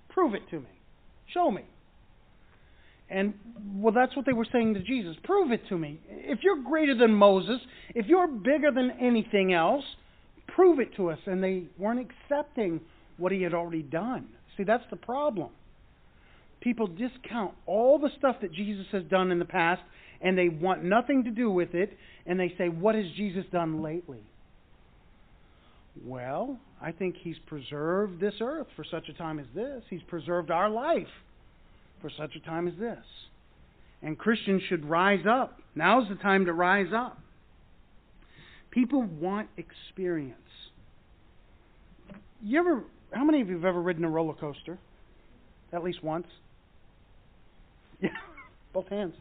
Prove 0.09 0.33
it 0.33 0.43
to 0.51 0.59
me. 0.59 0.69
Show 1.33 1.51
me. 1.51 1.63
And 3.11 3.33
well, 3.75 3.93
that's 3.93 4.15
what 4.15 4.25
they 4.25 4.33
were 4.33 4.47
saying 4.51 4.73
to 4.75 4.79
Jesus. 4.81 5.15
Prove 5.23 5.51
it 5.51 5.61
to 5.69 5.77
me. 5.77 5.99
If 6.09 6.39
you're 6.43 6.61
greater 6.63 6.95
than 6.95 7.13
Moses, 7.13 7.59
if 7.93 8.07
you're 8.07 8.27
bigger 8.27 8.71
than 8.71 8.91
anything 9.01 9.53
else, 9.53 9.83
prove 10.55 10.79
it 10.79 10.95
to 10.95 11.09
us. 11.09 11.19
And 11.25 11.43
they 11.43 11.63
weren't 11.77 11.99
accepting 11.99 12.81
what 13.17 13.31
he 13.31 13.41
had 13.41 13.53
already 13.53 13.83
done. 13.83 14.29
See, 14.57 14.63
that's 14.63 14.83
the 14.89 14.97
problem 14.97 15.49
people 16.61 16.87
discount 16.87 17.53
all 17.65 17.99
the 17.99 18.09
stuff 18.17 18.37
that 18.41 18.53
Jesus 18.53 18.85
has 18.91 19.03
done 19.05 19.31
in 19.31 19.39
the 19.39 19.45
past 19.45 19.81
and 20.21 20.37
they 20.37 20.47
want 20.47 20.83
nothing 20.83 21.23
to 21.25 21.31
do 21.31 21.49
with 21.49 21.73
it 21.73 21.97
and 22.25 22.39
they 22.39 22.53
say, 22.57 22.69
What 22.69 22.95
has 22.95 23.05
Jesus 23.17 23.43
done 23.51 23.81
lately? 23.81 24.23
Well, 26.05 26.57
I 26.81 26.91
think 26.91 27.15
He's 27.21 27.35
preserved 27.47 28.21
this 28.21 28.35
earth 28.39 28.67
for 28.75 28.85
such 28.89 29.09
a 29.09 29.13
time 29.13 29.39
as 29.39 29.47
this. 29.53 29.83
He's 29.89 30.03
preserved 30.07 30.51
our 30.51 30.69
life 30.69 31.07
for 32.01 32.09
such 32.17 32.35
a 32.35 32.39
time 32.39 32.67
as 32.67 32.73
this. 32.79 33.03
And 34.01 34.17
Christians 34.17 34.63
should 34.67 34.85
rise 34.85 35.25
up. 35.29 35.59
Now's 35.75 36.09
the 36.09 36.15
time 36.15 36.45
to 36.45 36.53
rise 36.53 36.91
up. 36.95 37.19
People 38.71 39.03
want 39.03 39.49
experience. 39.57 40.37
You 42.41 42.59
ever 42.59 42.83
how 43.13 43.25
many 43.25 43.41
of 43.41 43.49
you 43.49 43.55
have 43.55 43.65
ever 43.65 43.81
ridden 43.81 44.03
a 44.05 44.09
roller 44.09 44.33
coaster? 44.33 44.79
At 45.71 45.83
least 45.83 46.03
once? 46.03 46.27
Yeah, 48.01 48.09
both 48.73 48.87
hands. 48.87 49.13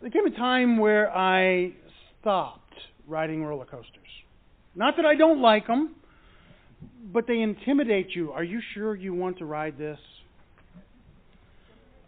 There 0.00 0.10
came 0.10 0.26
a 0.26 0.36
time 0.36 0.78
where 0.78 1.16
I 1.16 1.74
stopped 2.20 2.74
riding 3.06 3.44
roller 3.44 3.66
coasters. 3.66 3.92
Not 4.74 4.96
that 4.96 5.06
I 5.06 5.14
don't 5.14 5.40
like 5.40 5.68
them, 5.68 5.94
but 7.12 7.26
they 7.26 7.40
intimidate 7.40 8.14
you. 8.14 8.32
Are 8.32 8.44
you 8.44 8.60
sure 8.74 8.94
you 8.94 9.14
want 9.14 9.38
to 9.38 9.44
ride 9.44 9.78
this? 9.78 9.98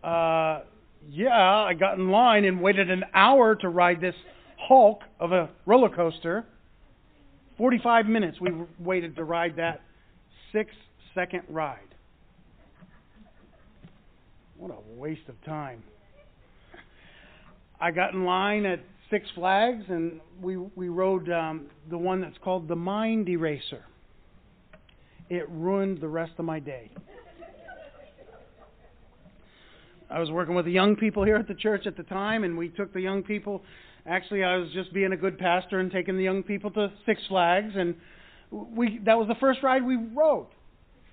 Uh, 0.02 0.60
yeah, 1.10 1.64
I 1.66 1.74
got 1.74 1.98
in 1.98 2.10
line 2.10 2.44
and 2.44 2.60
waited 2.60 2.90
an 2.90 3.04
hour 3.14 3.54
to 3.56 3.68
ride 3.68 4.00
this 4.00 4.14
hulk 4.58 5.00
of 5.18 5.32
a 5.32 5.48
roller 5.66 5.88
coaster. 5.88 6.44
45 7.56 8.06
minutes 8.06 8.40
we 8.40 8.50
waited 8.78 9.16
to 9.16 9.24
ride 9.24 9.56
that 9.56 9.80
six 10.52 10.70
second 11.14 11.42
ride. 11.48 11.78
What 14.56 14.70
a 14.70 15.00
waste 15.00 15.28
of 15.28 15.42
time. 15.44 15.82
I 17.80 17.90
got 17.92 18.12
in 18.12 18.24
line 18.24 18.66
at 18.66 18.80
Six 19.10 19.26
Flags 19.34 19.84
and 19.88 20.20
we 20.42 20.56
we 20.56 20.88
rode 20.88 21.30
um, 21.30 21.66
the 21.88 21.96
one 21.98 22.20
that's 22.20 22.36
called 22.42 22.68
the 22.68 22.76
Mind 22.76 23.28
Eraser. 23.28 23.84
It 25.30 25.48
ruined 25.50 26.00
the 26.00 26.08
rest 26.08 26.32
of 26.38 26.44
my 26.44 26.58
day. 26.58 26.90
I 30.10 30.20
was 30.20 30.30
working 30.30 30.54
with 30.54 30.64
the 30.64 30.72
young 30.72 30.96
people 30.96 31.22
here 31.22 31.36
at 31.36 31.48
the 31.48 31.54
church 31.54 31.86
at 31.86 31.96
the 31.96 32.02
time, 32.02 32.44
and 32.44 32.56
we 32.56 32.70
took 32.70 32.94
the 32.94 33.00
young 33.00 33.22
people. 33.22 33.62
Actually, 34.06 34.42
I 34.42 34.56
was 34.56 34.70
just 34.72 34.92
being 34.94 35.12
a 35.12 35.16
good 35.16 35.38
pastor 35.38 35.80
and 35.80 35.92
taking 35.92 36.16
the 36.16 36.22
young 36.22 36.42
people 36.42 36.70
to 36.70 36.90
Six 37.04 37.20
Flags, 37.28 37.74
and 37.76 37.94
we 38.50 39.00
that 39.04 39.18
was 39.18 39.28
the 39.28 39.34
first 39.34 39.62
ride 39.62 39.84
we 39.84 39.96
rode. 39.96 40.46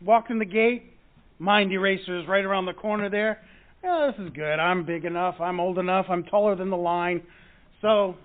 Walked 0.02 0.32
in 0.32 0.40
the 0.40 0.46
gate, 0.46 0.94
mind 1.40 1.74
erasers 1.74 2.26
right 2.28 2.46
around 2.46 2.66
the 2.66 2.74
corner 2.74 3.10
there. 3.10 3.42
Yeah, 3.84 4.12
this 4.12 4.26
is 4.26 4.32
good. 4.34 4.60
I'm 4.60 4.86
big 4.86 5.04
enough. 5.04 5.36
I'm 5.42 5.60
old 5.60 5.78
enough. 5.78 6.06
I'm 6.10 6.24
taller 6.24 6.56
than 6.56 6.70
the 6.70 6.78
line. 6.78 7.22
So, 7.82 8.16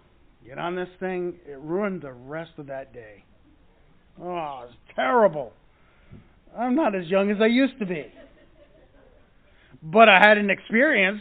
get 0.46 0.58
on 0.58 0.76
this 0.76 0.88
thing. 1.00 1.34
It 1.46 1.58
ruined 1.58 2.02
the 2.02 2.12
rest 2.12 2.52
of 2.58 2.68
that 2.68 2.94
day. 2.94 3.24
Oh, 4.22 4.66
it's 4.68 4.76
terrible. 4.94 5.52
I'm 6.56 6.74
not 6.74 6.94
as 6.94 7.06
young 7.06 7.30
as 7.30 7.38
I 7.40 7.46
used 7.46 7.78
to 7.78 7.86
be. 7.86 8.06
But 9.82 10.08
I 10.08 10.18
had 10.18 10.36
an 10.38 10.50
experience. 10.50 11.20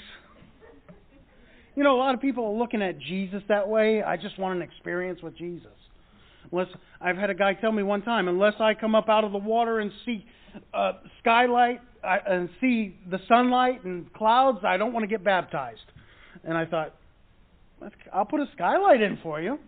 You 1.76 1.84
know, 1.84 1.96
a 1.96 2.00
lot 2.00 2.14
of 2.14 2.22
people 2.22 2.46
are 2.46 2.58
looking 2.58 2.82
at 2.82 3.00
Jesus 3.00 3.42
that 3.48 3.68
way. 3.70 4.04
I 4.04 4.18
just 4.18 4.38
want 4.38 4.56
an 4.56 4.62
experience 4.62 5.22
with 5.22 5.38
Jesus. 5.38 5.72
Unless 6.52 6.68
I've 7.00 7.16
had 7.16 7.30
a 7.30 7.36
guy 7.36 7.54
tell 7.54 7.72
me 7.72 7.84
one 7.84 8.02
time, 8.02 8.28
unless 8.28 8.56
I 8.60 8.74
come 8.74 8.96
up 8.96 9.08
out 9.08 9.24
of 9.24 9.32
the 9.32 9.38
water 9.38 9.80
and 9.80 9.92
see 10.06 10.26
uh, 10.74 10.94
skylight 11.22 11.80
I, 12.04 12.18
and 12.26 12.50
see 12.60 12.96
the 13.10 13.20
sunlight 13.28 13.84
and 13.86 14.12
clouds, 14.14 14.60
I 14.64 14.78
don't 14.78 14.94
want 14.94 15.04
to 15.04 15.08
get 15.08 15.24
baptized. 15.24 15.80
And 16.44 16.58
I 16.58 16.66
thought, 16.66 16.96
I'll 18.14 18.26
put 18.26 18.40
a 18.40 18.48
skylight 18.56 19.02
in 19.02 19.20
for 19.22 19.42
you. 19.42 19.60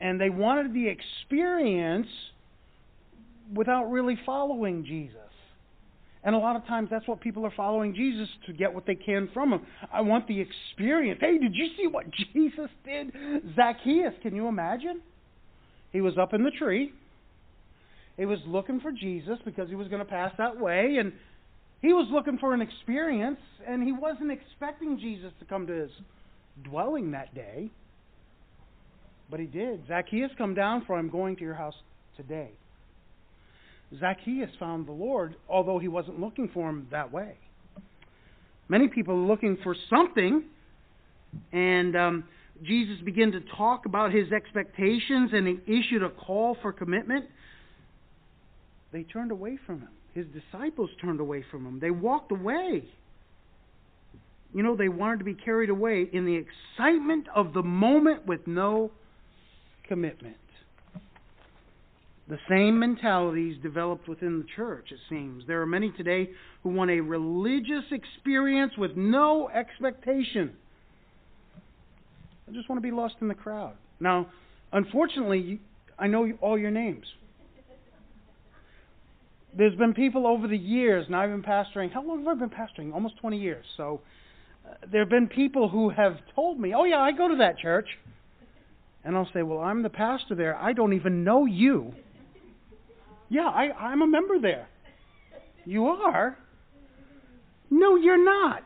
And 0.00 0.20
they 0.20 0.30
wanted 0.30 0.74
the 0.74 0.88
experience 0.88 2.08
without 3.52 3.90
really 3.90 4.18
following 4.24 4.84
Jesus. 4.84 5.18
And 6.24 6.34
a 6.34 6.38
lot 6.38 6.56
of 6.56 6.66
times 6.66 6.88
that's 6.90 7.06
what 7.06 7.20
people 7.20 7.44
are 7.44 7.52
following 7.54 7.94
Jesus 7.94 8.28
to 8.46 8.54
get 8.54 8.72
what 8.72 8.86
they 8.86 8.94
can 8.94 9.28
from 9.34 9.52
him. 9.52 9.66
I 9.92 10.00
want 10.00 10.26
the 10.26 10.40
experience. 10.40 11.20
Hey, 11.20 11.36
did 11.38 11.54
you 11.54 11.68
see 11.76 11.86
what 11.86 12.06
Jesus 12.32 12.70
did? 12.84 13.12
Zacchaeus, 13.54 14.14
can 14.22 14.34
you 14.34 14.48
imagine? 14.48 15.02
He 15.92 16.00
was 16.00 16.16
up 16.16 16.32
in 16.32 16.42
the 16.42 16.50
tree. 16.50 16.92
He 18.16 18.24
was 18.24 18.38
looking 18.46 18.80
for 18.80 18.90
Jesus 18.90 19.38
because 19.44 19.68
he 19.68 19.74
was 19.74 19.88
going 19.88 20.00
to 20.00 20.08
pass 20.08 20.32
that 20.38 20.58
way. 20.58 20.96
And 20.98 21.12
he 21.82 21.92
was 21.92 22.08
looking 22.10 22.38
for 22.38 22.54
an 22.54 22.62
experience. 22.62 23.38
And 23.68 23.82
he 23.82 23.92
wasn't 23.92 24.30
expecting 24.30 24.98
Jesus 24.98 25.32
to 25.40 25.44
come 25.44 25.66
to 25.66 25.74
his 25.74 25.90
dwelling 26.62 27.10
that 27.10 27.34
day. 27.34 27.70
But 29.30 29.40
he 29.40 29.46
did. 29.46 29.86
Zacchaeus, 29.88 30.30
come 30.38 30.54
down, 30.54 30.84
for 30.86 30.96
I'm 30.96 31.10
going 31.10 31.36
to 31.36 31.42
your 31.42 31.54
house 31.54 31.74
today. 32.16 32.52
Zacchaeus 34.00 34.50
found 34.58 34.86
the 34.86 34.92
Lord, 34.92 35.36
although 35.48 35.78
he 35.78 35.88
wasn't 35.88 36.20
looking 36.20 36.48
for 36.52 36.68
him 36.68 36.86
that 36.90 37.12
way. 37.12 37.36
Many 38.68 38.88
people 38.88 39.14
are 39.14 39.26
looking 39.26 39.58
for 39.62 39.76
something, 39.90 40.44
and 41.52 41.96
um, 41.96 42.24
Jesus 42.62 42.96
began 43.04 43.32
to 43.32 43.40
talk 43.56 43.86
about 43.86 44.12
his 44.12 44.32
expectations 44.32 45.30
and 45.32 45.46
he 45.46 45.58
issued 45.66 46.02
a 46.02 46.10
call 46.10 46.56
for 46.62 46.72
commitment. 46.72 47.26
They 48.92 49.02
turned 49.02 49.32
away 49.32 49.58
from 49.66 49.80
him. 49.80 49.88
His 50.14 50.26
disciples 50.26 50.90
turned 51.00 51.20
away 51.20 51.44
from 51.50 51.66
him. 51.66 51.80
They 51.80 51.90
walked 51.90 52.30
away. 52.30 52.84
You 54.54 54.62
know, 54.62 54.76
they 54.76 54.88
wanted 54.88 55.18
to 55.18 55.24
be 55.24 55.34
carried 55.34 55.68
away 55.68 56.08
in 56.12 56.24
the 56.24 56.36
excitement 56.36 57.26
of 57.34 57.52
the 57.52 57.62
moment 57.62 58.24
with 58.24 58.46
no 58.46 58.92
commitment. 59.88 60.36
The 62.26 62.38
same 62.48 62.78
mentalities 62.78 63.56
developed 63.62 64.08
within 64.08 64.38
the 64.38 64.46
church, 64.56 64.86
it 64.90 64.98
seems. 65.10 65.44
There 65.46 65.60
are 65.60 65.66
many 65.66 65.90
today 65.90 66.30
who 66.62 66.70
want 66.70 66.90
a 66.90 67.00
religious 67.00 67.84
experience 67.90 68.72
with 68.78 68.96
no 68.96 69.50
expectation. 69.50 70.52
I 72.48 72.52
just 72.52 72.68
want 72.68 72.78
to 72.78 72.82
be 72.82 72.94
lost 72.94 73.16
in 73.20 73.28
the 73.28 73.34
crowd. 73.34 73.74
Now, 74.00 74.28
unfortunately, 74.72 75.60
I 75.98 76.06
know 76.06 76.32
all 76.40 76.58
your 76.58 76.70
names. 76.70 77.04
There's 79.56 79.76
been 79.76 79.92
people 79.92 80.26
over 80.26 80.48
the 80.48 80.58
years, 80.58 81.06
and 81.06 81.14
I've 81.14 81.30
been 81.30 81.42
pastoring. 81.42 81.92
How 81.92 82.02
long 82.02 82.24
have 82.24 82.36
I 82.36 82.40
been 82.40 82.50
pastoring? 82.50 82.92
Almost 82.92 83.18
20 83.18 83.38
years. 83.38 83.64
So, 83.76 84.00
uh, 84.66 84.74
there 84.90 85.02
have 85.02 85.10
been 85.10 85.28
people 85.28 85.68
who 85.68 85.90
have 85.90 86.16
told 86.34 86.58
me, 86.58 86.74
"Oh 86.74 86.84
yeah, 86.84 87.00
I 87.00 87.12
go 87.12 87.28
to 87.28 87.36
that 87.36 87.58
church," 87.58 87.98
and 89.04 89.14
I'll 89.14 89.30
say, 89.32 89.42
"Well, 89.42 89.60
I'm 89.60 89.82
the 89.82 89.90
pastor 89.90 90.34
there. 90.34 90.56
I 90.56 90.72
don't 90.72 90.94
even 90.94 91.22
know 91.22 91.44
you." 91.44 91.94
Yeah, 93.34 93.48
I, 93.48 93.72
I'm 93.72 94.00
a 94.00 94.06
member 94.06 94.38
there. 94.38 94.68
You 95.64 95.86
are? 95.86 96.38
No, 97.68 97.96
you're 97.96 98.24
not. 98.24 98.62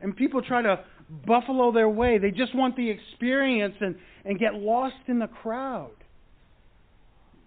And 0.00 0.16
people 0.16 0.42
try 0.42 0.62
to 0.62 0.84
buffalo 1.26 1.72
their 1.72 1.88
way. 1.88 2.18
They 2.18 2.30
just 2.30 2.54
want 2.54 2.76
the 2.76 2.88
experience 2.88 3.74
and, 3.80 3.96
and 4.24 4.38
get 4.38 4.54
lost 4.54 4.94
in 5.08 5.18
the 5.18 5.26
crowd. 5.26 5.90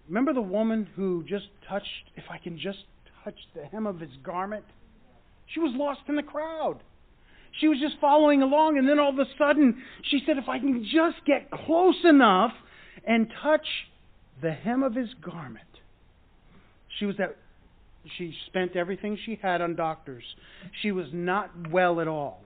Remember 0.06 0.34
the 0.34 0.42
woman 0.42 0.86
who 0.96 1.24
just 1.26 1.46
touched, 1.66 2.10
if 2.14 2.24
I 2.30 2.36
can 2.36 2.58
just 2.58 2.80
touch 3.24 3.36
the 3.54 3.64
hem 3.64 3.86
of 3.86 4.00
his 4.00 4.10
garment? 4.22 4.66
She 5.46 5.60
was 5.60 5.72
lost 5.74 6.00
in 6.08 6.16
the 6.16 6.22
crowd. 6.22 6.80
She 7.58 7.68
was 7.68 7.78
just 7.80 7.94
following 8.02 8.42
along, 8.42 8.76
and 8.76 8.86
then 8.86 8.98
all 8.98 9.08
of 9.08 9.18
a 9.18 9.24
sudden 9.38 9.82
she 10.10 10.20
said, 10.26 10.36
If 10.36 10.46
I 10.46 10.58
can 10.58 10.84
just 10.84 11.24
get 11.26 11.50
close 11.50 12.04
enough 12.04 12.52
and 13.06 13.28
touch 13.42 13.64
the 14.42 14.52
hem 14.52 14.82
of 14.82 14.94
his 14.94 15.08
garment. 15.24 15.64
She 17.00 17.06
was 17.06 17.16
at 17.18 17.36
she 18.16 18.34
spent 18.46 18.76
everything 18.76 19.18
she 19.26 19.38
had 19.42 19.60
on 19.60 19.76
doctors. 19.76 20.24
She 20.80 20.90
was 20.90 21.06
not 21.12 21.50
well 21.70 22.00
at 22.00 22.08
all. 22.08 22.42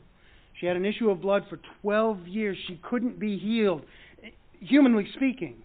She 0.59 0.66
had 0.66 0.76
an 0.76 0.84
issue 0.84 1.11
of 1.11 1.20
blood 1.20 1.44
for 1.48 1.61
12 1.82 2.26
years. 2.26 2.57
She 2.66 2.80
couldn't 2.82 3.20
be 3.20 3.38
healed, 3.38 3.82
humanly 4.61 5.07
speaking. 5.14 5.57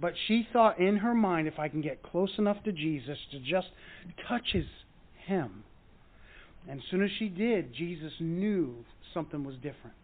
But 0.00 0.14
she 0.26 0.46
thought 0.52 0.78
in 0.78 0.96
her 0.96 1.14
mind, 1.14 1.48
if 1.48 1.58
I 1.58 1.68
can 1.68 1.80
get 1.80 2.02
close 2.02 2.30
enough 2.38 2.62
to 2.64 2.72
Jesus 2.72 3.18
to 3.32 3.38
just 3.40 3.68
touch 4.28 4.44
his 4.52 4.66
hem. 5.26 5.64
And 6.68 6.80
as 6.80 6.84
soon 6.90 7.02
as 7.02 7.10
she 7.18 7.28
did, 7.28 7.74
Jesus 7.74 8.12
knew 8.20 8.84
something 9.14 9.44
was 9.44 9.54
different 9.56 9.94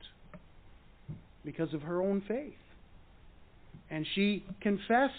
because 1.44 1.74
of 1.74 1.82
her 1.82 2.00
own 2.00 2.22
faith. 2.26 2.54
And 3.90 4.06
she 4.14 4.44
confessed, 4.60 5.12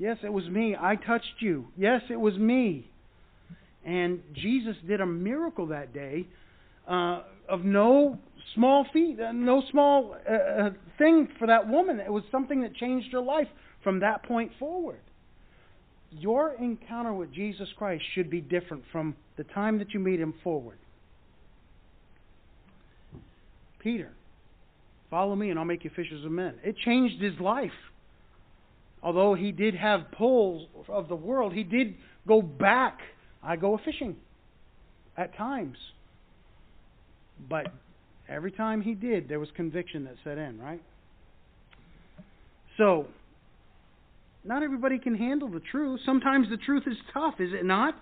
Yes, 0.00 0.16
it 0.22 0.32
was 0.32 0.48
me. 0.48 0.74
I 0.80 0.96
touched 0.96 1.40
you. 1.40 1.66
Yes, 1.76 2.00
it 2.08 2.18
was 2.18 2.34
me. 2.38 2.90
And 3.84 4.22
Jesus 4.32 4.74
did 4.88 5.02
a 5.02 5.06
miracle 5.06 5.66
that 5.66 5.92
day 5.92 6.26
uh, 6.88 7.20
of 7.46 7.64
no 7.66 8.18
small 8.54 8.86
feat, 8.94 9.18
uh, 9.20 9.32
no 9.32 9.62
small 9.70 10.16
uh, 10.26 10.32
uh, 10.32 10.70
thing 10.96 11.28
for 11.38 11.46
that 11.48 11.68
woman. 11.68 12.00
It 12.00 12.10
was 12.10 12.22
something 12.32 12.62
that 12.62 12.74
changed 12.76 13.12
her 13.12 13.20
life 13.20 13.48
from 13.84 14.00
that 14.00 14.22
point 14.22 14.52
forward. 14.58 15.00
Your 16.10 16.54
encounter 16.54 17.12
with 17.12 17.30
Jesus 17.34 17.68
Christ 17.76 18.02
should 18.14 18.30
be 18.30 18.40
different 18.40 18.84
from 18.90 19.14
the 19.36 19.44
time 19.44 19.78
that 19.80 19.92
you 19.92 20.00
meet 20.00 20.18
him 20.18 20.32
forward. 20.42 20.78
Peter 23.80 24.12
Follow 25.10 25.34
me 25.34 25.50
and 25.50 25.58
I'll 25.58 25.64
make 25.64 25.84
you 25.84 25.90
fishers 25.94 26.24
of 26.24 26.30
men. 26.30 26.54
It 26.62 26.76
changed 26.84 27.20
his 27.20 27.38
life. 27.40 27.72
Although 29.02 29.34
he 29.34 29.52
did 29.52 29.74
have 29.74 30.10
pulls 30.12 30.68
of 30.88 31.08
the 31.08 31.16
world, 31.16 31.52
he 31.52 31.62
did 31.62 31.94
go 32.28 32.42
back. 32.42 32.98
I 33.42 33.56
go 33.56 33.78
fishing 33.84 34.16
at 35.16 35.36
times. 35.36 35.78
But 37.48 37.72
every 38.28 38.52
time 38.52 38.82
he 38.82 38.94
did, 38.94 39.28
there 39.28 39.40
was 39.40 39.48
conviction 39.56 40.04
that 40.04 40.16
set 40.22 40.36
in, 40.36 40.60
right? 40.60 40.82
So, 42.76 43.06
not 44.44 44.62
everybody 44.62 44.98
can 44.98 45.14
handle 45.14 45.48
the 45.48 45.60
truth. 45.60 46.00
Sometimes 46.04 46.48
the 46.50 46.56
truth 46.58 46.84
is 46.86 46.96
tough, 47.12 47.34
is 47.40 47.52
it 47.52 47.64
not? 47.64 47.94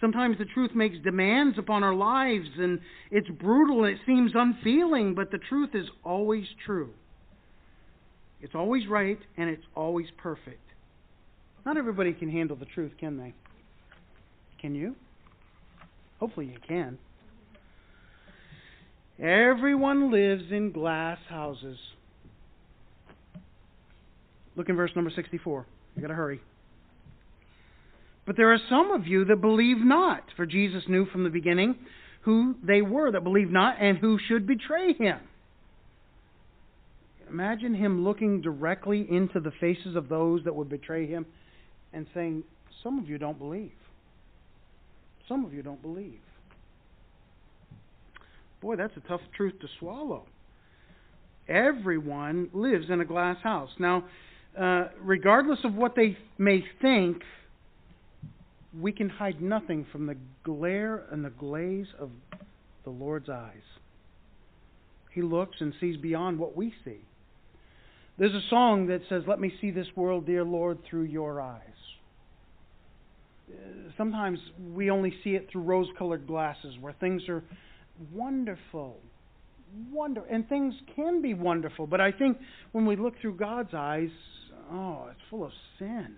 Sometimes 0.00 0.36
the 0.36 0.44
truth 0.44 0.72
makes 0.74 0.96
demands 1.02 1.58
upon 1.58 1.82
our 1.82 1.94
lives 1.94 2.48
and 2.58 2.80
it's 3.10 3.28
brutal 3.30 3.84
and 3.84 3.94
it 3.94 4.00
seems 4.04 4.32
unfeeling, 4.34 5.14
but 5.14 5.30
the 5.30 5.38
truth 5.38 5.70
is 5.74 5.86
always 6.04 6.44
true. 6.66 6.90
It's 8.40 8.54
always 8.54 8.86
right 8.88 9.18
and 9.36 9.48
it's 9.50 9.64
always 9.74 10.06
perfect. 10.18 10.60
Not 11.64 11.76
everybody 11.76 12.12
can 12.12 12.30
handle 12.30 12.56
the 12.56 12.66
truth, 12.66 12.92
can 12.98 13.18
they? 13.18 13.34
Can 14.60 14.74
you? 14.74 14.94
Hopefully 16.20 16.46
you 16.46 16.58
can. 16.66 16.98
Everyone 19.18 20.12
lives 20.12 20.44
in 20.50 20.72
glass 20.72 21.18
houses. 21.28 21.78
Look 24.54 24.68
in 24.68 24.76
verse 24.76 24.90
number 24.94 25.10
64. 25.14 25.66
You 25.94 26.02
got 26.02 26.08
to 26.08 26.14
hurry. 26.14 26.40
But 28.26 28.36
there 28.36 28.52
are 28.52 28.58
some 28.68 28.90
of 28.90 29.06
you 29.06 29.24
that 29.26 29.40
believe 29.40 29.78
not, 29.78 30.22
for 30.36 30.46
Jesus 30.46 30.82
knew 30.88 31.06
from 31.06 31.24
the 31.24 31.30
beginning 31.30 31.76
who 32.22 32.56
they 32.62 32.82
were 32.82 33.12
that 33.12 33.22
believed 33.22 33.52
not 33.52 33.76
and 33.80 33.98
who 33.98 34.18
should 34.28 34.46
betray 34.46 34.92
him. 34.94 35.18
Imagine 37.28 37.74
him 37.74 38.04
looking 38.04 38.40
directly 38.40 39.06
into 39.10 39.40
the 39.40 39.50
faces 39.60 39.96
of 39.96 40.08
those 40.08 40.44
that 40.44 40.54
would 40.54 40.68
betray 40.68 41.06
him 41.06 41.26
and 41.92 42.06
saying, 42.14 42.44
Some 42.82 42.98
of 42.98 43.08
you 43.08 43.18
don't 43.18 43.38
believe. 43.38 43.72
Some 45.28 45.44
of 45.44 45.52
you 45.52 45.62
don't 45.62 45.82
believe. 45.82 46.20
Boy, 48.60 48.76
that's 48.76 48.96
a 48.96 49.08
tough 49.08 49.20
truth 49.36 49.54
to 49.60 49.68
swallow. 49.78 50.24
Everyone 51.48 52.48
lives 52.52 52.86
in 52.90 53.00
a 53.00 53.04
glass 53.04 53.36
house. 53.42 53.70
Now, 53.78 54.04
uh, 54.58 54.88
regardless 55.00 55.58
of 55.64 55.74
what 55.74 55.94
they 55.94 56.16
may 56.38 56.64
think, 56.80 57.22
we 58.80 58.92
can 58.92 59.08
hide 59.08 59.40
nothing 59.40 59.86
from 59.90 60.06
the 60.06 60.16
glare 60.44 61.04
and 61.10 61.24
the 61.24 61.30
glaze 61.30 61.86
of 61.98 62.10
the 62.84 62.90
Lord's 62.90 63.28
eyes. 63.28 63.62
He 65.12 65.22
looks 65.22 65.56
and 65.60 65.72
sees 65.80 65.96
beyond 65.96 66.38
what 66.38 66.56
we 66.56 66.72
see. 66.84 67.00
There's 68.18 68.34
a 68.34 68.48
song 68.48 68.86
that 68.86 69.02
says, 69.08 69.22
Let 69.26 69.40
me 69.40 69.52
see 69.60 69.70
this 69.70 69.86
world, 69.94 70.26
dear 70.26 70.44
Lord, 70.44 70.78
through 70.88 71.04
your 71.04 71.40
eyes. 71.40 71.60
Uh, 73.50 73.90
sometimes 73.96 74.38
we 74.74 74.90
only 74.90 75.14
see 75.22 75.30
it 75.30 75.48
through 75.50 75.62
rose 75.62 75.88
colored 75.98 76.26
glasses 76.26 76.74
where 76.80 76.94
things 76.94 77.22
are 77.28 77.42
wonderful. 78.12 78.96
Wonder 79.92 80.22
and 80.30 80.48
things 80.48 80.74
can 80.94 81.20
be 81.20 81.34
wonderful, 81.34 81.86
but 81.86 82.00
I 82.00 82.12
think 82.12 82.38
when 82.72 82.86
we 82.86 82.96
look 82.96 83.14
through 83.20 83.34
God's 83.34 83.74
eyes, 83.74 84.08
oh, 84.72 85.08
it's 85.10 85.20
full 85.28 85.44
of 85.44 85.52
sin 85.78 86.16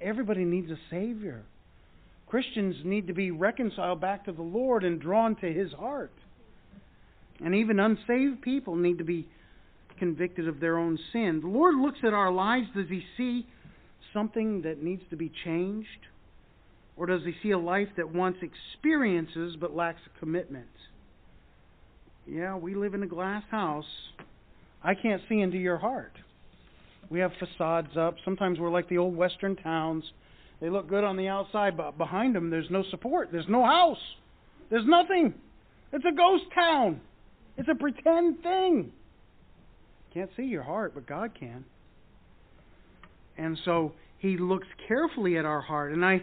everybody 0.00 0.44
needs 0.44 0.70
a 0.70 0.78
Savior. 0.90 1.42
Christians 2.26 2.76
need 2.84 3.08
to 3.08 3.12
be 3.12 3.30
reconciled 3.30 4.00
back 4.00 4.24
to 4.24 4.32
the 4.32 4.42
Lord 4.42 4.84
and 4.84 5.00
drawn 5.00 5.36
to 5.36 5.52
His 5.52 5.72
heart. 5.72 6.12
And 7.44 7.54
even 7.54 7.80
unsaved 7.80 8.42
people 8.42 8.76
need 8.76 8.98
to 8.98 9.04
be 9.04 9.26
convicted 9.98 10.48
of 10.48 10.60
their 10.60 10.78
own 10.78 10.98
sin. 11.12 11.40
The 11.42 11.48
Lord 11.48 11.74
looks 11.76 11.98
at 12.04 12.12
our 12.14 12.32
lives. 12.32 12.66
Does 12.74 12.88
He 12.88 13.02
see 13.16 13.46
something 14.12 14.62
that 14.62 14.82
needs 14.82 15.02
to 15.10 15.16
be 15.16 15.30
changed? 15.44 15.88
Or 16.96 17.06
does 17.06 17.22
he 17.24 17.34
see 17.42 17.50
a 17.50 17.58
life 17.58 17.88
that 17.96 18.14
wants 18.14 18.40
experiences 18.42 19.56
but 19.60 19.74
lacks 19.74 20.00
a 20.14 20.18
commitment? 20.18 20.66
Yeah, 22.26 22.56
we 22.56 22.74
live 22.74 22.94
in 22.94 23.02
a 23.02 23.06
glass 23.06 23.42
house. 23.50 23.86
I 24.82 24.94
can't 24.94 25.22
see 25.28 25.40
into 25.40 25.58
your 25.58 25.78
heart. 25.78 26.12
We 27.10 27.20
have 27.20 27.32
facades 27.38 27.96
up. 27.96 28.16
Sometimes 28.24 28.58
we're 28.58 28.70
like 28.70 28.88
the 28.88 28.98
old 28.98 29.16
western 29.16 29.56
towns. 29.56 30.04
They 30.60 30.70
look 30.70 30.88
good 30.88 31.02
on 31.02 31.16
the 31.16 31.28
outside, 31.28 31.76
but 31.76 31.98
behind 31.98 32.34
them 32.34 32.50
there's 32.50 32.70
no 32.70 32.84
support. 32.90 33.30
There's 33.32 33.48
no 33.48 33.64
house. 33.64 33.98
There's 34.70 34.86
nothing. 34.86 35.34
It's 35.92 36.04
a 36.04 36.14
ghost 36.14 36.44
town. 36.54 37.00
It's 37.56 37.68
a 37.68 37.74
pretend 37.74 38.42
thing. 38.42 38.92
Can't 40.12 40.30
see 40.36 40.44
your 40.44 40.62
heart, 40.62 40.92
but 40.94 41.06
God 41.06 41.32
can. 41.38 41.64
And 43.38 43.58
so 43.64 43.92
He 44.18 44.36
looks 44.36 44.66
carefully 44.88 45.38
at 45.38 45.44
our 45.44 45.60
heart. 45.60 45.92
And 45.92 46.04
I, 46.04 46.22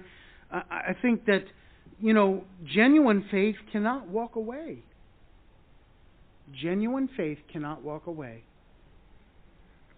I 0.51 0.95
think 1.01 1.25
that, 1.25 1.43
you 1.99 2.13
know, 2.13 2.43
genuine 2.75 3.25
faith 3.31 3.55
cannot 3.71 4.07
walk 4.07 4.35
away. 4.35 4.83
Genuine 6.61 7.09
faith 7.15 7.39
cannot 7.51 7.83
walk 7.83 8.07
away. 8.07 8.43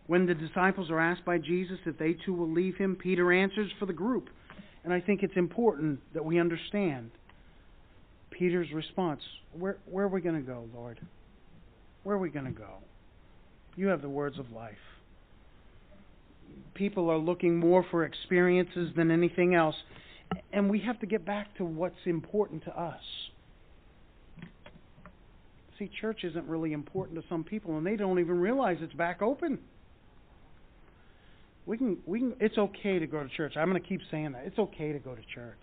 When 0.07 0.25
the 0.25 0.33
disciples 0.33 0.89
are 0.89 0.99
asked 0.99 1.23
by 1.23 1.37
Jesus 1.37 1.77
if 1.85 1.97
they 1.97 2.15
too 2.25 2.33
will 2.33 2.51
leave 2.51 2.75
him, 2.75 2.97
Peter 3.01 3.31
answers 3.31 3.71
for 3.79 3.85
the 3.85 3.93
group. 3.93 4.29
And 4.83 4.91
I 4.93 4.99
think 4.99 5.23
it's 5.23 5.37
important 5.37 5.99
that 6.13 6.25
we 6.25 6.39
understand 6.39 7.11
Peter's 8.31 8.71
response. 8.73 9.21
Where, 9.57 9.77
where 9.85 10.05
are 10.05 10.09
we 10.09 10.21
going 10.21 10.35
to 10.35 10.41
go, 10.41 10.65
Lord? 10.73 10.99
Where 12.03 12.15
are 12.15 12.19
we 12.19 12.29
going 12.29 12.45
to 12.45 12.51
go? 12.51 12.79
You 13.76 13.88
have 13.88 14.01
the 14.01 14.09
words 14.09 14.38
of 14.38 14.51
life. 14.51 14.76
People 16.74 17.09
are 17.09 17.17
looking 17.17 17.57
more 17.57 17.86
for 17.89 18.05
experiences 18.05 18.91
than 18.95 19.11
anything 19.11 19.55
else. 19.55 19.76
And 20.53 20.69
we 20.69 20.80
have 20.80 20.99
to 20.99 21.05
get 21.05 21.26
back 21.26 21.55
to 21.57 21.65
what's 21.65 21.95
important 22.05 22.63
to 22.65 22.80
us. 22.80 23.01
See, 25.78 25.89
church 25.99 26.24
isn't 26.24 26.47
really 26.47 26.74
important 26.74 27.22
to 27.22 27.28
some 27.28 27.43
people, 27.43 27.78
and 27.78 27.86
they 27.86 27.95
don't 27.95 28.19
even 28.19 28.39
realize 28.39 28.78
it's 28.82 28.93
back 28.93 29.22
open. 29.22 29.59
We 31.65 31.78
can, 31.78 31.97
we 32.05 32.19
can, 32.19 32.36
it's 32.39 32.57
okay 32.57 32.99
to 32.99 33.07
go 33.07 33.24
to 33.24 33.30
church. 33.30 33.53
I'm 33.55 33.69
going 33.69 33.82
to 33.82 33.88
keep 33.88 34.01
saying 34.09 34.34
that. 34.34 34.43
It's 34.45 34.59
okay 34.59 34.91
to 34.91 34.99
go 34.99 35.15
to 35.15 35.22
church. 35.34 35.59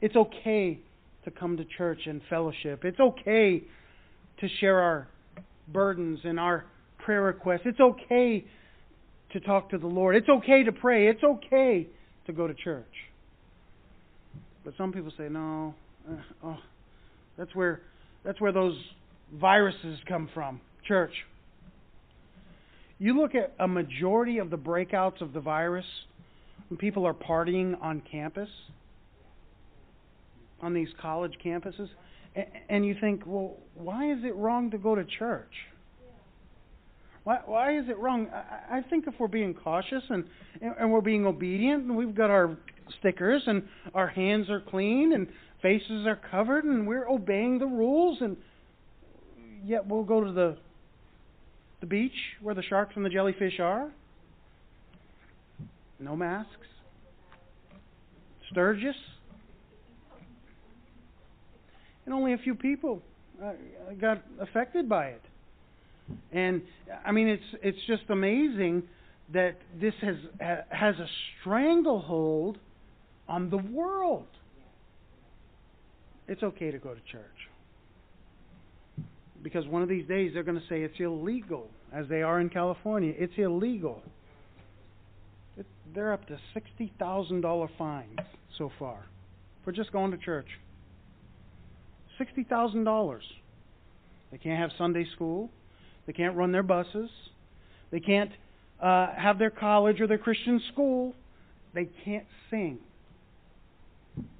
It's 0.00 0.16
okay 0.16 0.80
to 1.24 1.30
come 1.30 1.56
to 1.56 1.64
church 1.64 2.00
and 2.06 2.20
fellowship. 2.28 2.84
It's 2.84 3.00
okay 3.00 3.62
to 4.40 4.48
share 4.60 4.80
our 4.80 5.08
burdens 5.72 6.20
and 6.24 6.38
our 6.38 6.64
prayer 6.98 7.22
requests. 7.22 7.62
It's 7.64 7.80
okay 7.80 8.44
to 9.32 9.40
talk 9.40 9.70
to 9.70 9.78
the 9.78 9.86
Lord. 9.86 10.16
It's 10.16 10.28
okay 10.28 10.62
to 10.62 10.72
pray. 10.72 11.08
It's 11.08 11.22
okay 11.22 11.86
to 12.26 12.32
go 12.32 12.46
to 12.46 12.54
church. 12.54 12.84
But 14.64 14.74
some 14.78 14.92
people 14.92 15.12
say, 15.18 15.28
no, 15.28 15.74
uh, 16.10 16.16
oh, 16.44 16.58
that's 17.36 17.54
where 17.54 17.80
that's 18.24 18.40
where 18.40 18.52
those 18.52 18.76
viruses 19.38 19.98
come 20.08 20.30
from. 20.32 20.60
Church. 20.86 21.12
You 22.98 23.20
look 23.20 23.34
at 23.34 23.52
a 23.58 23.68
majority 23.68 24.38
of 24.38 24.50
the 24.50 24.56
breakouts 24.56 25.20
of 25.20 25.32
the 25.32 25.40
virus 25.40 25.84
when 26.68 26.78
people 26.78 27.06
are 27.06 27.12
partying 27.12 27.74
on 27.82 28.02
campus, 28.10 28.48
on 30.62 30.72
these 30.72 30.88
college 31.00 31.32
campuses, 31.44 31.88
and 32.68 32.84
you 32.84 32.96
think, 33.00 33.22
well, 33.26 33.56
why 33.74 34.10
is 34.10 34.18
it 34.24 34.34
wrong 34.34 34.70
to 34.70 34.78
go 34.78 34.94
to 34.94 35.04
church? 35.04 35.52
Why, 37.24 37.38
why 37.46 37.78
is 37.78 37.88
it 37.88 37.98
wrong? 37.98 38.28
I, 38.32 38.78
I 38.78 38.82
think 38.82 39.06
if 39.06 39.14
we're 39.18 39.28
being 39.28 39.54
cautious 39.54 40.02
and, 40.10 40.24
and 40.60 40.92
we're 40.92 41.00
being 41.00 41.26
obedient, 41.26 41.84
and 41.84 41.96
we've 41.96 42.14
got 42.14 42.30
our 42.30 42.56
stickers, 42.98 43.42
and 43.46 43.62
our 43.94 44.08
hands 44.08 44.50
are 44.50 44.60
clean, 44.60 45.12
and 45.14 45.28
faces 45.62 46.06
are 46.06 46.20
covered, 46.30 46.64
and 46.64 46.86
we're 46.86 47.08
obeying 47.08 47.58
the 47.58 47.66
rules, 47.66 48.18
and 48.20 48.36
yet 49.64 49.86
we'll 49.86 50.04
go 50.04 50.22
to 50.22 50.32
the 50.32 50.56
the 51.80 51.86
beach 51.86 52.12
where 52.40 52.54
the 52.54 52.62
sharks 52.62 52.94
and 52.96 53.04
the 53.04 53.10
jellyfish 53.10 53.60
are. 53.60 53.90
No 55.98 56.16
masks. 56.16 56.50
Sturgis. 58.50 58.94
And 62.04 62.14
only 62.14 62.32
a 62.34 62.38
few 62.38 62.54
people 62.54 63.02
uh, 63.42 63.52
got 64.00 64.22
affected 64.40 64.88
by 64.88 65.06
it. 65.06 65.22
And 66.32 66.62
I 67.04 67.12
mean, 67.12 67.28
it's 67.28 67.42
it's 67.62 67.78
just 67.86 68.02
amazing 68.10 68.82
that 69.32 69.56
this 69.80 69.94
has 70.02 70.16
has 70.68 70.94
a 70.96 71.06
stranglehold 71.40 72.58
on 73.26 73.48
the 73.48 73.56
world. 73.56 74.26
It's 76.28 76.42
okay 76.42 76.70
to 76.70 76.78
go 76.78 76.94
to 76.94 77.00
church. 77.10 77.22
Because 79.42 79.66
one 79.66 79.82
of 79.82 79.88
these 79.88 80.06
days 80.08 80.32
they're 80.34 80.42
going 80.42 80.60
to 80.60 80.66
say 80.68 80.82
it's 80.82 80.98
illegal, 80.98 81.68
as 81.92 82.06
they 82.08 82.22
are 82.22 82.40
in 82.40 82.48
California. 82.48 83.12
It's 83.16 83.34
illegal. 83.36 84.02
It, 85.58 85.66
they're 85.94 86.14
up 86.14 86.26
to 86.28 86.38
$60,000 86.80 87.68
fines 87.76 88.18
so 88.56 88.70
far 88.78 89.04
for 89.64 89.72
just 89.72 89.92
going 89.92 90.12
to 90.12 90.16
church. 90.16 90.46
$60,000. 92.20 93.18
They 94.30 94.38
can't 94.38 94.58
have 94.58 94.70
Sunday 94.76 95.06
school. 95.14 95.50
They 96.06 96.12
can't 96.12 96.36
run 96.36 96.52
their 96.52 96.62
buses. 96.62 97.10
They 97.90 98.00
can't 98.00 98.30
uh, 98.80 99.08
have 99.16 99.38
their 99.38 99.50
college 99.50 100.00
or 100.00 100.06
their 100.06 100.18
Christian 100.18 100.60
school. 100.72 101.14
They 101.74 101.88
can't 102.04 102.26
sing. 102.50 102.78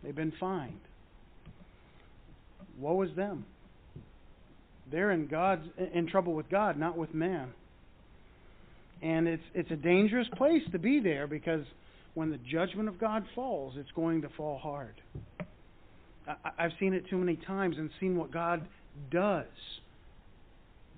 They've 0.03 0.15
been 0.15 0.33
fined. 0.39 0.81
Woe 2.79 3.03
is 3.03 3.15
them. 3.17 3.45
They're 4.91 5.13
in 5.13 5.27
God's 5.27 5.67
in 5.93 6.07
trouble 6.09 6.35
with 6.35 6.51
God, 6.51 6.79
not 6.79 6.97
with 6.97 7.15
man. 7.15 7.53
And 9.03 9.27
it's 9.27 9.43
it's 9.55 9.71
a 9.71 9.77
dangerous 9.77 10.29
place 10.37 10.63
to 10.73 10.79
be 10.79 11.01
there 11.01 11.27
because 11.27 11.65
when 12.15 12.31
the 12.31 12.39
judgment 12.39 12.89
of 12.89 12.99
God 12.99 13.25
falls, 13.35 13.75
it's 13.77 13.91
going 13.93 14.23
to 14.23 14.29
fall 14.37 14.59
hard. 14.59 14.95
I've 16.59 16.73
seen 16.81 16.95
it 16.95 17.09
too 17.09 17.19
many 17.19 17.37
times 17.37 17.77
and 17.79 17.91
seen 18.01 18.17
what 18.17 18.31
God 18.33 18.67
does. 19.11 19.45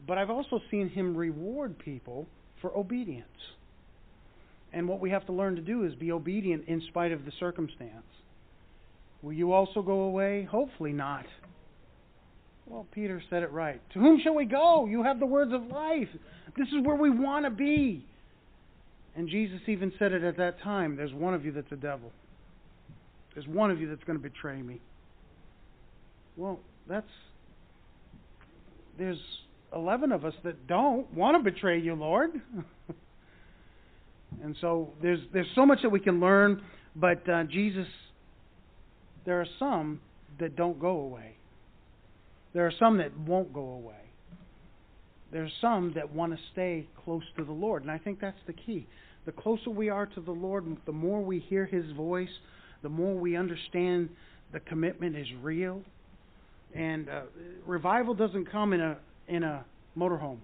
But 0.07 0.19
I've 0.19 0.31
also 0.31 0.61
seen 0.71 0.89
Him 0.89 1.17
reward 1.17 1.79
people 1.79 2.27
for 2.61 2.77
obedience. 2.77 3.27
And 4.73 4.89
what 4.89 5.01
we 5.01 5.11
have 5.11 5.27
to 5.27 5.33
learn 5.33 5.57
to 5.57 5.63
do 5.63 5.85
is 5.85 5.95
be 5.95 6.13
obedient 6.13 6.69
in 6.69 6.83
spite 6.89 7.13
of 7.13 7.25
the 7.25 7.33
circumstance. 7.41 8.05
Will 9.23 9.33
you 9.33 9.53
also 9.53 9.83
go 9.83 10.01
away? 10.03 10.45
Hopefully 10.45 10.93
not. 10.93 11.25
Well, 12.67 12.87
Peter 12.93 13.23
said 13.31 13.43
it 13.43 13.51
right. 13.53 13.81
To 13.95 14.01
whom 14.01 14.21
shall 14.23 14.35
we 14.35 14.45
go? 14.45 14.87
You 14.87 15.03
have 15.05 15.21
the 15.21 15.27
words 15.27 15.53
of 15.53 15.67
life. 15.69 16.09
This 16.57 16.69
is 16.69 16.85
where 16.85 16.97
we 16.97 17.11
want 17.11 17.45
to 17.45 17.51
be. 17.51 18.05
And 19.17 19.29
Jesus 19.29 19.61
even 19.67 19.93
said 19.99 20.13
it 20.13 20.23
at 20.23 20.37
that 20.37 20.61
time 20.61 20.97
there's 20.97 21.13
one 21.13 21.33
of 21.33 21.45
you 21.45 21.53
that's 21.53 21.73
a 21.73 21.77
devil. 21.77 22.13
There's 23.35 23.47
one 23.47 23.71
of 23.71 23.81
you 23.81 23.89
that's 23.89 24.05
going 24.05 24.19
to 24.19 24.23
betray 24.23 24.61
me. 24.61 24.81
Well, 26.37 26.61
that's. 26.89 27.07
There's 28.99 29.19
11 29.75 30.13
of 30.13 30.25
us 30.25 30.35
that 30.45 30.67
don't 30.67 31.13
want 31.13 31.37
to 31.37 31.51
betray 31.51 31.81
you, 31.81 31.95
Lord. 31.95 32.31
and 34.43 34.57
so 34.61 34.91
there's, 35.03 35.21
there's 35.33 35.51
so 35.55 35.67
much 35.67 35.81
that 35.83 35.91
we 35.91 36.01
can 36.01 36.19
learn, 36.19 36.63
but 36.95 37.29
uh, 37.29 37.45
Jesus, 37.45 37.87
there 39.27 39.41
are 39.41 39.47
some 39.59 40.01
that 40.41 40.57
don't 40.57 40.81
go 40.81 41.01
away. 41.01 41.37
There 42.55 42.67
are 42.67 42.73
some 42.79 42.99
that 42.99 43.17
won't 43.19 43.53
go 43.53 43.61
away. 43.61 43.95
There's 45.33 45.53
some 45.61 45.93
that 45.95 46.15
want 46.15 46.33
to 46.33 46.39
stay 46.53 46.87
close 47.05 47.25
to 47.37 47.45
the 47.45 47.53
Lord. 47.53 47.83
And 47.83 47.91
I 47.91 47.99
think 47.99 48.21
that's 48.21 48.39
the 48.47 48.55
key. 48.55 48.87
The 49.27 49.33
closer 49.33 49.71
we 49.71 49.91
are 49.91 50.07
to 50.07 50.21
the 50.21 50.31
Lord, 50.31 50.65
the 50.87 50.93
more 50.93 51.21
we 51.21 51.41
hear 51.41 51.67
His 51.67 51.85
voice, 51.97 52.29
the 52.83 52.89
more 52.89 53.15
we 53.15 53.37
understand 53.37 54.09
the 54.53 54.61
commitment 54.61 55.17
is 55.17 55.27
real. 55.43 55.83
And 56.77 57.09
uh, 57.09 57.23
revival 57.67 58.15
doesn't 58.15 58.51
come 58.51 58.73
in 58.73 58.81
a 58.81 58.99
in 59.29 59.43
a 59.43 59.65
motorhome. 59.97 60.39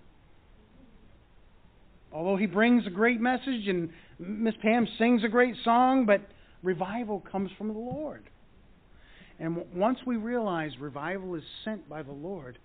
Although 2.13 2.37
he 2.37 2.47
brings 2.47 2.87
a 2.87 2.91
great 2.91 3.21
message 3.21 3.69
and 3.69 3.91
Miss 4.19 4.55
Pam 4.61 4.87
sings 4.99 5.25
a 5.25 5.29
great 5.29 5.55
song, 5.65 6.05
but 6.07 6.21
revival 6.63 7.23
comes 7.31 7.51
from 7.57 7.69
the 7.69 7.79
Lord. 7.79 8.25
And 9.39 9.65
once 9.75 9.99
we 10.07 10.17
realize 10.17 10.71
revival 10.79 11.35
is 11.35 11.43
sent 11.65 11.89
by 11.89 12.03
the 12.03 12.13
Lord, 12.13 12.59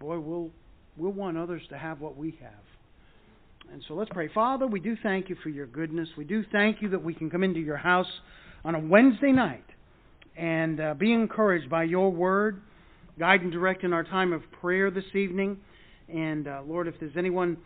boy, 0.00 0.18
we'll, 0.18 0.50
we'll 0.96 1.12
want 1.12 1.36
others 1.38 1.62
to 1.68 1.78
have 1.78 2.00
what 2.00 2.16
we 2.16 2.36
have. 2.40 3.72
And 3.72 3.82
so 3.86 3.94
let's 3.94 4.10
pray. 4.12 4.28
Father, 4.34 4.66
we 4.66 4.80
do 4.80 4.96
thank 5.02 5.28
you 5.28 5.36
for 5.42 5.48
your 5.48 5.66
goodness. 5.66 6.08
We 6.16 6.24
do 6.24 6.44
thank 6.50 6.82
you 6.82 6.88
that 6.90 7.02
we 7.02 7.14
can 7.14 7.30
come 7.30 7.44
into 7.44 7.60
your 7.60 7.76
house 7.76 8.10
on 8.64 8.74
a 8.74 8.80
Wednesday 8.80 9.32
night 9.32 9.64
and 10.36 10.80
uh, 10.80 10.94
be 10.94 11.12
encouraged 11.12 11.70
by 11.70 11.84
your 11.84 12.10
word, 12.10 12.60
guide 13.22 13.40
and 13.40 13.52
direct 13.52 13.84
in 13.84 13.92
our 13.92 14.02
time 14.02 14.32
of 14.32 14.42
prayer 14.60 14.90
this 14.90 15.04
evening. 15.14 15.56
And 16.12 16.48
uh, 16.48 16.62
Lord, 16.66 16.88
if 16.88 16.96
there's 16.98 17.16
anyone 17.16 17.56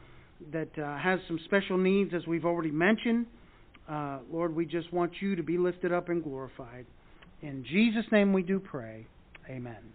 that 0.52 0.68
uh, 0.78 0.98
has 0.98 1.18
some 1.26 1.40
special 1.46 1.78
needs, 1.78 2.12
as 2.14 2.26
we've 2.26 2.44
already 2.44 2.70
mentioned, 2.70 3.24
uh, 3.88 4.18
Lord, 4.30 4.54
we 4.54 4.66
just 4.66 4.92
want 4.92 5.12
you 5.20 5.34
to 5.34 5.42
be 5.42 5.56
lifted 5.56 5.94
up 5.94 6.10
and 6.10 6.22
glorified. 6.22 6.84
In 7.40 7.64
Jesus' 7.64 8.04
name 8.12 8.34
we 8.34 8.42
do 8.42 8.60
pray. 8.60 9.06
Amen. 9.48 9.94